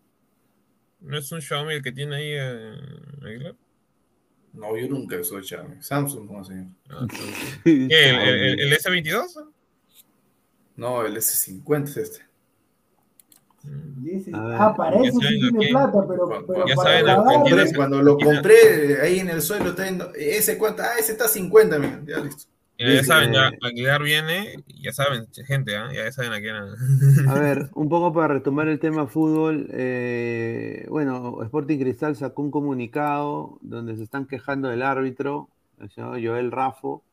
[1.05, 2.75] ¿No es un Xiaomi el que tiene ahí eh,
[3.23, 3.55] Aguilar?
[4.53, 5.83] No, yo nunca soy Xiaomi.
[5.83, 6.67] Samsung, no, señor.
[6.89, 9.49] Ah, entonces- ¿Qué, ¿El, el, el S22?
[10.77, 12.21] No, el S50 es este.
[13.97, 17.25] Dice, ah, sí saben a tiene plata, pero, Cuando, pero ya para saben a pagar-
[17.29, 20.99] quién compré, tienes- cuando lo compré ahí en el suelo, está viendo, ese cuánto, ah,
[20.99, 22.45] ese está 50, mira, ya listo.
[22.77, 25.93] Ya, ya saben, ya Aguilar viene, ya saben, gente, ¿ah?
[25.95, 26.57] ya saben a quién.
[27.29, 29.69] A ver, un poco para retomar el tema fútbol.
[29.73, 35.49] eh, bueno, Sporting Cristal sacó un comunicado donde se están quejando del árbitro,
[35.81, 37.05] el señor Joel Rafo.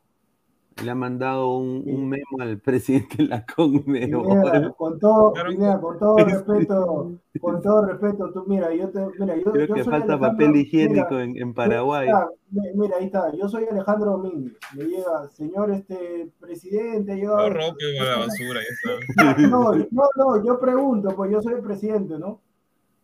[0.84, 4.74] Le ha mandado un, un memo al presidente de la Conmebol.
[4.78, 5.82] con todo, Claro.
[5.82, 9.84] Con todo respeto, con todo respeto, tú mira, yo te, mira, yo, Creo yo que
[9.84, 12.08] soy falta Alejandro- papel higiénico mira, en, en Paraguay.
[12.08, 17.36] Mira, mi- mira, ahí está, yo soy Alejandro Domínguez, me llega, señor este presidente, yo
[17.36, 19.42] No rompe a la basura, ya está.
[19.50, 22.40] No, no, no, yo pregunto, pues yo soy el presidente, ¿no?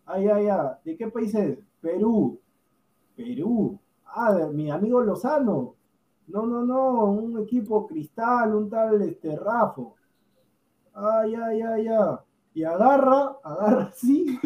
[0.05, 1.57] Ay, ay, ay, ¿de qué país es?
[1.81, 2.39] Perú.
[3.15, 3.77] Perú.
[4.05, 5.75] Ah, de mi amigo Lozano.
[6.27, 9.95] No, no, no, un equipo cristal, un tal este Rafo.
[10.93, 12.15] Ay, ay, ay, ay.
[12.53, 14.39] Y agarra, agarra así,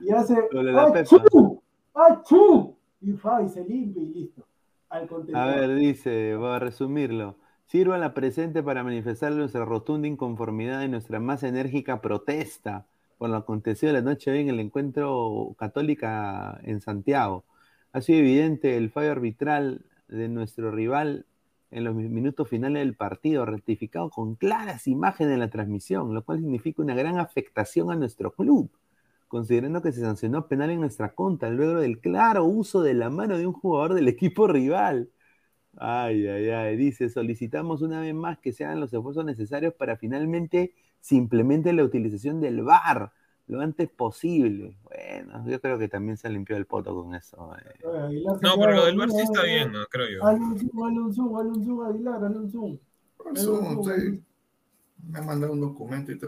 [0.00, 0.36] y hace
[0.94, 1.62] ¡Achú!
[1.94, 2.76] ¡Achú!
[3.00, 4.46] Y fa, y se limpia y listo.
[4.88, 5.08] Al.
[5.34, 7.36] A ver, dice, voy a resumirlo.
[7.66, 12.86] Sirva la presente para manifestar nuestra rotunda inconformidad y nuestra más enérgica protesta
[13.18, 17.44] por lo acontecido la noche hoy en el encuentro católica en Santiago.
[17.92, 21.26] Ha sido evidente el fallo arbitral de nuestro rival
[21.70, 26.24] en los mi- minutos finales del partido, rectificado con claras imágenes en la transmisión, lo
[26.24, 28.70] cual significa una gran afectación a nuestro club,
[29.28, 33.38] considerando que se sancionó penal en nuestra contra luego del claro uso de la mano
[33.38, 35.10] de un jugador del equipo rival.
[35.78, 39.96] Ay, ay, ay, dice, solicitamos una vez más que se hagan los esfuerzos necesarios para
[39.96, 43.12] finalmente se implemente la utilización del VAR
[43.48, 44.76] lo antes posible.
[44.84, 47.52] Bueno, yo creo que también se limpió el poto con eso.
[47.56, 48.22] eh.
[48.42, 49.54] No, pero lo del bar sí está eh.
[49.54, 49.86] bien, ¿no?
[49.86, 50.24] creo yo.
[50.24, 52.78] Hazle un zoom, hazle un zoom, hazle un zoom, Aguilar, hazle un zoom.
[53.18, 53.84] Hazle un Zoom, zoom.
[53.84, 54.22] sí.
[55.08, 56.26] Me ha mandado un documento y te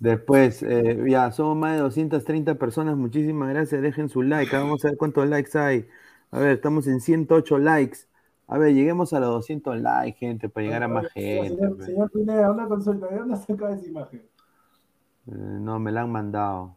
[0.00, 2.96] Después, eh, ya, somos más de 230 personas.
[2.96, 3.80] Muchísimas gracias.
[3.80, 4.54] Dejen su like.
[4.54, 5.88] ah, Vamos a ver cuántos likes hay.
[6.30, 8.00] A ver, estamos en 108 likes.
[8.46, 11.56] A ver, lleguemos a los 200 likes, gente, para llegar a más gente.
[11.56, 13.06] Señor, señor Pineda, una consulta.
[13.08, 14.22] ¿De dónde saca esa imagen?
[15.28, 16.76] Eh, no, me la han mandado.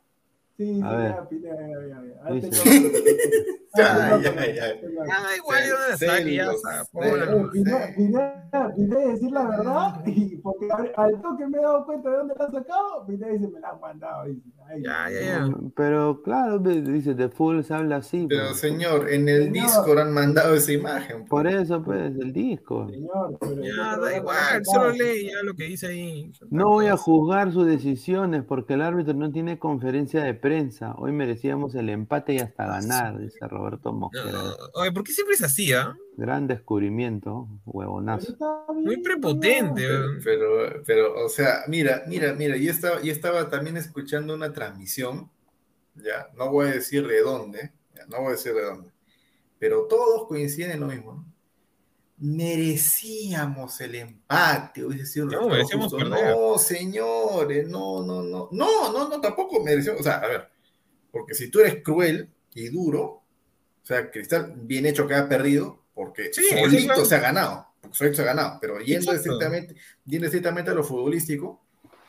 [0.57, 1.15] Sí, A sí, ver.
[1.41, 2.49] ya, ya, ya, Dice-
[3.77, 4.63] Ya, Ah, ya, ya.
[5.11, 6.33] Ah, igual, ¿de dónde Celos, saque?
[6.35, 6.89] Ya, o sea, celos.
[6.91, 10.67] pongo la- Eh, Pineda, Pineda, Pineda, decir la verdad, y porque
[10.97, 13.69] al- toque me he dado cuenta de dónde la han sacado, Pineda dice, me la
[13.69, 14.25] han mandado.
[14.83, 15.49] Ya, ya, ya.
[15.75, 18.25] Pero claro, dice, de full se habla así.
[18.29, 18.59] Pero pues.
[18.59, 19.53] señor, en el Señor.
[19.65, 21.25] Discord han mandado esa imagen.
[21.25, 22.87] Por eso, pues, el disco.
[22.89, 26.31] Señor, pero Ya, yo da igual, solo lee ya lo que dice ahí.
[26.49, 30.93] No voy a juzgar sus decisiones porque el árbitro no tiene conferencia de prensa.
[30.97, 34.31] Hoy merecíamos el empate y hasta ganar, dice Roberto Mosquera.
[34.31, 35.95] No, Oye, ¿por qué siempre es así, ah?
[36.15, 38.35] Gran descubrimiento, huevonazo.
[38.73, 39.85] Muy prepotente.
[40.23, 45.29] Pero, pero, o sea, mira, mira, mira, yo estaba, yo estaba también escuchando una transmisión,
[45.95, 48.91] ya, no voy a decir de dónde, ya, no voy a decir de dónde,
[49.57, 51.25] pero todos coinciden en lo mismo, ¿no?
[52.21, 56.35] Merecíamos el empate, hubiese sido un No, merecíamos perder.
[56.35, 60.49] No, señores, no, no, no, no, no, no, tampoco merecíamos, o sea, a ver,
[61.11, 63.18] porque si tú eres cruel y duro,
[63.89, 68.15] sea, Cristal, bien hecho que ha perdido, porque Sí, solito se ha ganado, porque solito
[68.17, 69.75] se ha ganado, pero yendo estrictamente,
[70.05, 71.61] yendo estrictamente a lo futbolístico,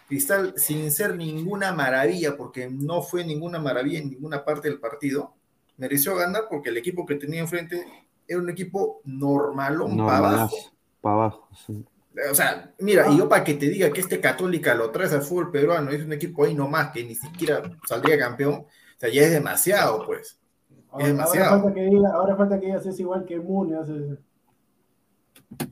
[0.09, 5.35] Cristal, sin ser ninguna maravilla, porque no fue ninguna maravilla en ninguna parte del partido,
[5.77, 7.85] mereció ganar porque el equipo que tenía enfrente
[8.27, 10.57] era un equipo normalón para abajo.
[11.01, 11.49] Para abajo.
[11.67, 11.85] sí.
[12.31, 15.23] O sea, mira, y yo para que te diga que este Católica lo traes al
[15.23, 19.23] fútbol peruano, es un equipo ahí nomás que ni siquiera saldría campeón, o sea, ya
[19.23, 20.40] es demasiado, pues.
[20.93, 21.51] Ahora, Es ahora demasiado.
[21.63, 23.77] falta que diga, ahora falta que digas es igual que Mune.
[23.79, 24.19] hace-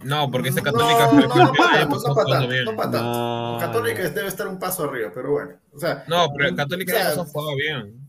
[0.04, 2.64] No, porque ese No, Católica no, fue no, año tanto, pasado no tanto, bien.
[2.64, 3.08] no para tanto.
[3.08, 5.52] No, Católica debe estar un paso arriba, pero bueno.
[5.72, 8.00] O sea, No, pero el Católica o sea, el año pasado jugaba bien.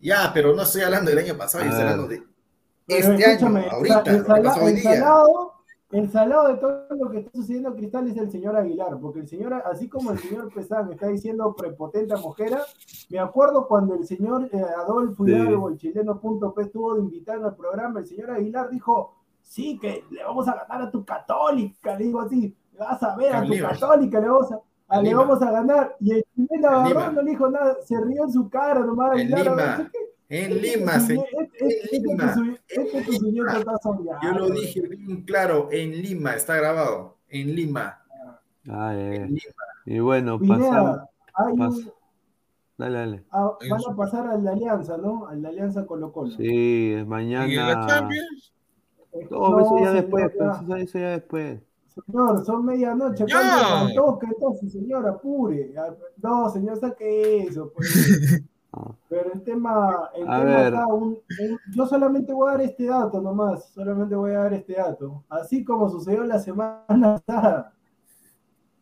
[0.00, 1.92] ya, pero no estoy hablando del año pasado, yo estoy ver.
[1.92, 2.22] hablando de
[2.86, 4.82] este año, ahorita, lo que pasó hoy día.
[4.94, 5.52] salado,
[5.90, 9.20] el salado de todo lo que está sucediendo en Cristal es el señor Aguilar, porque
[9.20, 12.60] el señor, así como el señor Pesán está diciendo prepotente a Mojera,
[13.08, 15.32] me acuerdo cuando el señor eh, Adolfo Sí.
[15.32, 20.22] Hidalgo, el chileno.p, estuvo de invitado al programa, el señor Aguilar dijo, sí, que le
[20.24, 23.52] vamos a ganar a tu católica, le digo así, le vas a ver a tu
[23.58, 27.76] católica, le vamos a, le vamos a ganar, y el chileno no le dijo nada,
[27.82, 29.52] se rió en su cara nomás Aguilar, Lima.
[29.74, 29.98] a ver, ¿qué-
[30.30, 31.26] En Lima, señor.
[31.52, 32.58] este, En Lima.
[32.68, 34.18] Este tu señor está soñando.
[34.22, 37.16] Yo lo dije bien claro, en Lima, está grabado.
[37.28, 38.02] En Lima.
[38.68, 39.16] Ah, eh.
[39.16, 39.64] En Lima.
[39.86, 40.98] Y bueno, pasamos.
[41.34, 41.92] pas-
[42.76, 43.24] Dale, dale.
[43.32, 45.26] ah, van a pasar al de Alianza, ¿no?
[45.26, 46.30] Al de Alianza Colo Colo.
[46.30, 47.86] Sí, es ¿Y en la mañana.
[47.88, 48.52] Champions?
[49.30, 50.50] No, eso ya señor, después, ya.
[50.62, 51.60] eso, eso ya después.
[52.06, 53.40] Señor, son medianoche, Ya.
[53.40, 55.08] ¿cuánto toque entonces, señor?
[55.08, 55.72] Apure.
[55.76, 55.92] Ah,
[56.22, 58.42] No, señor, saque eso, pues.
[59.08, 60.74] Pero el tema, el A tema ver.
[60.74, 61.04] acá, un-
[61.40, 65.24] un- yo solamente voy a dar este dato nomás, solamente voy a dar este dato.
[65.28, 66.84] Así como sucedió la semana
[67.26, 67.72] pasada,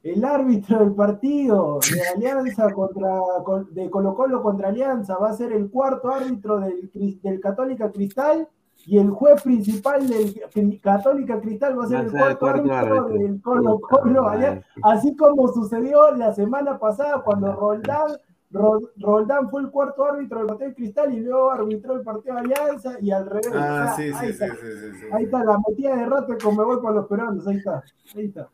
[0.03, 5.35] el árbitro del partido de Alianza contra con- de Colo Colo contra Alianza va a
[5.35, 6.91] ser el cuarto árbitro del,
[7.23, 8.49] del Católica Cristal
[8.87, 13.09] y el juez principal del Católica Cristal va a ser el cuarto, cuarto árbitro árbitro.
[13.19, 14.29] del Colo Colo.
[14.29, 14.65] Alianza.
[14.85, 18.17] Así como sucedió la semana pasada cuando Roldán, Ro-
[18.51, 22.41] Roldán fue el cuarto árbitro del partido de Cristal y luego arbitró el partido de
[22.41, 23.51] Alianza y al revés.
[23.55, 25.07] Ah, O sea, sí, ahí, sí, sí, está, sí, sí, sí.
[25.13, 27.83] ahí está la metida de rata con me voy para los peruanos, ahí está,
[28.15, 28.49] ahí está.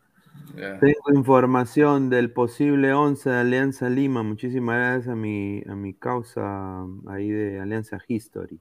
[0.80, 4.22] Tengo información del posible 11 de Alianza Lima.
[4.22, 8.60] Muchísimas gracias a mi, a mi causa ahí de Alianza History.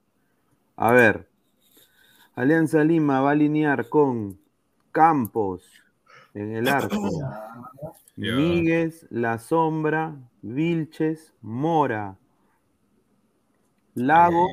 [0.78, 1.28] A ver,
[2.36, 4.38] Alianza Lima va a alinear con
[4.92, 5.64] Campos
[6.34, 7.10] en el arco,
[8.16, 8.36] Ya.
[8.36, 12.16] Míguez, La Sombra, Vilches, Mora,
[13.94, 14.50] Lagos,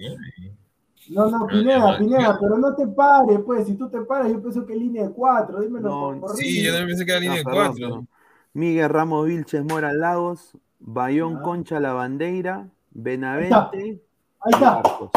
[1.11, 4.43] No, no, Ah, Pineda, Pineda, pero no te pares, pues, si tú te paras, yo
[4.43, 7.21] pienso que es línea de cuatro, dímelo No, por Sí, yo también pensé que era
[7.21, 7.87] línea de Ah, perdón, cuatro.
[7.89, 8.09] perdón.
[8.53, 11.43] Miguel Ramos Vilches, Mora Lagos, Bayón Ya.
[11.43, 14.03] Concha La Bandeira, Benavente
[14.41, 14.81] Ahí está.
[14.81, 15.11] O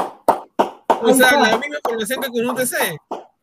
[1.08, 2.76] ahí sea, la misma formación que con un TC.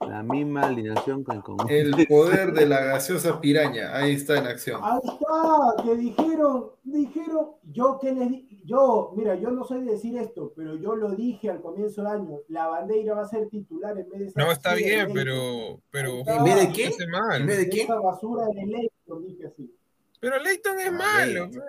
[0.06, 1.72] La misma alineación con el conjunto.
[1.74, 3.96] El poder de la gaseosa piraña.
[3.96, 4.80] Ahí está en acción.
[4.84, 9.92] Ahí está, que dijeron, dijeron, yo que les di, yo, mira, yo no soy de
[9.92, 13.48] decir esto, pero yo lo dije al comienzo del año, la bandera va a ser
[13.48, 15.80] titular en vez de esa No, está bien, pero.
[15.90, 16.20] pero.
[16.24, 16.90] ¿En vez de qué?
[17.36, 17.82] ¿En vez de De qué?
[17.82, 19.74] Esa basura de Leighton, dije así.
[20.20, 21.48] Pero Leighton es Ah, malo.
[21.50, 21.62] Leighton.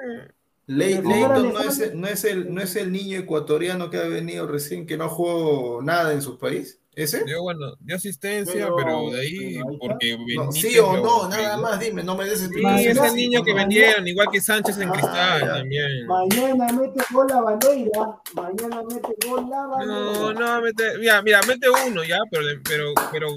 [0.68, 4.86] Le- no es, no, es el, no es el niño ecuatoriano que ha venido recién,
[4.86, 6.80] que no jugó nada en su país.
[6.96, 7.24] ¿Ese?
[7.24, 10.96] Dio, bueno, dio asistencia, Pero- pero, de ahí, pero ahí porque No, Benítez ¿Sí o
[10.98, 11.30] lo no?
[11.30, 12.98] Nada más, dime, no me des Sí, explicaciones.
[12.98, 15.48] ese sí, niño que mañana- vendieron, igual que Sánchez en Ah, Cristal ya.
[15.56, 16.08] también.
[16.08, 20.00] Mañana mete gol la bandera, mañana mete gol la bandera.
[20.00, 23.28] No, no, mete, mira, mira, mete uno ya, pero, pero, pero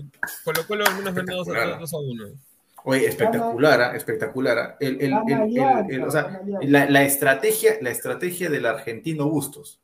[0.45, 1.81] Colo Colo al menos gana dos a, Espectacular.
[1.81, 2.25] dos a uno.
[2.85, 3.97] Oye, espectacular, ¿ah?
[3.97, 4.59] espectacular.
[4.59, 4.77] ¿ah?
[4.81, 9.29] El, el- el- el- Alianza, el- o sea, la, la estrategia, la estrategia del argentino
[9.29, 9.79] Bustos.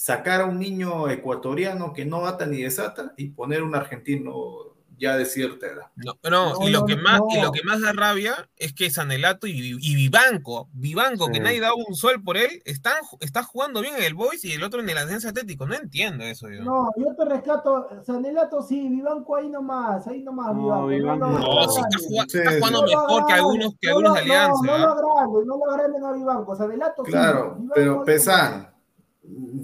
[0.00, 5.16] Sacar a un niño ecuatoriano que no ata ni desata y poner un argentino ya
[5.16, 5.86] de cierta edad.
[5.96, 7.44] No, no, No, y lo no, que más, y no.
[7.46, 11.72] lo que más da rabia es que Sanelato y, y Vivanco, Vivanco, que nadie da
[11.74, 14.88] un sol por él, están, está jugando bien en el Boys y el otro en
[14.88, 15.66] el Alianza Atlético.
[15.66, 16.62] No entiendo eso yo.
[16.62, 21.26] No, yo te rescato, Sanelato sí, Vivanco ahí nomás, ahí nomás, No, Vivanco.
[21.26, 21.38] Lo- no.
[21.40, 22.08] No, lo si está, agranden.
[22.08, 24.62] jugando, Sí, está jugando No lo mejor que algunos, que no algunos lo- de Alianza.
[24.64, 24.78] No, no ¿ah?
[24.78, 27.10] lo agranden, no lo agranden a Vivanco, Sanelato sí.
[27.10, 28.04] Claro, pero.
[28.04, 28.70] Pesan,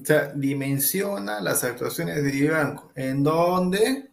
[0.02, 2.92] o sea, dimensiona las actuaciones de Vivanco.
[2.94, 4.10] ¿En dónde?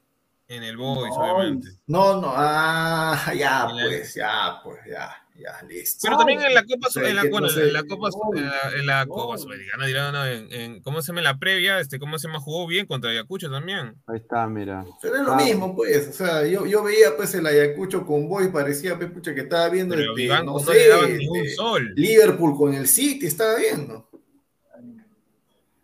[0.47, 1.67] En el Boys, No, obviamente.
[1.87, 5.99] No, no, ah, ya, En pues, ya, pues, ya, ya, listo.
[6.03, 7.67] Pero también en la Copa, en la, bueno, no sé.
[7.67, 9.39] en la Copa, en la, en la Copa Gol.
[9.39, 11.79] Sudamericana, dirán, no, en, en- ¿cómo se llama en la previa?
[11.79, 12.41] Este, ¿Cómo se llama?
[12.41, 13.95] Jugó bien contra Ayacucho también.
[14.07, 14.85] Ahí está, mira.
[15.01, 18.27] Pero es lo Ah, mismo, pues, o sea, yo, yo veía pues el Ayacucho con
[18.27, 21.17] Boy, parecía pues, pucha, que estaba viendo Pero este, Vivanco no no, sé, le daban
[21.17, 21.93] ni un este, sol.
[21.95, 24.09] Liverpool con el City, estaba viendo.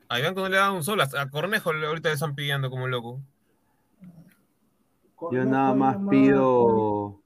[0.10, 1.02] A Vivanco no le daban un sol.
[1.02, 3.20] A Cornejo ahorita le están pidiendo como loco.
[5.32, 7.20] Yo nada más pido.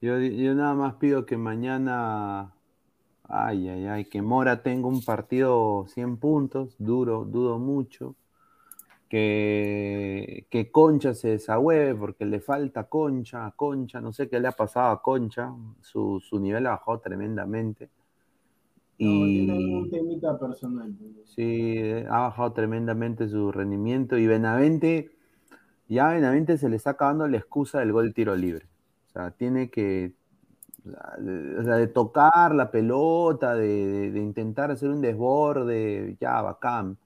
[0.00, 2.54] Yo, yo nada más pido que mañana.
[3.28, 8.16] Ay, ay, ay, que Mora tenga un partido 100 puntos, duro, dudo mucho.
[9.08, 14.48] Que, que Concha se desahueve porque le falta Concha, a Concha, no sé qué le
[14.48, 15.52] ha pasado a Concha,
[15.82, 17.90] su, su nivel ha bajado tremendamente.
[19.02, 20.94] No, tiene Y un temita personal.
[21.24, 21.76] sí,
[22.08, 24.16] ha bajado tremendamente su rendimiento.
[24.18, 25.10] Y Benavente,
[25.88, 28.66] ya Benavente se le está acabando la excusa del gol tiro libre.
[29.08, 30.14] O sea, tiene que,
[30.86, 36.96] o sea, de, tocar la pelota, de, de- de intentar hacer un desborde, ya, bacán.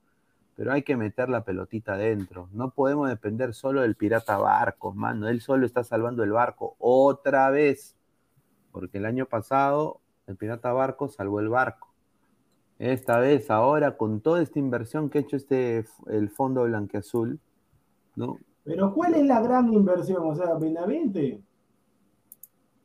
[0.56, 2.48] Pero hay que meter la pelotita adentro.
[2.52, 5.28] No podemos depender solo del pirata Barcos, mano.
[5.28, 7.97] Él solo está salvando el barco otra vez.
[8.73, 11.85] Porque el año pasado el pirata Barcos salvó el barco.
[12.78, 17.38] Esta vez, ahora, con toda esta inversión que ha hecho este, el fondo blanqueazul,
[18.16, 18.38] ¿no?
[18.64, 20.22] Pero ¿cuál es la gran inversión?
[20.24, 21.40] O sea, Benavente.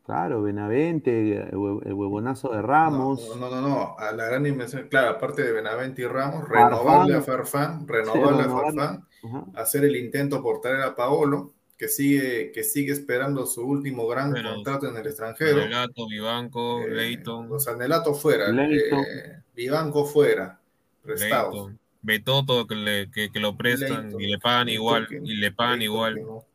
[0.05, 3.27] Claro, Benavente, el hue- el huevonazo de Ramos.
[3.29, 7.15] No, no, no, no, a la gran inversión, claro, aparte de Benavente y Ramos, renovarle
[7.15, 8.49] a Farfán, renovarle a.
[8.49, 9.07] Farfán,
[9.55, 11.51] hacer el intento por traer a Paolo,
[11.81, 15.57] que sigue, que sigue esperando su último gran contrato en el extranjero.
[15.57, 18.99] Relato, Vivanco, Eh, Leighton, O sea, Nelato fuera, Leighton.
[18.99, 20.59] eh, Vivanco fuera,
[21.01, 21.55] prestados.
[21.55, 21.79] Leighton.
[22.03, 24.21] Betoto que, le, que, que lo prestan Leighton.
[24.21, 25.07] y le pagan igual.
[25.23, 26.21] Y le pagan Leighton igual.
[26.21, 26.45] no.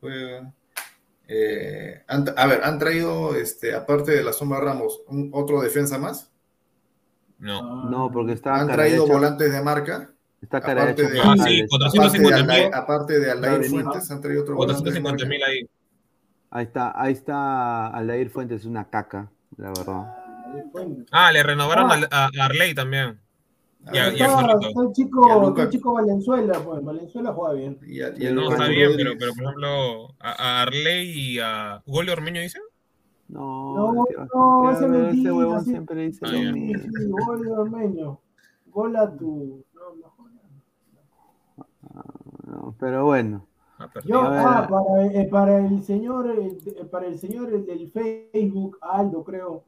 [1.27, 5.97] Eh, han- a ver, han traído, este, aparte de la sombra Ramos, un- otro defensa
[5.97, 6.31] más.
[7.37, 7.89] No.
[7.89, 10.13] No, porque está Han traído derecha- volantes de marca.
[10.41, 12.51] Está cara Aparte derecha de- Ah, sí, Aparte de, 450 mil.
[12.51, 15.29] Aldair, aparte de Aldair Fuentes, han traído otro volante de 450 marca.
[15.29, 15.69] mil ahí.
[16.49, 20.15] Ahí está, ahí está Aldair Fuentes, una caca, la verdad.
[21.11, 22.07] Ah, le renovaron Ah.
[22.11, 23.19] a, a Arley también.
[23.93, 26.83] Y a, y Está, el Y chico, está el chico Valenzuela, pues.
[26.83, 27.79] Valenzuela juega bien.
[27.87, 29.17] Y a- y Y a el No, está bien, pero, Rodríguez.
[29.19, 32.59] pero por ejemplo, a, a Arley y a Gol Ormeño dice.
[33.29, 35.69] No, No, que- no, ese es mentira, ese huevón sí.
[35.71, 36.83] siempre dice Ah, lo mismo.
[36.83, 38.19] Sí, gol de Ormeño.
[38.67, 39.65] Gol a tu.
[39.73, 40.33] No, no jodas.
[42.79, 43.47] Pero bueno.
[44.05, 49.23] Yo, ah, para, eh, para el señor, eh, para el señor el del Facebook, Aldo,
[49.23, 49.63] creo.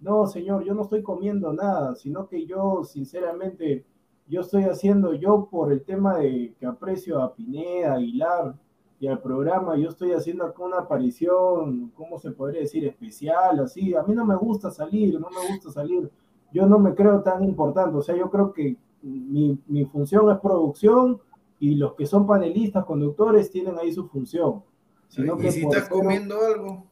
[0.00, 3.84] No, señor, yo no estoy comiendo nada, sino que yo, sinceramente,
[4.26, 8.56] yo estoy haciendo, yo por el tema de que aprecio a Pineda, Aguilar
[8.98, 12.84] y al programa, yo estoy haciendo acá una aparición, ¿cómo se podría decir?
[12.84, 13.94] Especial, así.
[13.94, 16.10] A mí no me gusta salir, no me gusta salir.
[16.52, 20.38] Yo no me creo tan importante, o sea, yo creo que mi, mi función es
[20.38, 21.20] producción
[21.62, 24.64] y los que son panelistas, conductores, tienen ahí su función.
[25.06, 26.86] Sino ¿Y que si por estás comiendo algo?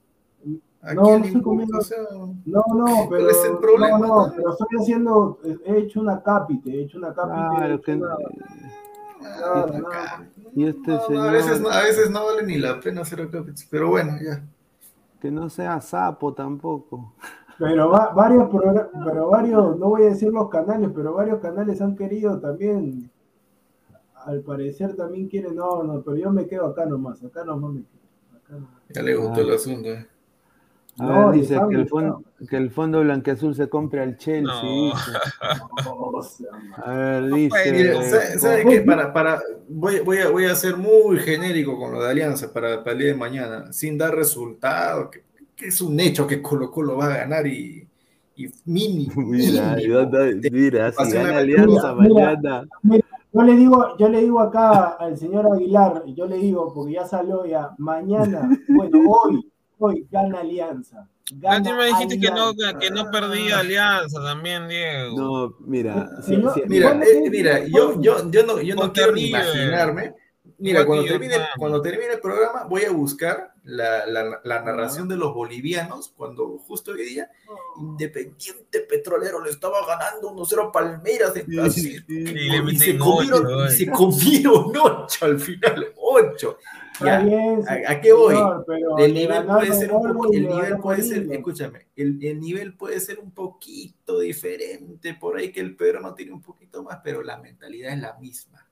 [0.80, 1.78] ¿A No, quién no estoy comiendo.
[1.78, 1.98] O sea,
[2.44, 6.70] No, no, pero, ¿Cuál es el problema, no, pero estoy haciendo, he hecho una cápite,
[6.70, 8.16] he hecho una cápite, he Claro, hecho que, una-
[9.36, 10.22] Claro, nada más.
[10.54, 13.00] Y este No, no, señor, a, veces, no, a veces no vale ni la pena
[13.00, 14.44] hacer acá, pero bueno, ya.
[15.20, 17.12] que no sea sapo tampoco.
[17.58, 18.48] Pero va- varios
[19.04, 23.10] pero varios, no voy a decir los canales, pero varios canales han querido también,
[24.24, 27.80] al parecer también quieren, no, no, pero yo me quedo acá nomás, acá nomás me
[27.82, 28.36] quedo.
[28.36, 28.82] acá nomás.
[28.94, 29.88] Ya le gustó el asunto.
[29.88, 30.06] eh.
[30.98, 34.44] A No, ver, dice que el, fondo, que el fondo blanqueazul se compre al Chelsea.
[34.62, 34.92] No.
[34.94, 35.10] dice.
[36.76, 37.72] A ver, dice.
[37.72, 38.80] Mire, ¿sabe, sabe qué?
[38.82, 42.78] Para, para, voy, voy, a, voy a ser muy genérico con lo de Alianza para,
[42.84, 45.24] para el día de mañana, sin dar resultado, que,
[45.56, 47.86] que es un hecho que Colo Colo va a ganar y,
[48.36, 49.76] y mini, Mira, mínimo.
[49.78, 52.68] yo no- mira, si gana Alianza Mira, mañana.
[53.32, 57.06] Yo le digo, yo le digo acá al señor Aguilar, yo le digo, porque ya
[57.06, 61.06] salió ya, mañana, bueno, hoy, hoy gana Alianza.
[61.40, 62.78] La Gana última dijiste que no, Alianza.
[62.80, 65.16] que no perdía alianza también, Diego.
[65.16, 66.08] No, mira.
[66.22, 70.14] si- Señor, si- Mira, eh, mira, yo, yo, yo no, yo no quiero ni imaginarme.
[70.60, 75.16] Mira, cuando termine, cuando termine el programa, voy a buscar la, la, la narración de
[75.16, 77.30] los bolivianos cuando justo hoy día
[77.78, 82.04] Independiente Petrolero le estaba ganando 1-0 Palmeiras en Brasil.
[82.08, 86.58] Y le y, se comieron, ocho, y se comieron 8 al final, 8.
[86.92, 88.34] Está Ya, bien, ¿a, a qué voy?
[88.66, 92.22] pero El nivel puede ser un Volvo poco, y el nivel puede ser, escúchame, el,
[92.22, 96.42] el nivel puede ser un poquito diferente, por ahí que el Pedro no tiene un
[96.42, 98.66] poquito más, pero la mentalidad es la misma.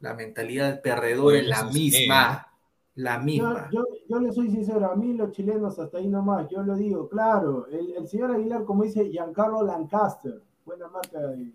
[0.00, 2.48] La mentalidad perdedora es la misma.
[2.96, 3.68] La Yo, misma.
[3.72, 7.08] yo, yo le soy sincero, a mí los chilenos hasta ahí nomás, yo lo digo,
[7.08, 11.52] claro, el, el señor Aguilar, como dice Giancarlo Lancaster, buena marca de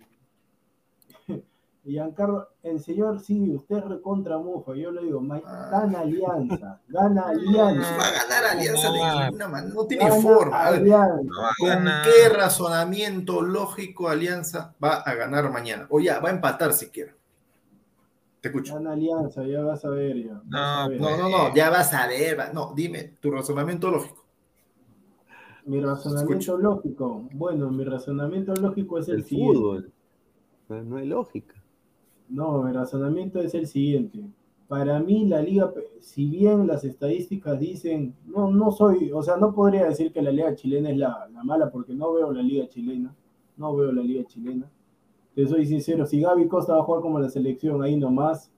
[1.85, 5.69] Giancarlo, el señor sí, usted es recontra mufa, yo lo digo, Ah.
[5.71, 7.97] gana alianza, gana No alianza.
[7.97, 9.19] va a ganar Alianza de No.
[9.23, 10.65] ninguna manera, no tiene Gana forma.
[10.65, 11.33] Alianza.
[11.57, 15.87] ¿Con qué razonamiento lógico Alianza va a ganar mañana?
[15.89, 17.13] O ya, va a empatar siquiera.
[18.41, 18.73] Te escucho.
[18.73, 20.33] Gana alianza, ya vas a ver ya.
[20.35, 21.01] a No, ver.
[21.01, 22.39] No, no, no, ya vas a ver.
[22.39, 24.25] va- No, dime tu razonamiento lógico.
[25.65, 29.53] Mi razonamiento lógico, bueno, mi razonamiento lógico es el, el siguiente.
[29.59, 29.91] fútbol.
[30.67, 31.55] Pero No hay lógica.
[32.29, 34.19] No, mi razonamiento es el siguiente.
[34.67, 39.53] Para mí la liga, si bien las estadísticas dicen, no, no soy, o sea, no
[39.53, 42.67] podría decir que la liga chilena es la, la mala porque no veo la liga
[42.67, 43.13] chilena,
[43.57, 44.69] no veo la liga chilena.
[45.35, 48.51] Te soy sincero, si Gaby Costa va a jugar como la selección ahí nomás,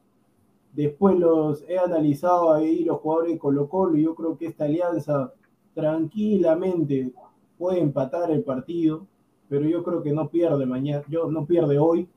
[0.73, 4.65] después los he analizado ahí los jugadores de Colo Colo y yo creo que esta
[4.65, 5.34] alianza
[5.73, 7.11] tranquilamente
[7.57, 9.06] puede empatar el partido,
[9.49, 12.07] pero yo creo que no pierde mañana, yo no pierde hoy,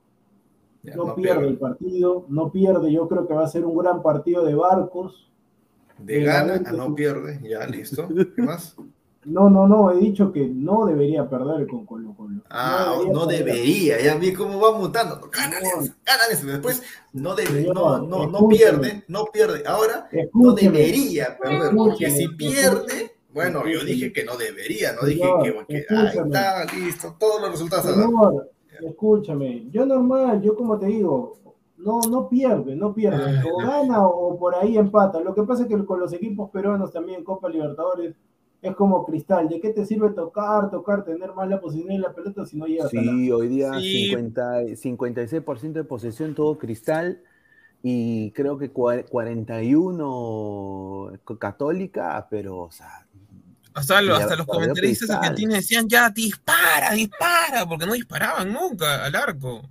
[0.83, 1.49] Ya, no, no pierde pierde.
[1.53, 5.31] el partido, no pierde, yo creo que va a ser un gran partido de barcos.
[5.99, 7.41] De gana a no pierde.
[7.43, 8.09] Ya, listo.
[8.35, 8.77] ¿Qué más?
[9.25, 12.43] No, no, no, he dicho que no debería perder con Colo Colo.
[12.51, 14.01] Ah, debería no debería.
[14.01, 15.15] Ya vi cómo va mutando.
[15.33, 16.47] Alianza, gana Alianza.
[16.47, 16.83] Después
[17.13, 19.63] no, debe, Señor, no, no, no pierde, no pierde.
[19.67, 21.75] Ahora no debería perder.
[21.75, 24.93] Porque si pierde, bueno, yo dije que no debería.
[24.93, 27.17] No Señor, dije que, que ahí está, listo.
[27.19, 27.87] Todos los resultados.
[27.87, 28.51] Señor,
[28.83, 31.39] escúchame, yo normal, yo como te digo,
[31.77, 35.21] no, no pierde, no pierde, o gana o por ahí empata.
[35.21, 38.15] Lo que pasa es que con los equipos peruanos también, Copa Libertadores,
[38.69, 39.49] es como cristal.
[39.49, 42.67] ¿De qué te sirve tocar, tocar, tener más la posición en la pelota si no
[42.67, 43.03] llegas a la...
[43.13, 44.07] Sí, hoy día Sí.
[44.09, 47.23] 50, 56% de posesión todo cristal
[47.83, 53.07] y creo que cua- 41 católica, pero o sea,
[53.75, 59.05] Hasta, lo- Y hasta los comentaristas argentinos decían ya, dispara, dispara, porque no disparaban nunca
[59.05, 59.63] al arco.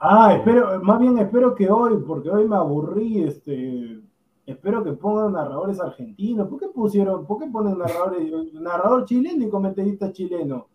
[0.00, 4.00] Ah, espero, más bien espero que hoy, porque hoy me aburrí, este,
[4.46, 6.48] espero que pongan narradores argentinos.
[6.48, 10.66] ¿Por qué pusieron, por qué ponen narradores, narrador chileno y comentarista chileno?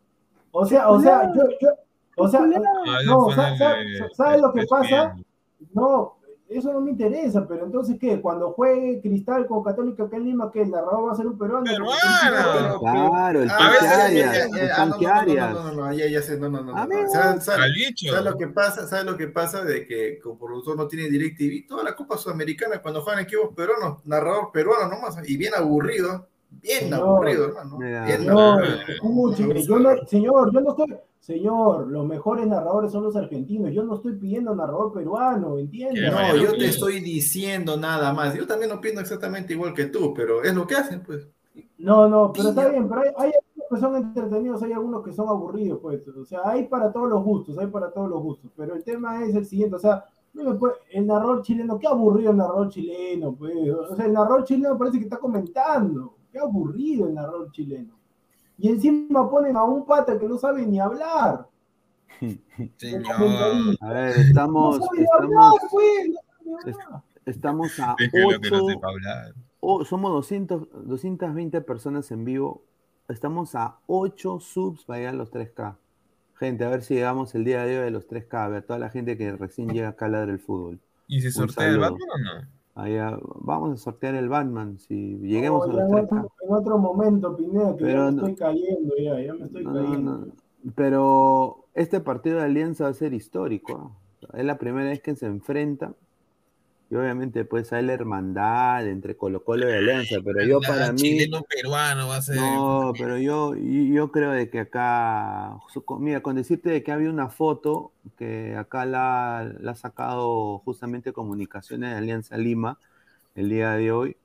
[0.52, 1.70] O sea, o sea, yo, yo,
[2.18, 2.42] o sea,
[3.06, 3.28] no,
[4.14, 5.16] ¿sabes lo que pasa?
[5.74, 6.18] No,
[6.50, 8.22] eso no me interesa, pero entonces, ¿qué?
[8.22, 10.62] Cuando juegue Cristal con Católica acá en Lima, ¿qué?
[10.62, 11.64] ¿El narrador va a ser un peruano?
[11.66, 12.00] Peruano.
[12.24, 14.54] Pero que- claro, el tanque Arias, no,
[14.88, 15.54] no, no, Arias.
[15.54, 16.72] No, no, no, ya, ya sé, no, no, no.
[16.74, 17.02] no, Amigo.
[17.04, 17.10] no.
[17.10, 18.10] ¿Sabes, sabes- Al bicho.
[18.12, 18.88] sabes lo que pasa?
[18.88, 19.64] ¿Sabes lo que pasa?
[19.64, 24.06] De que como productor no tiene DirecTV, toda la Copa Sudamericana, cuando juegan equipos peruanos,
[24.06, 27.00] narrador peruano nomás, y bien aburrido, bien Señor.
[27.00, 27.78] aburrido, hermano.
[27.78, 28.64] Bien Señor,
[29.56, 33.96] yo no, señor, yo no estoy, señor, los mejores narradores son los argentinos, yo no
[33.96, 36.12] estoy pidiendo narrador peruano, ¿entiendes?
[36.12, 38.34] No, yo te estoy diciendo nada más.
[38.36, 41.28] Yo también opino exactamente igual que tú, pero es lo que hacen, pues.
[41.78, 45.14] No, no, pero está bien, pero hay, hay algunos que son entretenidos, hay algunos que
[45.14, 48.52] son aburridos, pues, o sea, hay para todos los gustos, hay para todos los gustos,
[48.56, 51.88] pero el tema es el siguiente, o sea, no me puede- el narrador chileno, qué
[51.88, 56.44] aburrido el narrador chileno, pues, o sea, el narrador chileno parece que está comentando, qué
[56.44, 57.94] aburrido el narrador chileno.
[58.58, 61.48] Y encima ponen a un pata que no sabe ni hablar.
[62.78, 63.78] Señor.
[63.82, 66.10] A ver, estamos, No estamos, hablar, pues,
[66.46, 66.78] no es-
[67.26, 69.34] estamos a Déjelo que no 8, sepa hablar.
[69.60, 72.64] oh, somos 200, 220 personas en vivo.
[73.10, 75.78] Estamos a 8 subs para llegar a los 3K.
[76.36, 78.46] Gente, a ver si llegamos el día de hoy a los 3K.
[78.46, 80.80] A ver, toda la gente que recién llega acá a ladrar el fútbol.
[81.08, 81.80] ¿Y se sortea el.
[81.80, 82.48] Batman o no?
[82.80, 86.04] Allá, vamos a sortear el Batman si lleguemos No, a los en 3K.
[86.04, 89.46] otro, en otro momento, Pineda, que Pero ya me no- estoy cayendo, ya, ya me
[89.46, 90.28] estoy No, cayendo.
[90.76, 93.92] Pero este partido de Alianza va a ser histórico.
[94.32, 94.38] ¿ah?
[94.38, 95.96] Es la primera vez que se enfrentan.
[96.90, 100.16] Y obviamente pues hay la hermandad entre Colo Colo y Alianza.
[100.24, 101.00] Pero yo para mí...
[101.00, 102.38] Chileno peruano va a ser.
[102.38, 105.58] No, pero yo, yo creo de que acá,
[106.00, 111.12] mira, con decirte de que había una foto que acá la, la ha sacado justamente
[111.12, 112.80] Comunicaciones de Alianza Lima
[113.36, 114.18] el día de hoy,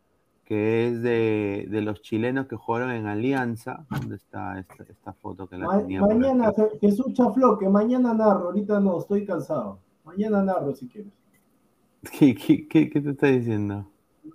[0.45, 3.85] que es de, de los chilenos que jugaron en Alianza.
[3.91, 6.01] ¿Dónde está esta, esta foto que la Ma- tenía?
[6.01, 9.81] mañana, Jesús Chaflo, que mañana narro, ahorita no, estoy cansado.
[10.05, 11.13] Mañana narro si quieres.
[12.19, 13.87] ¿Qué, qué, qué, qué te está diciendo?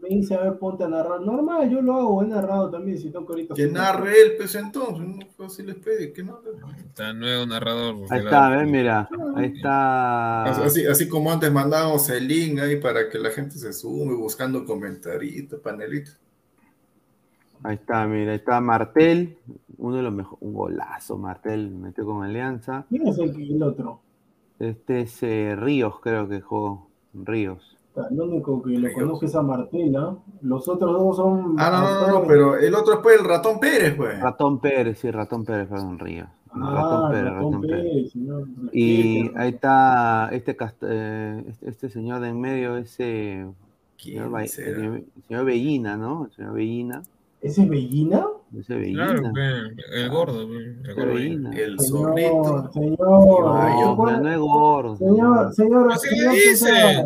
[0.02, 1.22] Me dice, a ver, ponte a narrar.
[1.22, 3.56] Normal, yo lo hago, he narrado también, si toco ahorita.
[3.56, 6.52] Que narre él, pues entonces, no fácil les pede, que narre.
[6.80, 7.96] Está nuevo narrador.
[8.10, 10.44] Ahí está, a ver, mira, ahí está.
[10.44, 14.66] Así, así como antes mandábamos el link ahí para que la gente se sume buscando
[14.66, 16.18] comentaritos, panelitos.
[17.64, 19.38] Ahí está, mira, ahí está Martel,
[19.78, 22.86] uno de los mejores, un golazo, Martel metió con Alianza.
[22.90, 24.00] ¿Quién es el, que- el otro?
[24.60, 26.87] Este es eh, Ríos, creo que jugó.
[27.26, 27.78] Ríos.
[28.12, 30.16] El único que lo conozco es a Martela.
[30.42, 31.56] Los otros dos son.
[31.58, 34.20] Ah, no, no, no, no, pero el otro es pues el ratón Pérez, pues.
[34.22, 36.28] Ratón Pérez, sí, Ratón Pérez, perdón, Ríos.
[36.54, 37.84] No, Ah, ratón Pérez, Ratón Ratón Pérez.
[37.94, 38.48] Pérez, señor.
[38.72, 43.48] Y ahí está este, cast- eh, este, este señor de en medio, ese
[43.98, 44.78] señor, Ba- será?
[44.78, 46.26] señor, señor Bellina, ¿no?
[46.26, 47.02] El señor Bellina.
[47.42, 48.26] ¿Ese es Bellina?
[48.58, 49.06] Ese Bellina.
[49.08, 49.32] Claro,
[49.94, 50.42] el gordo.
[50.42, 51.14] El gordo.
[51.14, 51.52] Bellina.
[51.58, 52.72] El Señor, zorrito.
[52.74, 52.98] señor.
[53.00, 54.96] No, ¿se es gordo.
[54.98, 57.06] Señor, señor, Así señor le dice.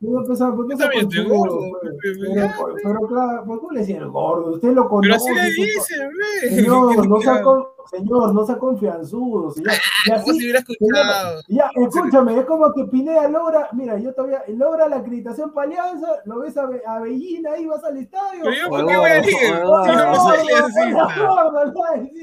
[0.00, 1.94] Señor Pesada, ¿por qué Yo se también estoy confundió, gordo, pues?
[2.02, 2.50] pe, pe, Pero,
[2.82, 4.50] pero, claro, ¿por qué le decía el gordo?
[4.54, 5.30] Usted lo Pero conoce.
[5.30, 5.94] así le dice.
[6.56, 7.42] Señor, no sea, Ya.
[7.42, 9.50] con- señor, no sea confianzudo.
[9.52, 9.72] Señor.
[10.06, 11.42] Y Como si así, hubiera escuchado.
[11.42, 15.66] señor, ya, escúchame, es como que Pineda logra, mira, yo todavía logra la acreditación para
[15.68, 18.40] Alianza, lo ves a, Be- a Bellina ahí, vas al estadio.
[18.44, 19.24] Pero yo, ¿por qué voy a ir?
[19.24, 21.08] Si yo no soy aliancista.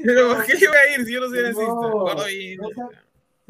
[0.04, 2.88] Pero ¿por qué voy a ir si yo no soy aliancista?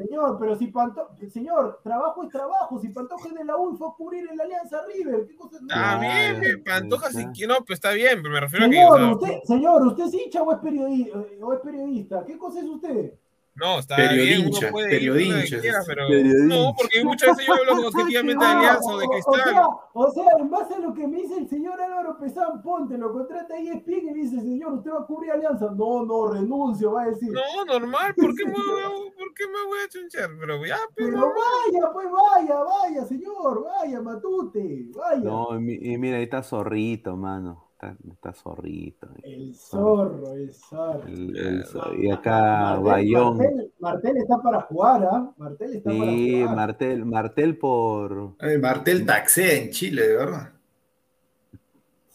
[0.01, 2.79] No, Señor, pero si Pantoja, señor, trabajo es trabajo.
[2.79, 5.57] Si Pantoja es de la U fue a cubrir en la Alianza River, ¿qué cosa
[5.57, 5.63] es?
[5.63, 9.07] Está bien, pe, Pantoja si quiere, no, pues está bien, pero me refiero Señor, a
[9.07, 9.15] que.
[9.15, 12.25] usted, señor, ¿usted es hincha o es, periodista, o es periodista?
[12.25, 13.13] ¿Qué cosa es usted?
[13.61, 16.55] No, está Periodincha, bien, uno periodincha, quiera, pero periodincha.
[16.57, 19.43] no, porque muchas veces yo hablo objetivamente de Alianza o de o, Cristal.
[19.45, 22.97] sea, o sea, en base a lo que me dice el señor Álvaro Pesán, ponte,
[22.97, 25.71] lo contrata ahí es y me dice, señor, ¿usted va a cubrir Alianza?
[25.77, 27.31] No, no, renuncio, va a decir.
[27.33, 30.31] No, normal, ¿por qué me voy a, por qué me voy a chunchar?
[30.41, 31.11] Pero ya, pero.
[31.11, 35.21] Pero vaya, pues vaya, vaya, señor, vaya, matute, vaya.
[35.23, 37.70] No, y mira, ahí está Zorrito, mano.
[37.83, 39.09] Está, está Zorrito.
[39.23, 41.03] El zorro, el zorro.
[41.07, 42.43] El- el Zor- y acá
[42.77, 43.39] Martel, Bayón.
[43.39, 45.31] Martel, Martel está para jugar, ¿ah?
[45.39, 46.13] Martel está Sí, para
[46.43, 46.57] jugar.
[46.57, 48.35] Martel, Martel por.
[48.39, 50.51] Ay, Martel taxea en Chile, de verdad.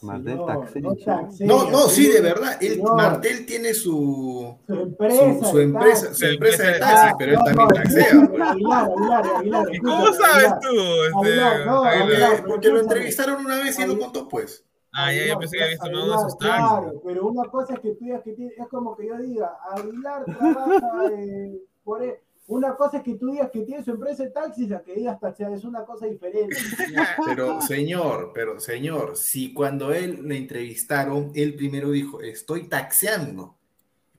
[0.04, 1.06] Martel Señor, taxea no en Chile.
[1.06, 2.58] taxea, No, no, sí, de verdad.
[2.62, 5.44] Él, Señor, Martel tiene su, su empresa.
[5.50, 8.28] su, empresa, su empresa de Ah, taxi, pero él no, también no, taxea.
[8.30, 8.42] pues.
[8.42, 9.66] Aguilar, Aguilar, Aguilar.
[9.74, 10.60] ¿Y cómo sabes Aguilar.
[10.60, 10.68] tú?
[10.78, 12.08] Este, Aguilar, no, Aguilar?
[12.12, 12.46] Aguilar.
[12.46, 14.64] Porque lo entrevistaron una vez y lo contó, pues.
[14.96, 16.56] Ah, ya, yo pensé que habías tomado esos taxis.
[16.58, 19.58] Claro, pero una cosa es que tú digas que tiene, es como que yo diga,
[19.72, 24.24] Aguilar trabaja eh, por e- Una cosa es que tú digas que tiene su empresa
[24.24, 26.56] de taxis, a que digas taxia, es una cosa diferente.
[27.26, 33.56] Pero, señor, pero, señor, si cuando él le entrevistaron, él primero dijo, estoy taxeando.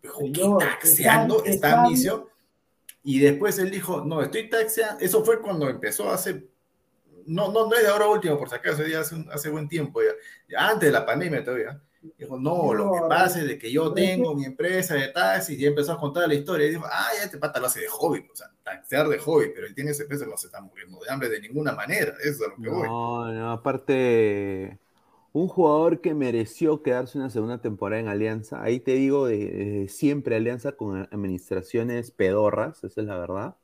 [0.03, 1.45] Dijo, ¿qué Señor, taxeando?
[1.45, 2.25] Está están- misión.
[3.05, 5.01] Y después él dijo, no, estoy taxeando.
[5.01, 6.49] Eso fue cuando empezó hace.
[7.27, 9.69] No, no, no es de ahora último, por si acaso, ya hace, un- hace buen
[9.69, 10.11] tiempo, ya.
[10.49, 11.81] Ya Antes de la pandemia todavía.
[12.19, 15.67] Dijo, no, lo que pasa es de que yo tengo mi empresa de taxis y
[15.67, 16.67] empezó a contar la historia.
[16.67, 19.51] Y dijo, ah, ya este pata lo hace de hobby, o sea, taxear de hobby,
[19.55, 22.15] pero él tiene ese peso, no se está muriendo de hambre de ninguna manera.
[22.21, 22.89] Eso es a lo que voy.
[22.89, 24.81] No, no, aparte,
[25.33, 29.89] un jugador que mereció quedarse una segunda temporada en Alianza, ahí te digo, de, de
[29.89, 33.57] siempre Alianza con administraciones pedorras, esa es la verdad,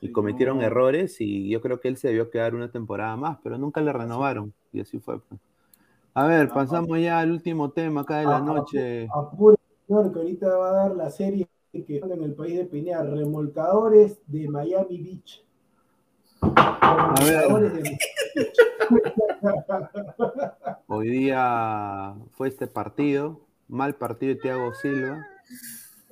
[0.00, 3.58] y cometieron errores y yo creo que él se debió quedar una temporada más, pero
[3.58, 5.20] nunca le renovaron, y así fue.
[5.20, 5.40] pues.
[6.14, 9.08] A ver, pasamos ya al último tema acá de la Ah, noche.
[9.14, 9.56] Apure,
[9.86, 13.02] señor, que ahorita va a dar la serie que está en el país de Pinea,
[13.02, 15.44] Remolcadores de Miami Beach.
[16.40, 17.98] Remolcadores de
[20.86, 25.26] Hoy día fue este partido, mal partido de Thiago Silva.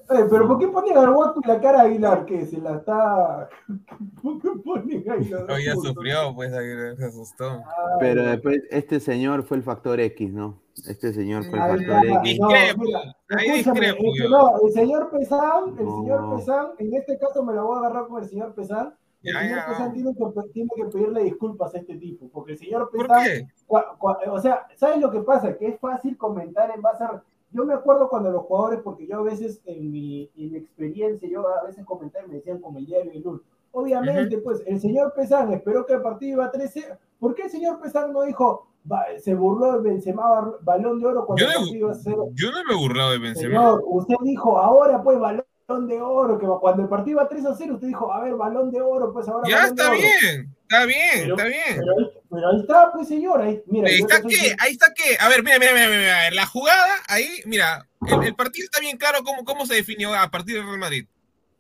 [0.09, 2.24] Eh, pero ¿por qué ponen al y la cara a Aguilar?
[2.27, 3.49] que ¿Se la está...?
[4.23, 5.93] ¿Por qué ponen los dos Había juntos?
[5.95, 7.62] sufrido, pues ahí se asustó.
[7.99, 10.61] Pero después, este señor fue el factor X, ¿no?
[10.87, 12.39] Este señor fue el factor X.
[12.39, 13.01] no, Discrepo, mira,
[13.31, 15.97] ahí discrepo no, el señor Pesán, el No.
[16.03, 19.33] señor Pesán, en este caso me la voy a agarrar con el señor Pesán, el
[19.33, 19.66] Ya, señor ya.
[19.69, 23.24] Pesán tiene que, tiene que pedirle disculpas a este tipo, porque el señor ¿Por Pesán,
[23.24, 23.47] qué?
[23.66, 25.57] cua- cua- o sea, ¿sabes lo que pasa?
[25.57, 27.23] Que es fácil comentar en base a...
[27.57, 31.27] Yo me acuerdo cuando los jugadores, porque yo a veces en mi, en mi experiencia,
[31.28, 33.43] yo a veces comentaba y me decían como el diario de Lul.
[33.73, 36.85] Obviamente, pues el señor Pesán esperó que el partido iba a 13.
[37.19, 41.27] ¿Por qué el señor Pesán no dijo, "Va- se burló de Benzema balón de oro
[41.27, 42.28] cuando Yo el partido iba a 0?
[42.35, 43.49] yo no me he burlado de Benzema.
[43.55, 47.55] Señor, usted dijo, ahora pues balón de oro, que cuando el partido iba 3 a
[47.55, 50.01] 0, usted dijo, a ver, balón de oro, pues ahora Ya balón de está oro.
[50.01, 51.81] bien, está bien, Pero- está bien.
[51.85, 53.88] Pero pero ahí está, pues señor, ahí, mira.
[53.88, 57.02] Ahí está que, ahí está que, a ver, mira, mira, mira, mira, mira, la jugada,
[57.08, 60.66] ahí, mira, el, el partido está bien claro cómo, cómo se definió a partir del
[60.66, 61.06] Real Madrid.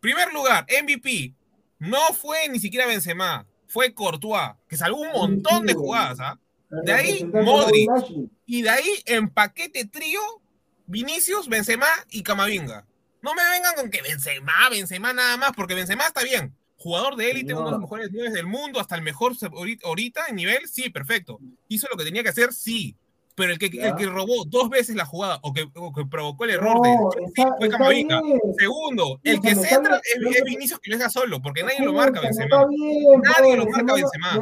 [0.00, 1.34] Primer lugar, MVP,
[1.78, 6.38] no fue ni siquiera Benzema, fue Courtois, que salvó un montón de jugadas, ¿ah?
[6.68, 7.90] De ahí, Modric.
[8.44, 10.20] Y de ahí, en paquete trío,
[10.86, 12.86] Vinicius, Benzema y Camavinga.
[13.22, 16.55] No me vengan con que Benzema, Benzema nada más, porque Benzema está bien.
[16.78, 17.58] Jugador de élite, No.
[17.60, 19.32] uno de los mejores nueve del mundo, hasta el mejor
[19.84, 21.38] ahorita- en nivel, sí, perfecto.
[21.68, 22.94] Hizo lo que tenía que hacer, sí.
[23.34, 26.44] Pero el que, el que robó dos veces la jugada o que, o que provocó
[26.46, 28.20] el No, error de está- fue Camavinga.
[28.58, 32.20] Segundo, el que centra es, es Vinicius que lo deja solo, porque nadie lo marca
[32.22, 32.66] Benzema.
[32.66, 34.40] Bien, Nadie lo marca Benzema.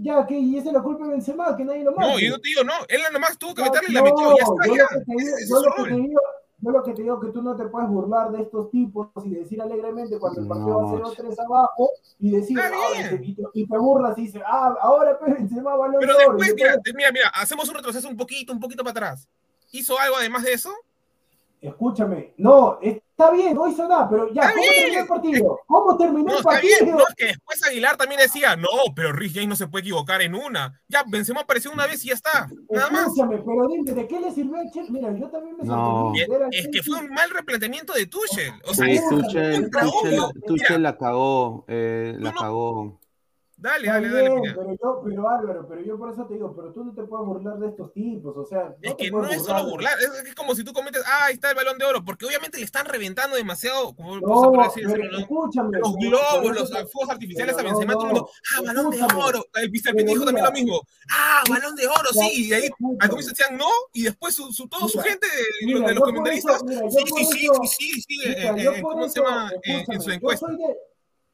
[0.00, 2.12] Ya, que y esa es la culpa de Benzema, que nadie lo marca.
[2.12, 4.04] No, yo no te digo, no, él nomás tuvo que No, meterle y la no,
[4.06, 4.82] metió, ya está, yo ya.
[4.82, 5.88] lo que te digo- es yo su lo que rol.
[5.90, 6.20] te digo-
[6.62, 9.30] yo lo que te digo que tú no te puedes burlar de estos tipos y
[9.30, 10.96] decir alegremente cuando el partido va No.
[10.98, 12.70] 0-3 abajo y decir, "Ah,
[13.08, 13.22] bien.
[13.24, 16.40] y, te, y te burlas y dices, ah, ahora pues Benzema Pero de oro", y
[16.42, 19.28] después, mira, mira, mira, hacemos un retroceso un poquito, un poquito para atrás.
[19.72, 20.72] ¿Hizo algo además de eso?
[21.60, 24.74] Escúchame, no, está bien, no hizo nada, pero ya, Está ¿cómo bien.
[24.82, 25.60] terminó el partido?
[25.66, 26.76] ¿Cómo terminó No, el está partido?
[26.80, 26.96] bien.
[26.96, 30.22] No, es que después Aguilar también decía, no, pero Rich James no se puede equivocar
[30.22, 30.80] en una.
[30.88, 32.48] Ya, Benzema apareció una vez y ya está.
[32.70, 33.02] Nada más.
[33.08, 34.90] Escúchame, pero dime, ¿de qué le sirvió a Chelsea?
[34.90, 36.12] Mira, yo también me No.
[36.14, 36.56] sorprendí.
[36.56, 38.52] Es, que fue un mal replanteamiento de Tuchel.
[38.66, 39.70] O sea, Sí, Tuchel,
[40.46, 43.00] Tuchel, la cagó, eh, la no- cagó.
[43.60, 44.30] Dale, dale, dale.
[44.40, 47.02] bien, pero yo, pero Álvaro, pero yo por eso te digo, pero tú no te
[47.04, 50.28] puedes burlar de estos tipos, o sea, Es te que no es solo burlar, es,
[50.28, 52.64] es como si tú cometes, ah, ahí está el balón de oro, porque obviamente le
[52.64, 55.18] están reventando demasiado, como No, podés decir, pero ¿no?
[55.20, 55.78] escúchame.
[55.78, 59.02] los globos, los fuegos artificiales a pero Benzema, no, todo el mundo, ah, balón de
[59.02, 59.44] oro.
[59.54, 59.80] El Mr.
[59.84, 60.80] Pero Pitt dijo también lo mismo,
[61.12, 62.68] ah, balón de oro, sí, y ahí
[63.00, 65.88] al comienzo decían no, y después su, su, todo su Mira, gente de, mira, los-
[65.88, 68.72] de los comentaristas, eso- mira, yo sí, sí, sí, eso- sí, sí, sí, eh, yo
[68.72, 69.52] eh, por ¿cómo se llama?
[69.64, 70.46] Eh, en su encuesta.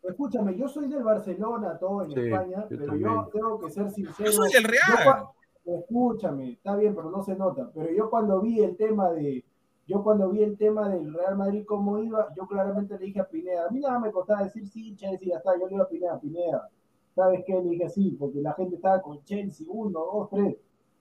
[0.08, 3.10] Escúchame, yo soy del Barcelona, todo en Sí, España, yo pero también.
[3.10, 4.30] yo tengo que ser sincero.
[4.30, 5.26] Yo soy del Real.
[5.64, 7.70] escúchame, está bien, pero no se nota.
[7.74, 9.44] Pero yo cuando vi el tema de,
[9.86, 13.28] yo cuando vi el tema del Real Madrid cómo iba, yo claramente le dije a
[13.28, 15.88] Pineda, a mí nada me costaba decir sí, Chelsea, ya está, yo le digo a
[15.88, 16.68] Pineda, Pineda,
[17.14, 17.54] ¿sabes qué?
[17.54, 20.56] Le dije sí, porque la gente estaba con Chelsea, uno, dos, tres.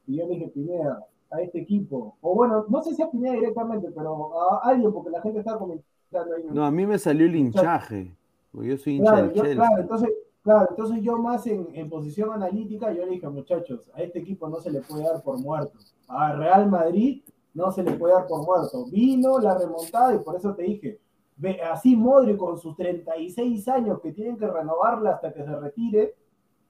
[0.07, 3.34] Y yo le dije, Pineda, a este equipo, o bueno, no sé si a Pineda
[3.34, 6.44] directamente, pero a alguien, porque la gente estaba comentando ahí.
[6.52, 8.15] No, a mí me salió el hinchaje.
[8.64, 9.56] Yo soy hincha Claro, del yo- Chelsea.
[9.56, 10.10] claro, entonces,
[10.44, 14.48] claro, entonces yo más en, en posición analítica, yo le dije, muchachos, a este equipo
[14.48, 15.77] no se le puede dar por muerto.
[16.07, 17.23] A Real Madrid
[17.53, 18.86] no se le puede dar por muerto.
[18.91, 20.99] Vino la remontada y por eso te dije,
[21.38, 26.15] ve, así Modri con sus 36 años que tienen que renovarla hasta que se retire,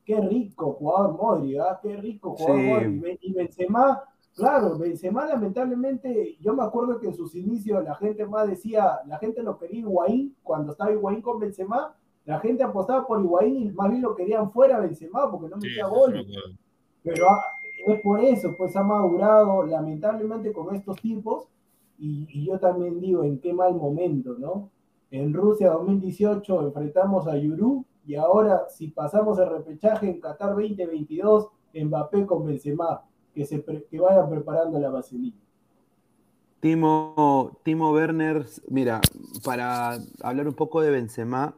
[0.05, 1.79] qué rico jugador Modri, ¿ah?
[1.81, 2.87] qué rico jugador Sí.
[2.89, 3.17] Modri.
[3.21, 4.03] Y Benzema,
[4.35, 9.17] claro, Benzema lamentablemente, yo me acuerdo que en sus inicios la gente más decía, la
[9.17, 11.95] gente lo quería Higuaín, cuando estaba Higuaín con Benzema,
[12.25, 15.85] la gente apostaba por Higuaín y más bien lo querían fuera Benzema porque no metía
[15.85, 16.11] sí, gol.
[16.11, 16.57] sí, me acuerdo.
[17.03, 17.43] Pero ah,
[17.87, 21.47] es por eso, pues ha madurado lamentablemente con estos tipos.
[21.97, 24.69] Y, y yo también digo, en qué mal momento, ¿no?
[25.11, 31.49] En Rusia 2018 enfrentamos a Yurú y ahora si pasamos el repechaje en Qatar 2022,
[31.73, 33.03] Mbappé con Benzema,
[33.35, 35.35] que, se que vayan preparando la vaselina.
[36.61, 39.01] Timo, Timo Werner, mira,
[39.43, 41.53] para hablar un poco de Benzema,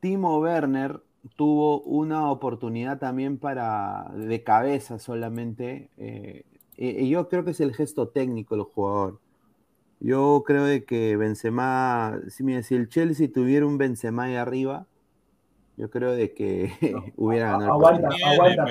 [0.00, 1.00] Timo Werner
[1.36, 5.88] tuvo una oportunidad también para de cabeza solamente.
[5.96, 6.44] eh,
[6.76, 9.18] y y yo creo que es el gesto técnico del jugador.
[10.00, 14.86] Yo creo de que Benzema, si, mira, si el Chelsea tuviera un Benzema ahí arriba,
[15.78, 16.70] yo creo de que
[17.16, 17.72] hubiera ganado.
[17.72, 18.08] Aguanta.
[18.08, 18.66] Tiene, aguanta,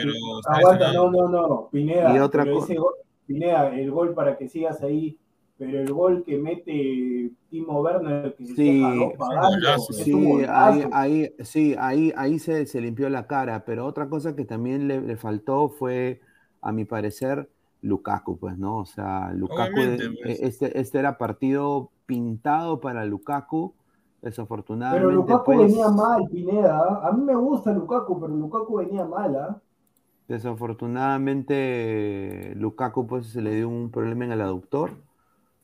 [0.49, 2.93] aguanta, no, no, no, Pineda, Y otra pero ese gol-
[3.25, 5.17] Pineda, el gol para que sigas ahí,
[5.57, 11.35] pero el gol que mete Timo Werner, que Sí, deja dos pagando, Sí, ahí, ahí,
[11.43, 15.17] sí, ahí, ahí se, se limpió la cara, pero otra cosa que también le, le
[15.17, 16.21] faltó fue,
[16.61, 17.49] a mi parecer,
[17.81, 18.77] Lukaku, pues, ¿no?
[18.79, 20.39] O sea, Lukaku, Obviamente, pues.
[20.41, 23.73] este, este era partido pintado para Lukaku,
[24.21, 25.05] desafortunadamente.
[25.07, 26.79] Pero Lukaku pues, venía mal, Pineda.
[26.79, 27.07] ¿ah?
[27.07, 29.61] A mí me gusta Lukaku, pero Lukaku venía mal, ¿ah?
[30.27, 34.91] Desafortunadamente, Lukaku pues se le dio un problema en el aductor.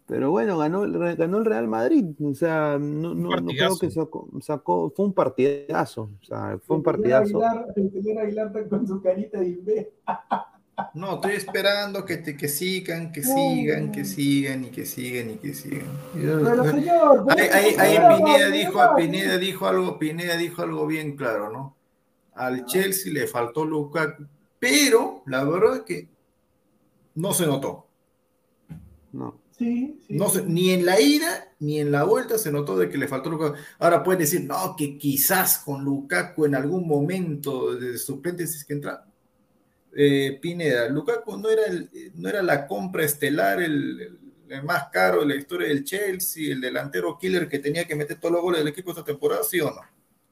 [0.05, 2.05] Pero bueno, ganó, ganó el Real Madrid.
[2.23, 6.09] O sea, no, no, no creo que sacó, sacó- Fue un partidazo.
[6.21, 6.87] O sea, fue un El señor
[7.23, 7.43] partidazo.
[7.43, 9.87] Aguilar, el señor Aguilar está con su carita de imbécil.
[10.93, 15.35] No, estoy esperando que, te, que sigan, que sigan, que sigan y que sigan y
[15.35, 15.87] que sigan.
[16.13, 21.75] Pero señor, Ahí, ahí- Pineda, dijo, Pineda dijo algo, Pineda dijo algo bien claro, ¿no?
[22.35, 24.25] Al Chelsea le faltó Lukaku,
[24.59, 26.07] pero la verdad es que
[27.15, 27.87] no se notó.
[29.11, 29.39] No.
[29.57, 30.15] Sí, sí.
[30.15, 33.07] No se- ni en la ida ni en la vuelta se notó de que le
[33.07, 33.55] faltó Lukaku.
[33.79, 38.65] Ahora pueden decir, no, que quizás con Lukaku en algún momento de suplente si es
[38.65, 39.05] que entra.
[39.95, 44.85] Eh, Pineda, Lukaku no era, el- no era la compra estelar, el, el- el más
[44.91, 48.41] caro de la historia del Chelsea, el delantero killer que tenía que meter todos los
[48.41, 49.81] goles del equipo esta temporada, ¿sí o no?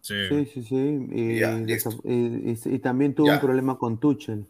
[0.01, 0.15] Sí.
[0.29, 1.07] Sí, sí, sí.
[1.11, 3.35] Y, Ya, y- y- y también tuvo Ya.
[3.35, 4.45] un problema con Tuchel.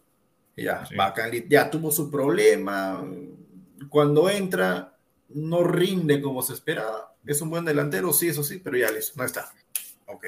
[0.56, 3.02] Ya, bacán, ya tuvo su problema.
[3.88, 4.96] Cuando entra,
[5.30, 7.14] no rinde como se esperaba.
[7.26, 9.50] Es un buen delantero, sí, eso sí, pero ya listo, no está.
[10.06, 10.26] Ok.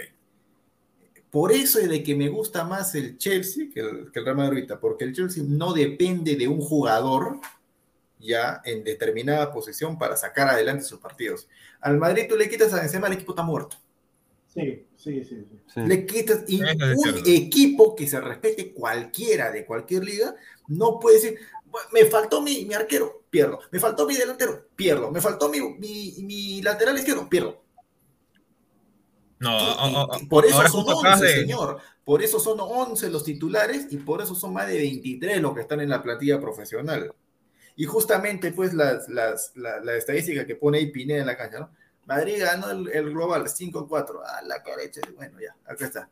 [1.34, 4.36] Por eso es de que me gusta más el Chelsea que el, que el Real
[4.36, 7.40] Madrid ahorita, porque el Chelsea no depende de un jugador
[8.20, 11.48] ya en determinada posición para sacar adelante sus partidos.
[11.80, 13.76] Al Madrid tú le quitas a Benzema, el equipo está muerto.
[14.46, 15.44] Sí, sí, sí.
[15.74, 15.80] sí.
[15.80, 20.36] Le quitas y un equipo que se respete cualquiera de cualquier liga
[20.68, 25.10] no puede decir "Bueno, me faltó mi, mi arquero, pierdo, me faltó mi delantero, pierdo,
[25.10, 27.63] me faltó mi, mi, mi lateral izquierdo, pierdo.
[29.44, 31.78] No, Y- o- o- y por eso son justo acabas 11, de- señor.
[32.04, 35.60] Por eso son 11 los titulares y por eso son más de 23 los que
[35.60, 37.12] están en la plantilla profesional.
[37.76, 41.58] Y justamente, pues, las, las, la, la estadística que pone ahí Pineda en la cancha,
[41.60, 41.70] ¿no?
[42.06, 44.20] Madrid ganó el, el global 5-4.
[44.24, 45.00] Ah, la carecha.
[45.16, 46.08] Bueno, ya, acá está.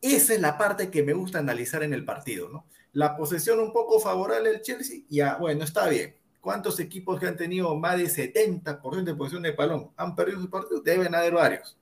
[0.00, 2.64] Esa es la parte que me gusta analizar en el partido, ¿no?
[2.92, 6.14] La posesión un poco favorable al Chelsea, ya, bueno, está bien.
[6.40, 10.48] ¿Cuántos equipos que han tenido más de 70% de posesión de balón han perdido su
[10.48, 10.80] partido?
[10.80, 11.76] Deben haber varios.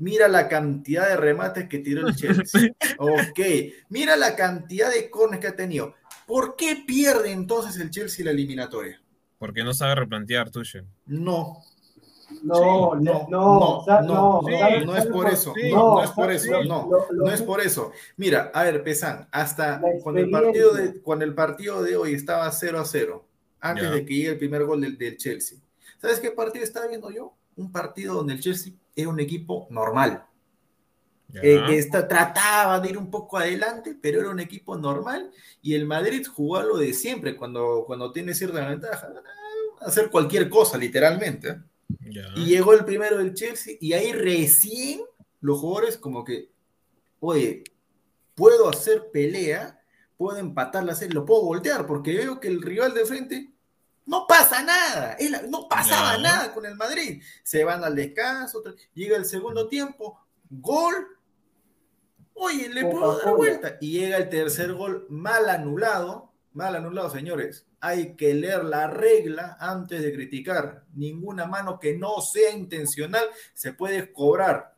[0.00, 2.72] Mira la cantidad de remates que tiró el Chelsea.
[2.98, 3.38] ok.
[3.90, 5.94] Mira la cantidad de corners que ha tenido.
[6.26, 8.98] ¿Por qué pierde entonces el Chelsea la eliminatoria?
[9.38, 10.86] Porque no sabe replantear Tuchel.
[11.04, 11.62] No.
[12.42, 16.02] No, Sí, no, no, no, no, no, no, ¿sabes- no es por eso, no, no
[16.04, 17.92] es por ¿sabes eso, no, no es por eso.
[18.16, 22.78] Mira, a ver, Pesan, hasta con el partido de, el partido de hoy estaba 0
[22.78, 23.26] a 0,
[23.58, 25.58] antes de que llegue el primer gol del, del Chelsea.
[26.00, 27.34] ¿Sabes qué partido estaba viendo yo?
[27.60, 30.24] Un partido donde el Chelsea era un equipo normal.
[31.32, 35.30] Eh, que está- trataba de ir un poco adelante, pero era un equipo normal
[35.62, 39.12] y el Madrid jugó a lo de siempre cuando, cuando tiene cierta ventaja,
[39.80, 41.60] hacer cualquier cosa, literalmente.
[42.00, 42.26] Ya.
[42.34, 45.02] Y llegó el primero del Chelsea y ahí recién
[45.40, 46.50] los jugadores como que,
[47.20, 47.62] oye,
[48.34, 49.80] puedo hacer pelea,
[50.16, 53.50] puedo empatar la serie, lo puedo voltear porque veo que el rival de frente
[54.10, 55.16] no pasa nada,
[55.48, 57.22] no pasaba nada con el Madrid.
[57.44, 58.60] Se van al descanso,
[58.92, 60.18] llega el segundo tiempo,
[60.50, 61.16] gol.
[62.34, 63.76] Oye, le puedo dar vuelta.
[63.80, 66.32] Y llega el tercer gol mal anulado.
[66.54, 67.66] Mal anulado, señores.
[67.78, 70.82] Hay que leer la regla antes de criticar.
[70.92, 74.74] Ninguna mano que no sea intencional se puede cobrar.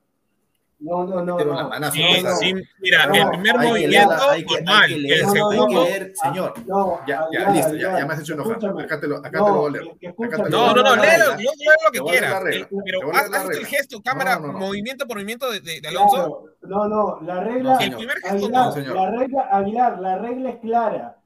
[0.83, 1.39] No, no, no.
[1.39, 1.69] No.
[1.69, 2.03] manazo, Sí,
[2.41, 4.91] sí, mira, No, el primer movimiento, normal.
[4.93, 6.55] El segundo, leer, señor.
[6.67, 8.53] No, Ya, ya, listo, ya, ya me has hecho enojar.
[8.59, 8.83] escúchame.
[8.83, 10.51] Acá te lo, acá No, te lo voy a leer.
[10.51, 12.43] No, no, no, léelo, yo leo lo que quieras.
[12.85, 14.59] Pero haz, el gesto, cámara, No, no, no.
[14.59, 16.45] movimiento por movimiento de, Alonso.
[16.63, 18.73] No, no, la regla, el primer gesto Aguilar, no.
[18.73, 18.95] señor.
[18.97, 21.17] la regla, Aguilar, la regla es clara.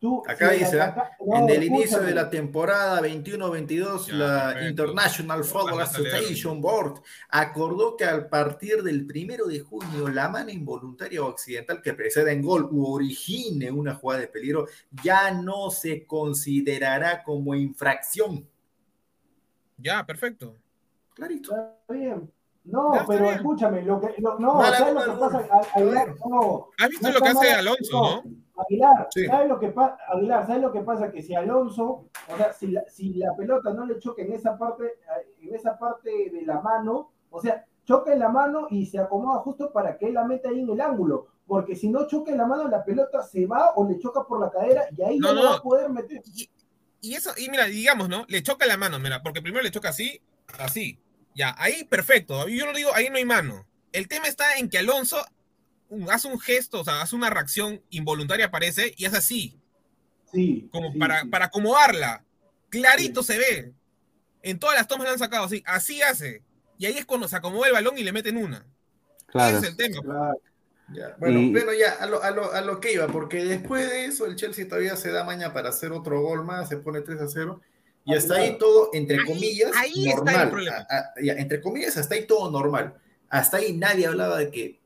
[0.00, 0.80] Tú, Acá dice,
[1.36, 4.68] en el inicio de la temporada 21-22, Ya, la perfecto.
[4.70, 5.80] International Football.
[5.82, 11.82] Association Board acordó que a partir del primero de junio, la mano involuntaria o accidental
[11.82, 14.66] que preceda en gol u origine una jugada de peligro
[15.02, 18.48] ya no se considerará como infracción.
[19.76, 20.56] Ya, perfecto.
[21.14, 21.52] Clarito.
[21.54, 22.32] Está bien.
[22.64, 23.34] No, Ya, pero bien.
[23.36, 25.30] escúchame, lo que, lo- no, Mala ¿sabes lo gol, que gol.
[25.30, 26.18] pasa?
[26.28, 28.22] No, ¿Has visto No lo que hace Alonso, no.
[28.62, 29.26] Aguilar, Sí.
[29.26, 29.96] ¿sabes lo que pasa?
[30.08, 31.10] Aguilar, ¿sabes lo que pasa?
[31.10, 34.56] Que si Alonso, o sea, si la, si la pelota no le choca en esa
[34.58, 38.86] parte, eh, en esa parte de la mano, o sea, choca en la mano y
[38.86, 41.28] se acomoda justo para que él la meta ahí en el ángulo.
[41.46, 44.38] Porque si no choca en la mano, la pelota se va o le choca por
[44.40, 45.50] la cadera y ahí No, ya no, no.
[45.50, 46.22] va a poder meter.
[47.02, 48.24] Y eso, y mira, digamos, ¿no?
[48.28, 50.20] Le choca la mano, mira, porque primero le choca así,
[50.58, 50.98] así.
[51.34, 52.46] Ya, ahí perfecto.
[52.48, 53.64] Yo no digo, ahí no hay mano.
[53.92, 55.16] El tema está en que Alonso
[56.10, 59.56] hace un gesto, o sea, hace una reacción involuntaria, parece, y es así.
[60.32, 60.68] Sí.
[60.70, 61.28] como sí, para, sí.
[61.28, 62.24] para acomodarla.
[62.68, 63.72] Clarito se ve.
[64.42, 65.62] En todas las tomas la han sacado así.
[65.66, 66.42] Así hace.
[66.78, 68.64] Y ahí es cuando se acomoda el balón y le meten una.
[69.26, 69.58] Claro.
[69.58, 70.02] Ese es el tema.
[70.02, 70.40] Claro.
[70.92, 73.88] Ya, Bueno, Y- bueno, ya, a lo, a, lo, a lo que iba, porque después
[73.90, 77.00] de eso el Chelsea todavía se da maña para hacer otro gol más, se pone
[77.00, 77.60] 3 a 0,
[78.04, 80.50] y hasta ahí todo, entre Ahí- comillas, ahí está el normal.
[80.50, 80.76] problema.
[80.88, 82.94] A- a- ya, entre comillas, hasta ahí todo normal.
[83.28, 84.79] Hasta ahí nadie hablaba de que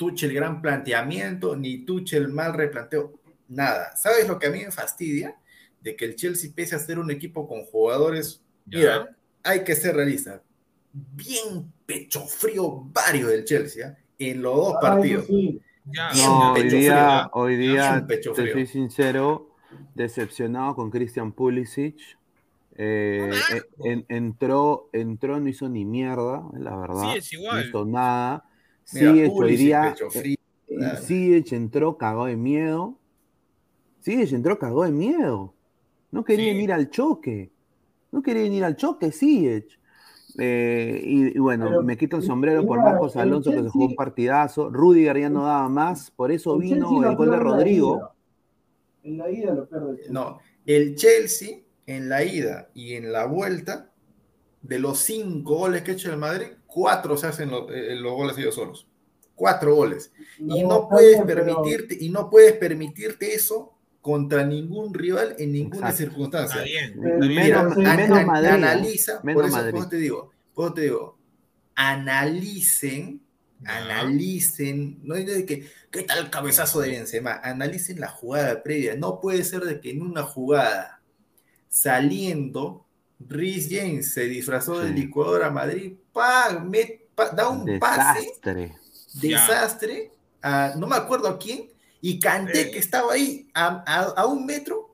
[0.00, 3.94] Tuchel gran planteamiento, ni Tuchel mal replanteo, nada.
[3.96, 5.36] ¿Sabes lo que a mí me fastidia?
[5.82, 8.78] De que el Chelsea, pese a ser un equipo con jugadores, Ya.
[8.78, 10.42] mira, hay que ser realista,
[10.90, 13.98] bien pecho frío varios del Chelsea, ¿ah?
[14.18, 15.26] en los dos Ah, partidos.
[15.26, 15.60] sí.
[15.84, 19.54] Ya, Bien No, hoy pecho día, frío, hoy día, te soy sincero,
[19.94, 22.00] decepcionado con Christian Pulisic.
[22.76, 27.12] Eh, eh, en- entró, entró, no hizo ni mierda, la verdad.
[27.12, 27.68] Sí, es No igual.
[27.68, 28.46] hizo nada.
[28.90, 29.94] Ziyech hoy día,
[30.68, 32.96] eh, entró cagado de miedo.
[34.02, 35.54] Ziyech entró cagado de miedo.
[36.10, 36.58] No quería Sí.
[36.60, 37.50] ir al choque.
[38.10, 39.78] No quería ir al choque, Ziyech.
[40.38, 43.86] Eh, y, y bueno, Pero, me quito el sombrero por Marcos Alonso que se jugó
[43.86, 44.70] un partidazo.
[44.70, 47.56] Rudiger ya no daba más, por eso El vino el gol de pierde en la
[47.56, 47.96] Rodrigo.
[47.96, 48.12] ida.
[49.02, 50.12] En la ida lo pierde el Chelsea.
[50.12, 53.89] No, el Chelsea en la ida y en la vuelta,
[54.62, 58.12] de los cinco goles que ha hecho el Madrid, cuatro se hacen lo- eh, los
[58.12, 58.86] goles ellos solos.
[59.34, 60.12] Cuatro goles.
[60.38, 63.72] y no puedes bien, pero- permitirte, y no puedes permitirte eso
[64.02, 65.96] contra ningún rival en ninguna Exacto.
[66.12, 66.62] circunstancia.
[66.64, 67.00] Está bien.
[67.34, 68.48] Menos, An- Madrid.
[68.48, 69.88] Analiza, Menos por eso, Madrid.
[69.90, 71.18] te digo, por eso te digo,
[71.74, 73.20] analicen,
[73.62, 73.76] Ya.
[73.78, 77.40] analicen, no es de que, ¿qué tal el cabezazo de Benzema?
[77.42, 78.96] Analicen la jugada previa.
[78.96, 81.00] No puede ser de que en una jugada
[81.68, 82.84] saliendo,
[83.28, 84.94] Rhys James se disfrazó de Sí.
[84.94, 88.74] licuadora a Madrid, pa, me- pa- da un pase, Desastre.
[89.14, 90.10] desastre,
[90.42, 91.68] a- no me acuerdo a quién,
[92.00, 92.70] y Canté Sí.
[92.70, 94.88] que estaba ahí a, a- a un metro,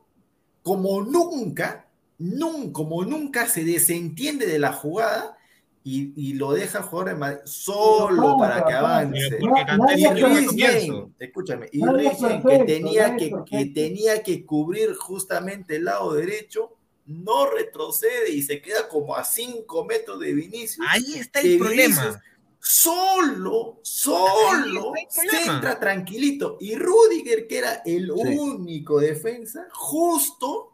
[0.62, 1.86] como nunca,
[2.18, 5.36] nun- como nunca se desentiende de la jugada
[5.84, 9.38] y, y lo deja jugar en Madrid solo para que avance.
[9.78, 10.50] Nadie Y Rhys.
[10.56, 15.84] James, escúchame, y Rhys es James, que tenía que, que tenía que cubrir justamente el
[15.84, 16.72] lado derecho,
[17.06, 20.86] no retrocede y se queda como a 5 metros de Vinicius.
[20.88, 22.02] Ahí está el problema.
[22.02, 22.22] Vinicius
[22.68, 26.56] solo, solo se entra tranquilito.
[26.60, 28.38] Y Rudiger, que era el Sí.
[28.38, 30.72] único defensa, justo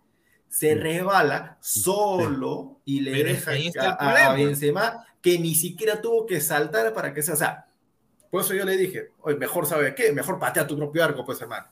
[0.48, 0.74] se Sí.
[0.74, 3.50] resbala solo y le Pero deja
[4.30, 4.34] a.
[4.34, 7.34] Benzema que ni siquiera tuvo que saltar para que sea.
[7.34, 7.66] O sea,
[8.30, 11.40] por eso yo le dije, oye, mejor sabe qué, mejor patea tu propio arco, pues
[11.42, 11.66] hermano.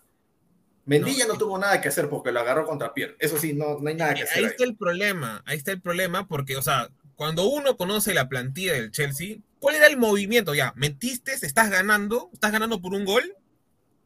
[0.90, 3.16] Mendilla no, No, tuvo nada que hacer porque lo agarró contra Pierre.
[3.20, 4.38] Eso sí, no, no hay nada que hacer.
[4.38, 4.50] Ahí ahí.
[4.50, 8.72] está el problema, ahí está el problema, porque, o sea, cuando uno conoce la plantilla
[8.72, 10.54] del Chelsea, ¿cuál era el movimiento?
[10.54, 13.36] Ya, metiste, estás ganando, estás ganando por un gol.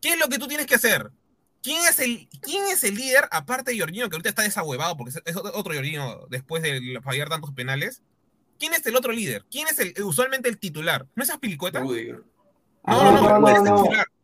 [0.03, 1.11] ¿Qué es lo que tú tienes que hacer?
[1.63, 5.15] ¿Quién es el, quién es el líder, aparte de Jorginho, que ahorita está desahuevado porque
[5.25, 8.03] es- otro Jorginho después de fallar tantos penales?
[8.59, 9.45] ¿Quién es el otro líder?
[9.51, 11.07] ¿Quién es el, usualmente el titular?
[11.15, 11.81] ¿No es Aspilicueta?
[11.81, 12.17] No, Rudiger.
[12.19, 12.25] no,
[12.85, 13.83] Ah, no, no, ¿cuál es el no.
[13.83, 13.83] titular?
[13.83, 14.15] No, no, No, no, no.
[14.15, 14.24] no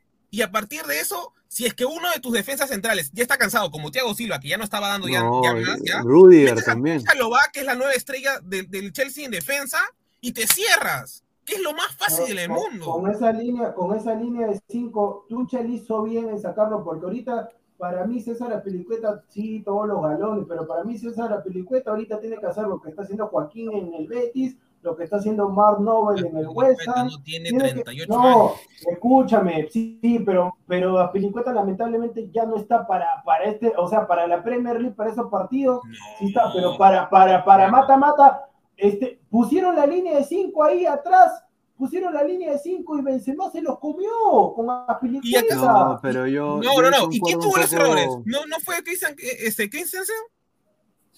[0.31, 3.37] y a partir de eso, si es que uno de tus defensas centrales ya está
[3.37, 6.57] cansado, como Thiago Silva, que ya no estaba dando ya, No, ya más, ya, Rudiger
[6.57, 7.03] a también.
[7.53, 9.77] Que es la nueva estrella del, del Chelsea en defensa,
[10.21, 12.85] y te cierras, que es lo más fácil del Con- mundo.
[12.85, 17.49] Con esa línea, con esa línea de cinco, Tuchel hizo bien en sacarlo, porque ahorita,
[17.77, 22.37] para mí, César Apilicueta, sí, todos los galones, pero para mí, César Apilicueta ahorita tiene
[22.39, 25.79] que hacer lo que está haciendo Joaquín en el Betis, lo que está haciendo Mark
[25.79, 27.07] Nobel en el West Aspilicueta Ham.
[27.07, 28.51] no tiene Tiene que- 38 no, años.
[28.89, 30.97] escúchame, sí, sí, pero, pero
[31.53, 35.29] lamentablemente ya no está para, para este, o sea, para la Premier League, para esos
[35.29, 35.81] partidos,
[36.19, 38.45] sí está, pero para, para, para mata, mata,
[38.77, 41.43] este, pusieron la línea de cinco ahí atrás,
[41.77, 44.09] pusieron la línea de cinco y Benzema se los comió
[44.55, 45.55] con Apilicueta.
[45.55, 46.57] No, pero yo.
[46.57, 47.07] No, yo no, no.
[47.11, 48.07] ¿Y quién tuvo los poco- errores?
[48.25, 50.15] ¿No, no fue Christian, este, Christensen?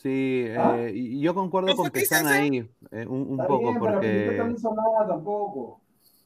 [0.03, 0.85] Sí, ¿Ah?
[0.87, 2.27] eh, y yo concuerdo ¿No con Christensen?
[2.27, 5.81] ahí, eh, un, un Está poco, bien, pero Apilicueta porque no hizo nada tampoco.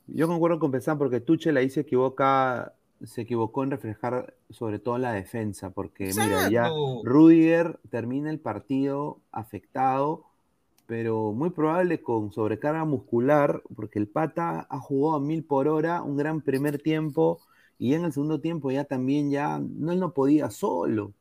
[0.07, 2.73] yo concuerdo con Pesan porque Tuchel ahí se equivoca,
[3.03, 6.79] se equivocó en reflejar sobre todo la defensa, porque mira, ya.
[7.01, 10.25] Rudiger termina el partido afectado,
[10.87, 16.01] pero muy probable con sobrecarga muscular, porque el pata ha jugado a mil por hora,
[16.03, 17.39] un gran primer tiempo,
[17.79, 21.13] y en el segundo tiempo ya también ya, no, él no podía solo.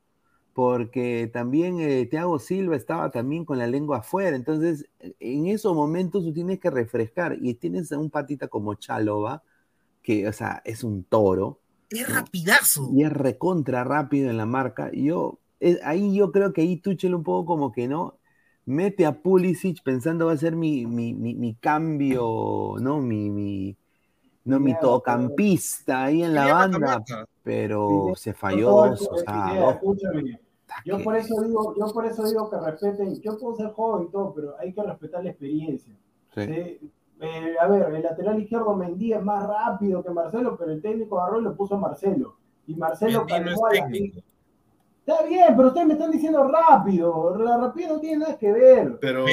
[0.57, 4.35] Porque también eh, Thiago Silva estaba también con la lengua afuera.
[4.35, 4.89] Entonces,
[5.21, 9.43] en esos momentos tú tienes que refrescar y tienes a un patita como Chalova,
[10.03, 11.61] que, o sea, es un toro.
[11.91, 12.89] Es rapidazo.
[12.95, 14.91] Y es recontra rápido en la marca.
[14.95, 18.17] Yo, eh, ahí yo creo que ahí Tuchel un poco como que no,
[18.65, 23.03] mete a Pulisic pensando va a ser mi, mi, mi, mi cambio, ¿no?
[23.03, 23.77] Mi, mi,
[24.43, 27.05] no, mi Idea, todocampista ahí en la banda,
[27.43, 28.75] pero se falló.
[28.75, 29.81] O sea.
[30.85, 34.11] Yo por eso digo, yo por eso digo que respeten, yo puedo ser joven y
[34.11, 35.95] todo, pero hay que respetar la experiencia.
[36.35, 36.45] sí.
[36.45, 36.91] ¿sí?
[37.21, 41.19] Eh, a ver, el lateral izquierdo Mendy es más rápido que Marcelo, pero el técnico
[41.19, 42.37] agarró y lo puso a Marcelo.
[42.67, 43.91] Y Marcelo es a la.
[45.07, 47.39] Está bien, pero ustedes me están diciendo rápido.
[47.39, 48.99] La rapidez no tiene nada que ver.
[49.01, 49.25] Pero,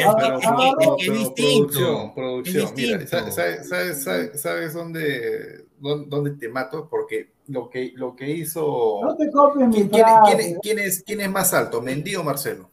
[2.14, 3.08] producción, Mira.
[3.08, 6.88] ¿sabes, sabes, sabes, sabes dónde, dónde, dónde te mato?
[6.90, 9.00] Porque lo que, lo que hizo...
[9.04, 12.72] No te copies mi ¿Quién, es, ¿Quién es más alto, Mendy o Marcelo?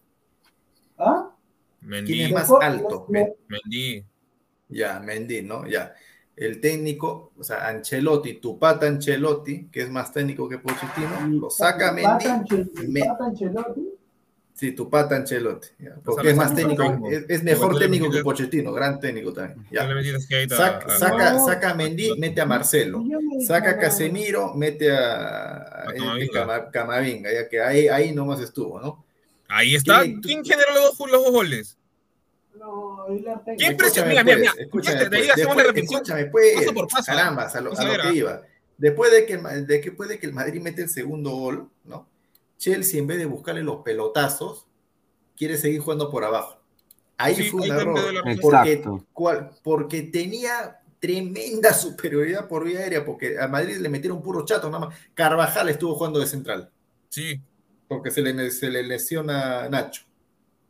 [0.97, 1.31] ¿Ah?
[1.81, 3.07] Mendy, ¿Quién es más alto?
[3.09, 4.05] me- Men- Mendy.
[4.69, 5.67] Ya, Mendy, ¿no?
[5.67, 5.95] Ya.
[6.37, 11.51] El técnico, o sea, Ancelotti, tu pata Ancelotti, que es más técnico que Pochettino, lo
[11.51, 12.27] saca Mendy.
[12.27, 13.91] Ancelotti.
[14.61, 18.23] Sí, tu pata Ancelotti, ya, Pues porque es más técnico, es, es mejor técnico que
[18.23, 19.67] Pochettino, gran técnico también.
[19.71, 19.89] Ya.
[20.51, 20.85] Saca,
[21.33, 23.03] a- saca, a Mendy, mete a Marcelo.
[23.47, 26.33] Saca a Casemiro, mete a, A este Camavinga.
[26.41, 29.03] Cama- Camavinga, ya que ahí, ahí nomás estuvo, ¿no?
[29.49, 30.03] Ahí está.
[30.03, 31.79] ¿Quién- ¿Quién generó los dos, los dos goles?
[32.59, 33.07] No.
[33.57, 33.73] ¿Quién?
[33.81, 34.53] Escúchame, Mira, mira, pues, mira.
[34.59, 36.01] escúchame, De ahí pues, hacemos la después- repetición.
[36.03, 38.43] Escúchame, pues, Paso por paso, carambas, a lo, a que iba.
[38.77, 42.10] Después de que, de que, después de que el Madrid mete el segundo gol, ¿no?
[42.61, 44.67] Chelsea, en vez de buscarle los pelotazos,
[45.35, 46.61] quiere seguir jugando por abajo.
[47.17, 47.99] Ahí Sí, fue un error.
[48.43, 48.85] Porque,
[49.15, 54.69] cual- porque tenía tremenda superioridad por vía aérea, porque a Madrid le metieron puro chato,
[54.71, 54.99] nada más.
[55.15, 56.71] Carvajal estuvo jugando de central,
[57.09, 57.41] Sí.
[57.89, 60.03] porque se le, se le lesiona Nacho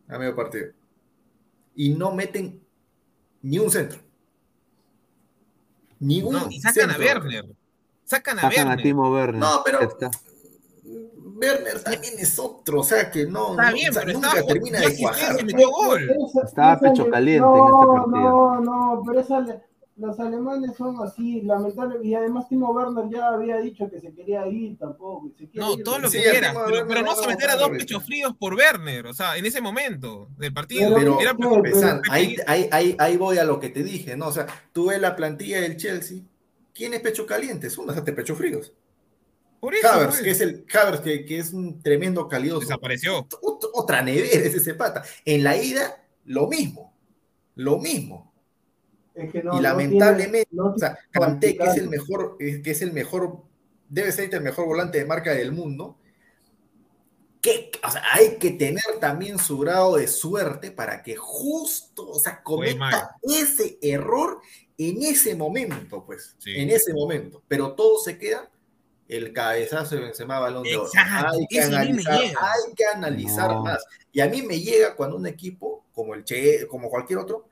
[0.08, 0.68] a medio partido.
[1.74, 2.62] Y no meten
[3.42, 3.98] ni un centro.
[5.98, 6.96] Ni un No, y sacan a.
[6.98, 7.46] Werner.
[8.04, 8.76] Sacan a Sacan a.
[8.76, 9.40] Timo Werner.
[9.40, 9.80] No, pero-.
[11.40, 14.28] Werner también es otro, o sea que no, Está no, bien, o sea, pero nunca
[14.28, 15.36] estaba termina de cuajar.
[15.70, 16.10] gol.
[16.10, 18.20] Esa- Estaba esa pecho caliente no, en esta partida.
[18.30, 19.60] No, no, pero esa
[19.96, 21.98] los alemanes son así, lamentable.
[22.02, 25.26] Y además Timo Werner ya había dicho que se quería ir tampoco.
[25.26, 27.66] y se quiere No, ir, todo lo que de pero, no no someter a vamos
[27.66, 30.94] a dos pechos fríos por Werner, o sea, en ese momento del partido.
[30.94, 34.28] Pero, Era pero- Pesan, ahí, ahí, ahí, ahí voy a lo que te dije, ¿no?
[34.28, 36.20] O sea, tú ves la plantilla del Chelsea,
[36.72, 37.68] ¿quién es pecho caliente?
[37.68, 38.72] Son bastante pecho fríos.
[39.60, 42.60] Por eso, Havers, pues, que es el Havers, que, que es un tremendo calidoso.
[42.60, 43.26] desapareció.
[43.28, 45.04] Ot- otra nevera es ese pata.
[45.24, 46.94] En la ida, lo mismo.
[47.56, 48.32] Lo mismo.
[49.14, 51.88] Es que no- y no lamentablemente, tiene- no o sea, tiene Kanté, que es el
[51.90, 53.42] mejor, eh, que es el mejor,
[53.88, 55.96] debe ser el mejor volante de marca del mundo.
[57.42, 62.18] Que, o sea, hay que tener también su grado de suerte para que justo, o
[62.18, 64.40] sea, cometa ese error
[64.76, 66.52] en ese momento, pues, Sí.
[66.56, 67.42] en ese momento.
[67.48, 68.50] Pero todo se queda
[69.10, 70.86] el cabezazo de Benzema Balón de Oro.
[70.86, 73.62] Exacto, Hay que analizar, hay que analizar No.
[73.64, 73.84] más.
[74.12, 77.46] Y a mí me llega cuando un equipo, como el Che, como cualquier otro,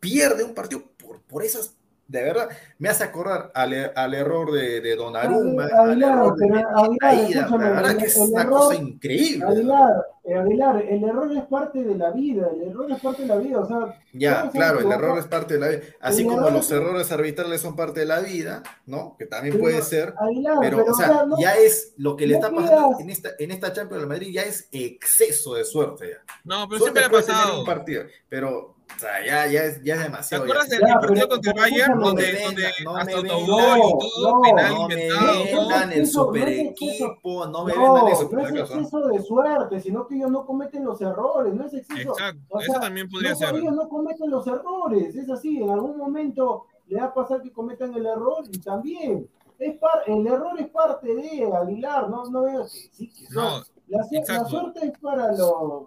[0.00, 1.74] pierde un partido por, por esas,
[2.08, 6.48] de verdad, me hace acordar al, al error de, de Donnarumma, Aguilar, al error de
[6.48, 9.44] la verdad que es una error- cosa increíble.
[9.44, 13.28] Aguilar, eh, Aguilar, el error es parte de la vida, el error es parte de
[13.28, 15.80] la vida, o sea, Ya, claro, el error es parte de la vida.
[16.00, 19.16] Así El como error los es- errores arbitrales son parte de la vida, ¿no?
[19.18, 20.14] Que también Pero, puede ser.
[20.18, 23.30] Aguilar, Pero, pero, o sea, no- ya es lo que le está pasando en esta,
[23.38, 26.10] en esta Champions de Madrid, ya es exceso de suerte.
[26.10, 26.34] Ya.
[26.44, 27.60] No, pero Suerte siempre ha pasado.
[27.60, 30.44] un partido, pero o sea, ya, ya, es, ya es ¿Te demasiado.
[30.44, 30.76] acuerdas ya.
[30.78, 33.34] del partido contra el Bayern donde, No me donde venga, no me hasta venga.
[33.34, 35.26] autogol y todo, No, penal No me inventado?
[35.36, 38.40] no, vendan el eso, no super es equipo, no me No, vendan eso, no por
[38.40, 38.52] es.
[38.52, 38.60] ¿no?
[38.60, 42.12] exceso de suerte, sino que ellos no cometen los errores, no es exceso.
[42.12, 43.54] Exacto, o eso sea, también podría no, ser.
[43.56, 47.52] Ellos no cometen los errores, es así, en algún momento le va a pasar que
[47.52, 49.28] cometan el error y también.
[49.58, 53.58] Es par- el error es parte de Aguilar, no, no veo que sí, que No,
[53.60, 53.64] no.
[53.88, 53.98] La,
[54.28, 55.86] la suerte es para los.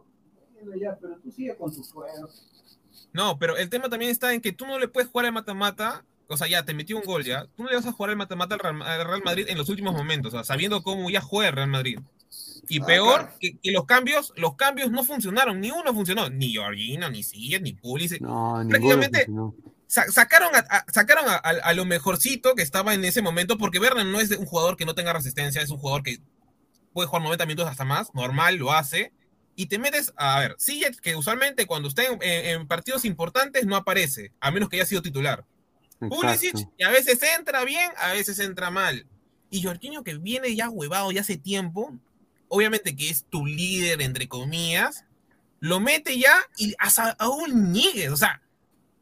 [0.54, 2.28] Bueno, ya, pero tú sigue con tu juego.
[3.14, 6.04] No, pero el tema también está en que tú no le puedes jugar al mata-mata.
[6.28, 7.46] O sea, ya te metió un gol ya.
[7.58, 9.68] Tú no le vas a jugar al mata-mata al Real, al Real Madrid en los
[9.70, 12.00] últimos momentos, o sea, sabiendo cómo ya juega el Real Madrid.
[12.68, 13.36] Y Ah, peor, claro.
[13.40, 17.58] que, que los cambios, los cambios no funcionaron, ni uno funcionó, ni Georgina, ni Silla,
[17.60, 18.22] ni Pulisic.
[18.22, 19.26] No, Prácticamente-.
[19.88, 23.58] Sa- sacaron a, a- sacaron a, a- a lo mejorcito que estaba en ese momento,
[23.58, 26.20] porque Werner no es un jugador que no tenga resistencia, es un jugador que
[26.94, 29.12] puede jugar 90 minutos hasta más, normal, lo hace.
[29.62, 33.66] Y te metes, a ver, Silla, que usualmente cuando está en, en- en partidos importantes
[33.66, 35.44] no aparece, a menos que haya sido titular.
[36.00, 36.74] Pulisic, Exacto.
[36.78, 39.06] y a veces entra bien, a veces entra mal.
[39.50, 41.94] Y Jorginho, que viene ya huevado ya hace tiempo,
[42.48, 45.04] obviamente que es tu líder, entre comillas,
[45.60, 48.42] lo mete ya y a Saúl Ñíguez, o sea,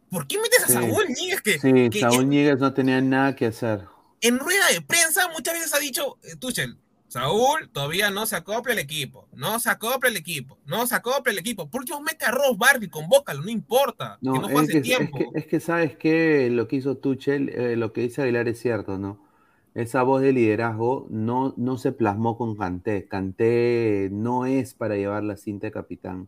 [0.10, 0.74] ¿por qué metes a Sí.
[0.74, 3.82] Saúl Ñíguez que, Sí, que Saúl Ñíguez no tenía nada que hacer.
[4.22, 8.74] en rueda de prensa muchas veces ha dicho, eh, Tuchel, Saúl todavía no se acopla
[8.74, 11.70] el equipo, no se acopla el equipo, no se acopla el equipo.
[11.70, 14.72] Por último, mete a Ross Barkley, convócalo, no importa, No, que no fue es, hace
[14.74, 15.18] que, es, tiempo.
[15.18, 18.60] que, es que sabes que lo que hizo Tuchel, eh, lo que dice Aguilar es
[18.60, 19.26] cierto, ¿no?
[19.74, 23.06] Esa voz de liderazgo no, no se plasmó con Kanté.
[23.06, 26.28] Kanté no es para llevar la cinta de capitán.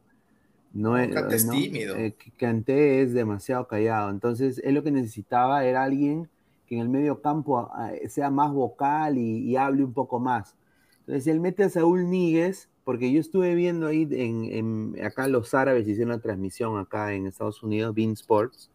[0.72, 1.54] No es, Kanté es ¿no?
[1.54, 1.96] tímido.
[1.96, 4.12] Eh, Kanté es demasiado callado.
[4.12, 6.30] Entonces, él lo que necesitaba era alguien
[6.68, 10.56] que en el medio campo ah, sea más vocal y, y hable un poco más.
[11.10, 15.88] Entonces, él mete a Saúl Níguez, porque yo estuve viendo ahí, en, acá los árabes
[15.88, 18.70] hicieron una transmisión acá en Estados Unidos, Bean Sports,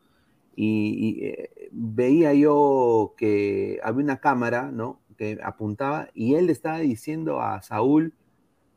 [0.56, 5.00] y, eh, veía yo que había una cámara, ¿no?
[5.16, 8.14] Que apuntaba y él estaba diciendo a Saúl,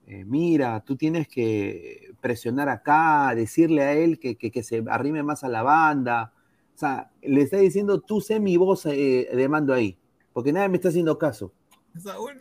[0.07, 5.23] eh, mira, tú tienes que presionar acá, decirle a él que, que- que se arrime
[5.23, 6.33] más a la banda.
[6.75, 9.97] O sea, le está diciendo, tú sé mi voz eh, de mando ahí,
[10.33, 11.51] porque nadie me está haciendo caso.
[12.01, 12.39] Saúl,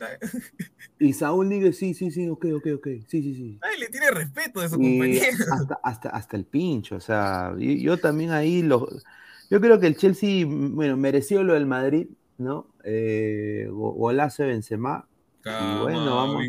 [0.98, 3.58] Y Saúl dice, sí, sí, sí, ok, ok, ok, sí, sí, sí.
[3.60, 5.26] nadie le tiene respeto de su compañero.
[5.50, 8.88] hasta, hasta, hasta el pincho, o sea, y- yo, también ahí, lo,
[9.50, 12.08] yo creo que el Chelsea, bueno, mereció lo del Madrid,
[12.38, 12.68] ¿no?
[12.84, 15.08] Eh, go- golazo de Benzema,
[15.58, 16.42] y bueno, vamos.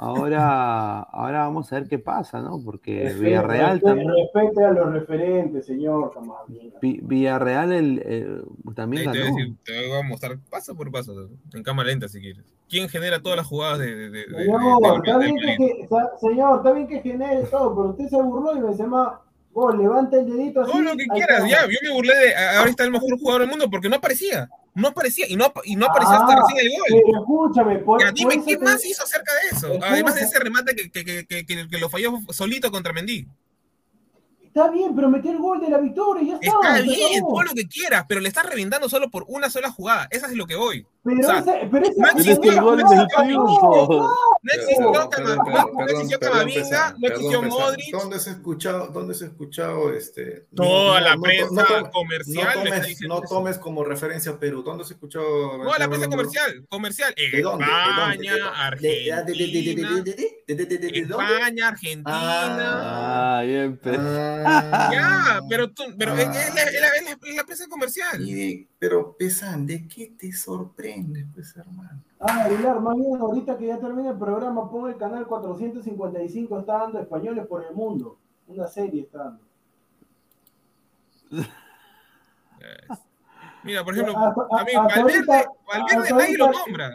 [0.00, 2.58] Ahora, ahora vamos a ver qué pasa, ¿no?
[2.64, 6.12] Porque Villarreal también, respete a los referentes, señor.
[6.80, 8.44] Vi- Villarreal el,
[8.74, 9.36] también Ahí te, voy a ganó.
[9.36, 12.44] decir, te voy a mostrar paso por paso, en cámara lenta si quieres.
[12.68, 15.88] ¿Quién genera todas las jugadas de, de, de, de- de- Señor, de- está bien que,
[16.20, 19.20] señor, está bien que genere todo, pero usted se burló y Benzema,
[19.52, 20.72] vos levanta el dedito así.
[20.72, 21.66] Todo lo que quieras, ya.
[21.66, 22.34] Yo me burlé de.
[22.36, 24.48] Ahora está el mejor jugador del mundo porque no aparecía.
[24.80, 25.26] No aparecía.
[25.28, 27.02] Y no, y no aparecía hasta Ah, recién el gol.
[27.06, 29.78] Pero escúchame, por, Ya, por dime, ¿qué te- más hizo acerca de eso?
[29.84, 33.26] Además de ese remate que, que, que, que, lo falló solito contra Mendy.
[34.42, 36.78] Está bien, pero metió el gol de la victoria y ya está.
[36.78, 40.08] Está bien, todo lo que quieras, pero le estás reventando solo por una sola jugada.
[40.10, 40.84] Esa es lo que voy.
[41.02, 42.92] Pero O sea, ese, pero ese no existió, que el gol no
[45.86, 47.92] existió Camavinga, no existió Modric.
[47.92, 50.46] ¿Dónde se ha escuchado, dónde se ha escuchado este?
[50.54, 54.62] Toda no- la no- prensa comercial tomes, no tomes como referencia a Perú.
[54.62, 55.58] ¿Dónde se ha escuchado?
[55.58, 57.14] No, la prensa comercial, comercial.
[57.16, 57.64] España, ¿De dónde?
[58.84, 61.16] ¿De- de- de- de- de- Argentina.
[61.28, 62.04] España, Argentina.
[62.06, 63.40] Ah.
[63.42, 66.32] Ah, Ya, pero tú, pero es, Ah.
[66.48, 68.20] es la, prensa comercial.
[68.28, 70.89] y de- pero Pesan, ¿de qué te sorprende,
[71.34, 72.02] pues, hermano?
[72.20, 76.78] Ah, Aguilar, más bien ahorita que ya termina el programa, pon el canal 455, está
[76.78, 78.18] dando españoles por el mundo.
[78.46, 79.44] Una serie está dando.
[83.62, 86.94] Mira, por ejemplo, Hasta- a mí hasta Valverde, ahorita- Valverde nadie lo nombra.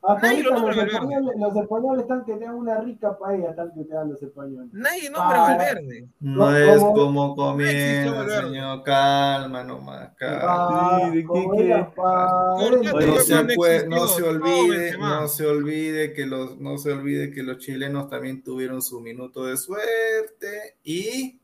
[0.00, 0.92] Hasta Nadie lo ahorita nombra los Valverde.
[0.94, 4.22] españoles, los españoles están que te dan una rica paella, están que te dan los
[4.22, 4.68] españoles.
[4.72, 6.08] Nadie nombra a Ah, Valverde.
[6.20, 8.42] No No, es como- comienza, Valverde.
[8.48, 8.82] señor.
[8.84, 10.40] Calma nomás, calma.
[10.44, 11.66] Ah, Sí, ¿de qué- como qué?
[11.66, 16.58] era pa- ¿Por qué Oye, No se, no No, olvide, no se olvide que los,
[16.60, 21.40] no se olvide que los chilenos también tuvieron su minuto de suerte y,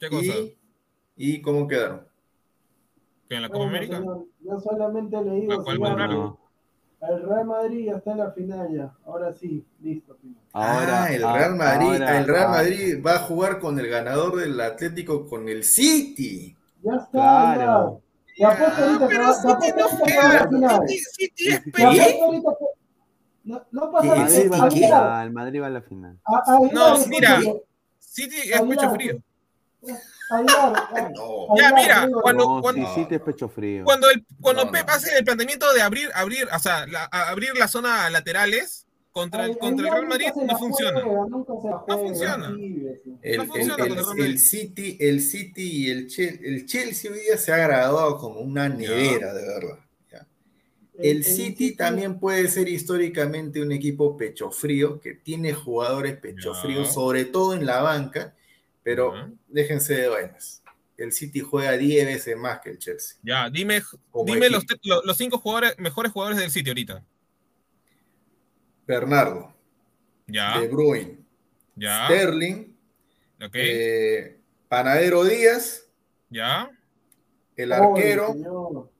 [0.00, 0.24] ¿Qué cosa?
[0.24, 0.56] y,
[1.16, 2.06] y cómo quedaron.
[3.28, 3.96] ¿Que en la Copa bueno, América?
[3.98, 5.78] señor, yo solamente le digo, ¿Cuál?
[7.10, 8.92] El Real Madrid ya está en la final ya.
[9.06, 10.16] Ahora sí, listo.
[10.52, 13.78] Ahora, ah, el ah, Real Madrid, ahora, el Real ah, Madrid va a jugar con
[13.78, 16.56] el ganador del Atlético con el City.
[16.82, 18.02] Ya está, Claro.
[18.38, 18.56] ya.
[18.56, 20.48] Te apuesto Ah, ahorita que pero City no juega.
[20.48, 20.80] final.
[20.88, 21.62] City, City es
[23.44, 24.48] No, no pasa ¿Qué?
[24.48, 24.50] nada.
[24.50, 24.74] Madrid va a la ¿Qué?
[24.76, 26.18] Aguilar, final, Madrid va a la final.
[26.72, 27.40] No, mira.
[27.98, 29.16] City es pecho Aguilar, frío.
[30.30, 31.54] No.
[31.56, 33.84] Ya, mira, cuando- No, cuando- sí, sí te es pecho frío.
[33.84, 34.92] Cuando, el, cuando No, Pep no.
[34.94, 39.44] hace el planteamiento de abrir, abrir, o sea, la- a- abrir la zona laterales contra,
[39.44, 41.00] el- contra el Real Madrid no funciona.
[41.02, 41.44] juega,
[41.86, 42.48] juega, funciona.
[43.22, 43.84] El, No funciona
[44.16, 44.38] el-.
[44.38, 48.68] City, el City y el Chelsea, el Chelsea hoy día se ha graduado como una
[48.68, 49.78] nevera, de verdad.
[50.96, 56.60] El City también puede ser históricamente un equipo pecho frío, que tiene jugadores pecho Ya.
[56.62, 58.32] fríos, sobre todo en la banca,
[58.84, 59.12] pero
[59.48, 60.62] déjense de vainas.
[60.96, 63.16] El City juega 10 veces más que el Chelsea.
[63.24, 63.82] Ya, dime,
[64.26, 64.64] dime los,
[65.04, 67.02] los cinco jugadores, mejores jugadores del sitio ahorita.
[68.86, 69.52] Bernardo,
[70.26, 71.18] Ya, De Bruyne,
[71.76, 72.74] ya, Sterling,
[73.44, 74.38] ok, eh,
[74.68, 75.86] Panadero Díaz,
[76.30, 76.70] ya,
[77.56, 78.32] el arquero.
[78.32, 78.90] señor,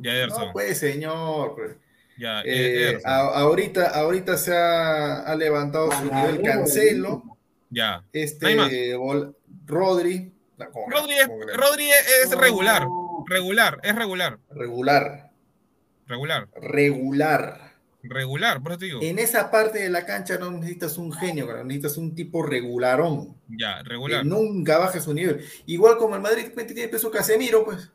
[0.00, 0.46] ya, Ederson.
[0.46, 1.54] No, pues, señor.
[1.54, 1.76] pues.
[2.18, 3.10] ya, Eh, Ederson.
[3.10, 7.29] a- ahorita, ahorita se ha, ha levantado su nivel Cancelo,
[7.70, 8.04] ya.
[8.12, 8.56] este
[8.96, 9.34] Vol-
[9.66, 10.94] Rodri, no, ¿cómo que?
[10.94, 11.52] Rodri es, ¿Cómo que?
[11.54, 12.40] Rodri es No.
[12.40, 12.86] regular,
[13.26, 15.30] regular, es regular, regular,
[16.06, 16.48] regular.
[16.60, 17.70] regular.
[18.02, 19.00] Regular, por eso te digo.
[19.02, 23.36] En esa parte de la cancha no necesitas un genio, cara, necesitas un tipo regularón.
[23.48, 24.24] Ya, Que regular.
[24.24, 25.44] nunca baje su nivel.
[25.66, 27.90] Igual como el Madrid tiene peso Casemiro, pues.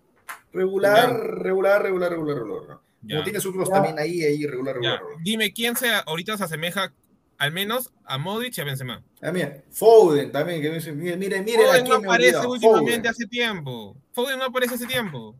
[0.53, 2.67] Regular, regular, regular, regular, regular.
[2.67, 2.81] ¿no?
[3.09, 3.73] Como tiene su cruz Ya.
[3.75, 5.17] también ahí, ahí, regular, Ya, regular.
[5.23, 6.93] Dime quién se, ahorita se asemeja
[7.37, 9.03] al menos a Modric y a Benzema.
[9.21, 12.51] Ah, mira, Foden también, que me dice, mire, mire, mire Foden aquí no aparece olvidado,
[12.51, 13.07] últimamente Foden.
[13.07, 13.95] hace tiempo.
[14.13, 15.35] Foden no aparece hace tiempo.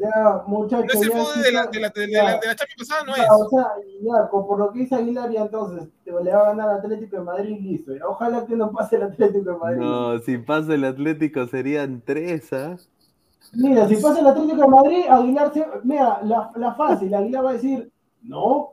[0.00, 0.94] Ya, No muchachos.
[0.94, 2.22] es el Foden de la, de la, de ya.
[2.22, 3.28] la, de la Champions pasada, no Ya, es.
[3.32, 3.66] o sea,
[4.00, 7.16] ya, por lo que dice Aguilar, ya entonces te- le va a ganar al Atlético
[7.16, 7.92] de Madrid y listo.
[7.96, 9.78] Ya, Ojalá que no pase el Atlético de Madrid.
[9.80, 12.76] No, si pasa el Atlético serían tres, ¿ah?
[13.52, 15.66] Mira, si pasa el Atlético de Madrid, Aguilar se.
[15.82, 17.90] Mira, la, la fácil, Aguilar va a decir,
[18.22, 18.72] no,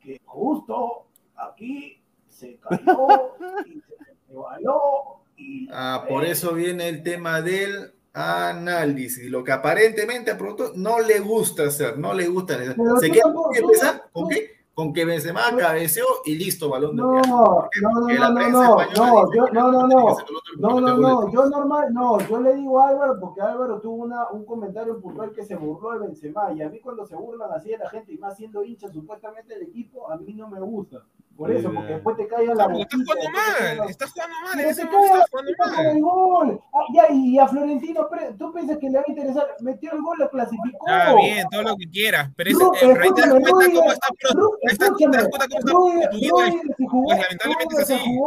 [0.00, 1.05] que justo
[1.36, 3.32] aquí se cayó
[3.66, 3.94] y se
[4.28, 5.68] resbaló y.
[5.72, 9.30] Ah, por eso viene el tema del análisis.
[9.30, 12.56] Lo que aparentemente a Pronto no le gusta hacer, no le gusta.
[12.56, 14.04] Pero Se queda ¿qué tú- empezar?
[14.12, 14.56] ¿Con qué?
[14.74, 19.32] Con que Benzema cabeceó y listo, balón de No, no, no, no, no, no, no,
[19.34, 22.78] yo, que no, no, no, que que no, no, yo normal, no, yo le digo
[22.78, 26.60] a Álvaro porque Álvaro tuvo una, un comentario puntual que se burló de Benzema y
[26.60, 29.62] a mí cuando se burlan así de la gente y más siendo hincha supuestamente del
[29.62, 31.02] equipo, a mí no me gusta.
[31.36, 33.84] Por eso, porque después te cae a la No, porque estás boquita, jugando mal, la-
[33.86, 35.86] estás jugando mal, en ese te momento cae estás jugando boquita mal.
[35.96, 36.60] el gol.
[36.72, 38.08] Ah, ya, y a Florentino,
[38.38, 39.46] ¿tú piensas que le va a interesar?
[39.60, 40.86] Metió el gol, lo clasificó.
[40.86, 42.78] Está bien, todo lo que quieras, pero, ese, Ru- eh,
[43.14, 46.40] te das cuenta cómo está, pro- Ru- ahí está- te das cuenta cómo está constituido
[46.40, 48.18] el- Rudiger se jugó, Pues lamentablemente Rudiger es se así.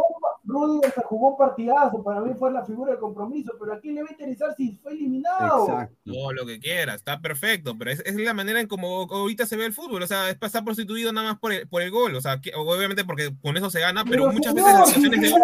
[0.50, 3.94] Rudiger se jugó un partidazo, para mí fue la figura de compromiso, pero ¿a quién
[3.94, 5.66] le va a interesar si fue eliminado?
[6.04, 9.56] Todo lo que quieras, está perfecto, pero es, es la manera en como ahorita se
[9.56, 12.14] ve el fútbol, o sea, es pasar prostituido nada más por el, por el gol,
[12.16, 14.88] o sea, que- obviamente porque con eso se gana, pero, Pero, muchas señor, veces las
[14.88, 15.40] situaciones de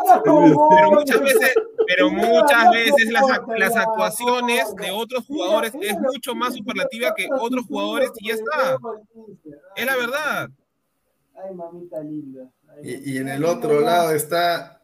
[0.68, 1.54] pero muchas veces,
[1.86, 7.28] pero muchas no veces las, actuaciones de otros jugadores mira es mucho más superlativa que
[7.40, 8.78] otros jugadores y ya está.
[9.76, 10.50] Es la verdad.
[11.34, 12.50] Ay, mamita linda.
[12.68, 14.75] Ay, Y, y en el otro lado está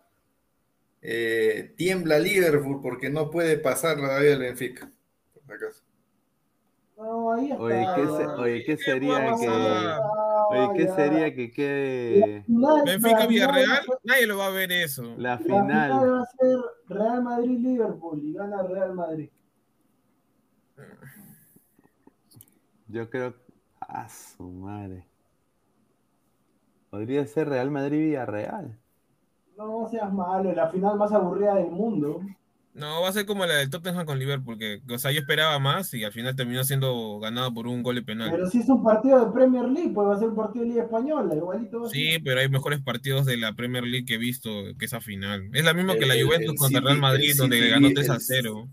[1.03, 4.91] eh, tiembla Liverpool porque no puede pasar la vida del Benfica.
[5.47, 5.83] Por acaso.
[6.97, 7.63] No, ahí está.
[7.63, 9.49] Oye, ¿qué, se- oye, ¿qué sería que...
[10.51, 10.95] Oye, ¿qué ya.
[10.95, 12.45] sería que quede
[12.87, 15.03] Benfica la Villarreal, nadie lo va a ver eso.
[15.17, 15.91] la La final final?
[16.11, 16.59] va a ser
[16.89, 19.31] Real Madrid-Liverpool y gana Real Madrid.
[22.89, 23.35] Yo creo...
[23.81, 25.07] A su madre.
[26.91, 28.79] Podría ser Real Madrid-Villarreal.
[29.67, 32.21] No seas malo, la final más aburrida del mundo.
[32.75, 35.59] No, va a ser como la del Tottenham con Liverpool, que, o sea, yo esperaba
[35.59, 38.31] más y al final terminó siendo ganado por un gol de penal.
[38.31, 40.71] Pero si es un partido de Premier League, pues va a ser un partido de
[40.71, 41.87] Liga Española, igualito.
[41.91, 45.51] Sí, pero hay mejores partidos de la Premier League que he visto que esa final.
[45.53, 47.89] Es la misma que la El- Juventus el contra City- Real Madrid, donde City- ganó
[47.89, 48.69] el- 3 a 0.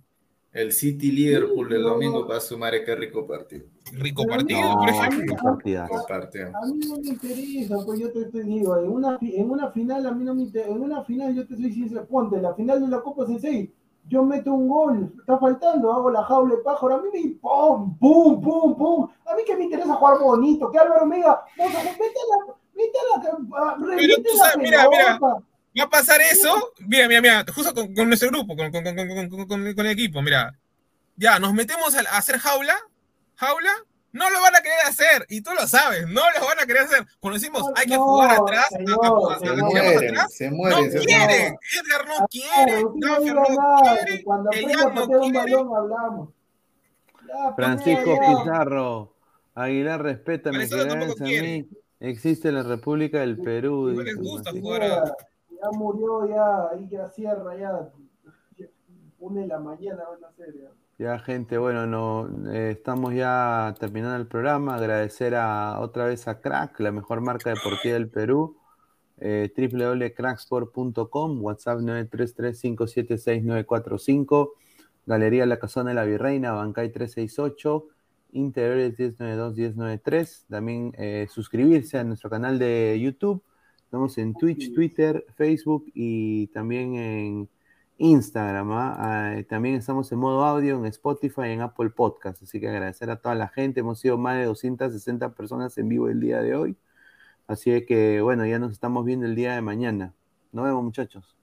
[0.51, 3.65] El City Liverpool del domingo para sumar qué rico partido.
[3.93, 5.35] Rico partido, no, por a ejemplo.
[6.55, 9.71] A mí no me interesa, pues yo te, te digo, en una, fi- en una
[9.71, 12.53] final a mí no me interesa, en una final yo te soy sincero, ponte, la
[12.55, 13.71] final de la Copa Sensei,
[14.07, 17.97] yo meto un gol, está faltando, hago la jaula de pájaro, a mí me pum,
[17.99, 21.75] pum, pum, pum, a mí que me interesa jugar bonito, que Álvaro me diga, vamos
[21.75, 21.79] a
[23.55, 25.19] ah, Pero tú la sabes, mira, mira.
[25.79, 26.73] Va a pasar eso.
[26.79, 29.85] Mira, mira, mira, justo con, con nuestro grupo, con, con, con, con, con- con- con
[29.85, 30.53] el equipo, mira.
[31.15, 32.75] Ya, nos metemos a, a hacer jaula,
[33.35, 33.71] jaula,
[34.11, 36.83] no lo van a querer hacer, y tú lo sabes, no lo van a querer
[36.83, 37.05] hacer.
[37.19, 38.65] Cuando decimos hay que jugar atrás,
[40.29, 41.55] Se mueren, no quieren.
[41.77, 45.37] Edgar no Claro, quiere, usted no quiere, Elian no quiere.
[45.39, 46.29] balón hablamos.
[47.27, 48.19] Ya, Francisco.
[48.19, 49.13] Pizarro.
[49.55, 51.47] Aguilar, respétame, que Venezuela tampoco gracias a quiere.
[51.63, 51.69] mí
[51.99, 53.89] existe la República del Perú.
[53.93, 54.67] No les dice gusta Francisco.
[54.67, 55.13] jugar a-
[55.61, 57.91] Ya murió, ya, ahí ya cierra, ya.
[59.19, 60.31] Une la mañana van a.
[60.37, 60.71] Ya.
[60.99, 64.75] Ya, gente, bueno, no, eh, estamos ya terminando el programa.
[64.75, 68.57] Agradecer a, otra vez a Crack, la mejor marca deportiva del Perú.
[69.17, 74.51] Eh, www.cracksport.com, WhatsApp 933-576-945,
[75.05, 77.87] Galería La Casona de la Virreina, Bancay 368,
[78.33, 80.47] Interiores 1092-1093.
[80.49, 83.41] También eh, suscribirse a nuestro canal de YouTube.
[83.89, 87.49] Estamos en Twitch, Twitter, Facebook y también en
[87.97, 88.71] Instagram.
[88.71, 88.95] ¿ah?
[88.99, 92.43] Ah, también estamos en modo audio en Spotify y en Apple Podcast.
[92.43, 93.79] Así que agradecer a toda la gente.
[93.79, 96.77] Hemos sido más de 260 personas en vivo el día de hoy.
[97.47, 100.13] Así que bueno, ya nos estamos viendo el día de mañana.
[100.51, 101.35] Nos vemos muchachos.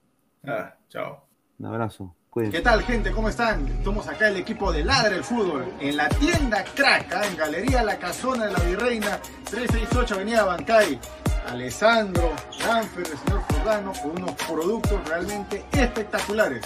[0.45, 1.25] Ah, chao.
[1.59, 2.15] Un abrazo.
[2.31, 2.59] Cuídense.
[2.59, 3.11] ¿Qué tal, gente?
[3.11, 3.67] ¿Cómo están?
[3.67, 7.27] Estamos acá el equipo de Ladre el Fútbol en la tienda Crack, ¿ah?
[7.27, 9.21] en Galería La Casona de la Virreina,
[9.51, 11.01] 368 Avenida Bancay.
[11.47, 16.63] Alessandro, Danfer, el señor Jordano, con unos productos realmente espectaculares.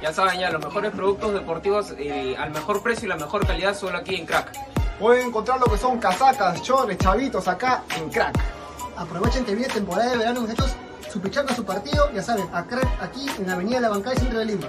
[0.00, 3.74] Ya saben, ya los mejores productos deportivos eh, al mejor precio y la mejor calidad
[3.74, 4.52] solo aquí en Crack.
[4.98, 8.38] Pueden encontrar lo que son casacas, chores, chavitos acá en Crack.
[8.96, 10.74] Aprovechen que viene temporada de verano, muchachos.
[11.10, 14.38] Su pichanga, su partido, ya saben, a Crack aquí en la Avenida La Bancay, centro
[14.38, 14.68] de Lima.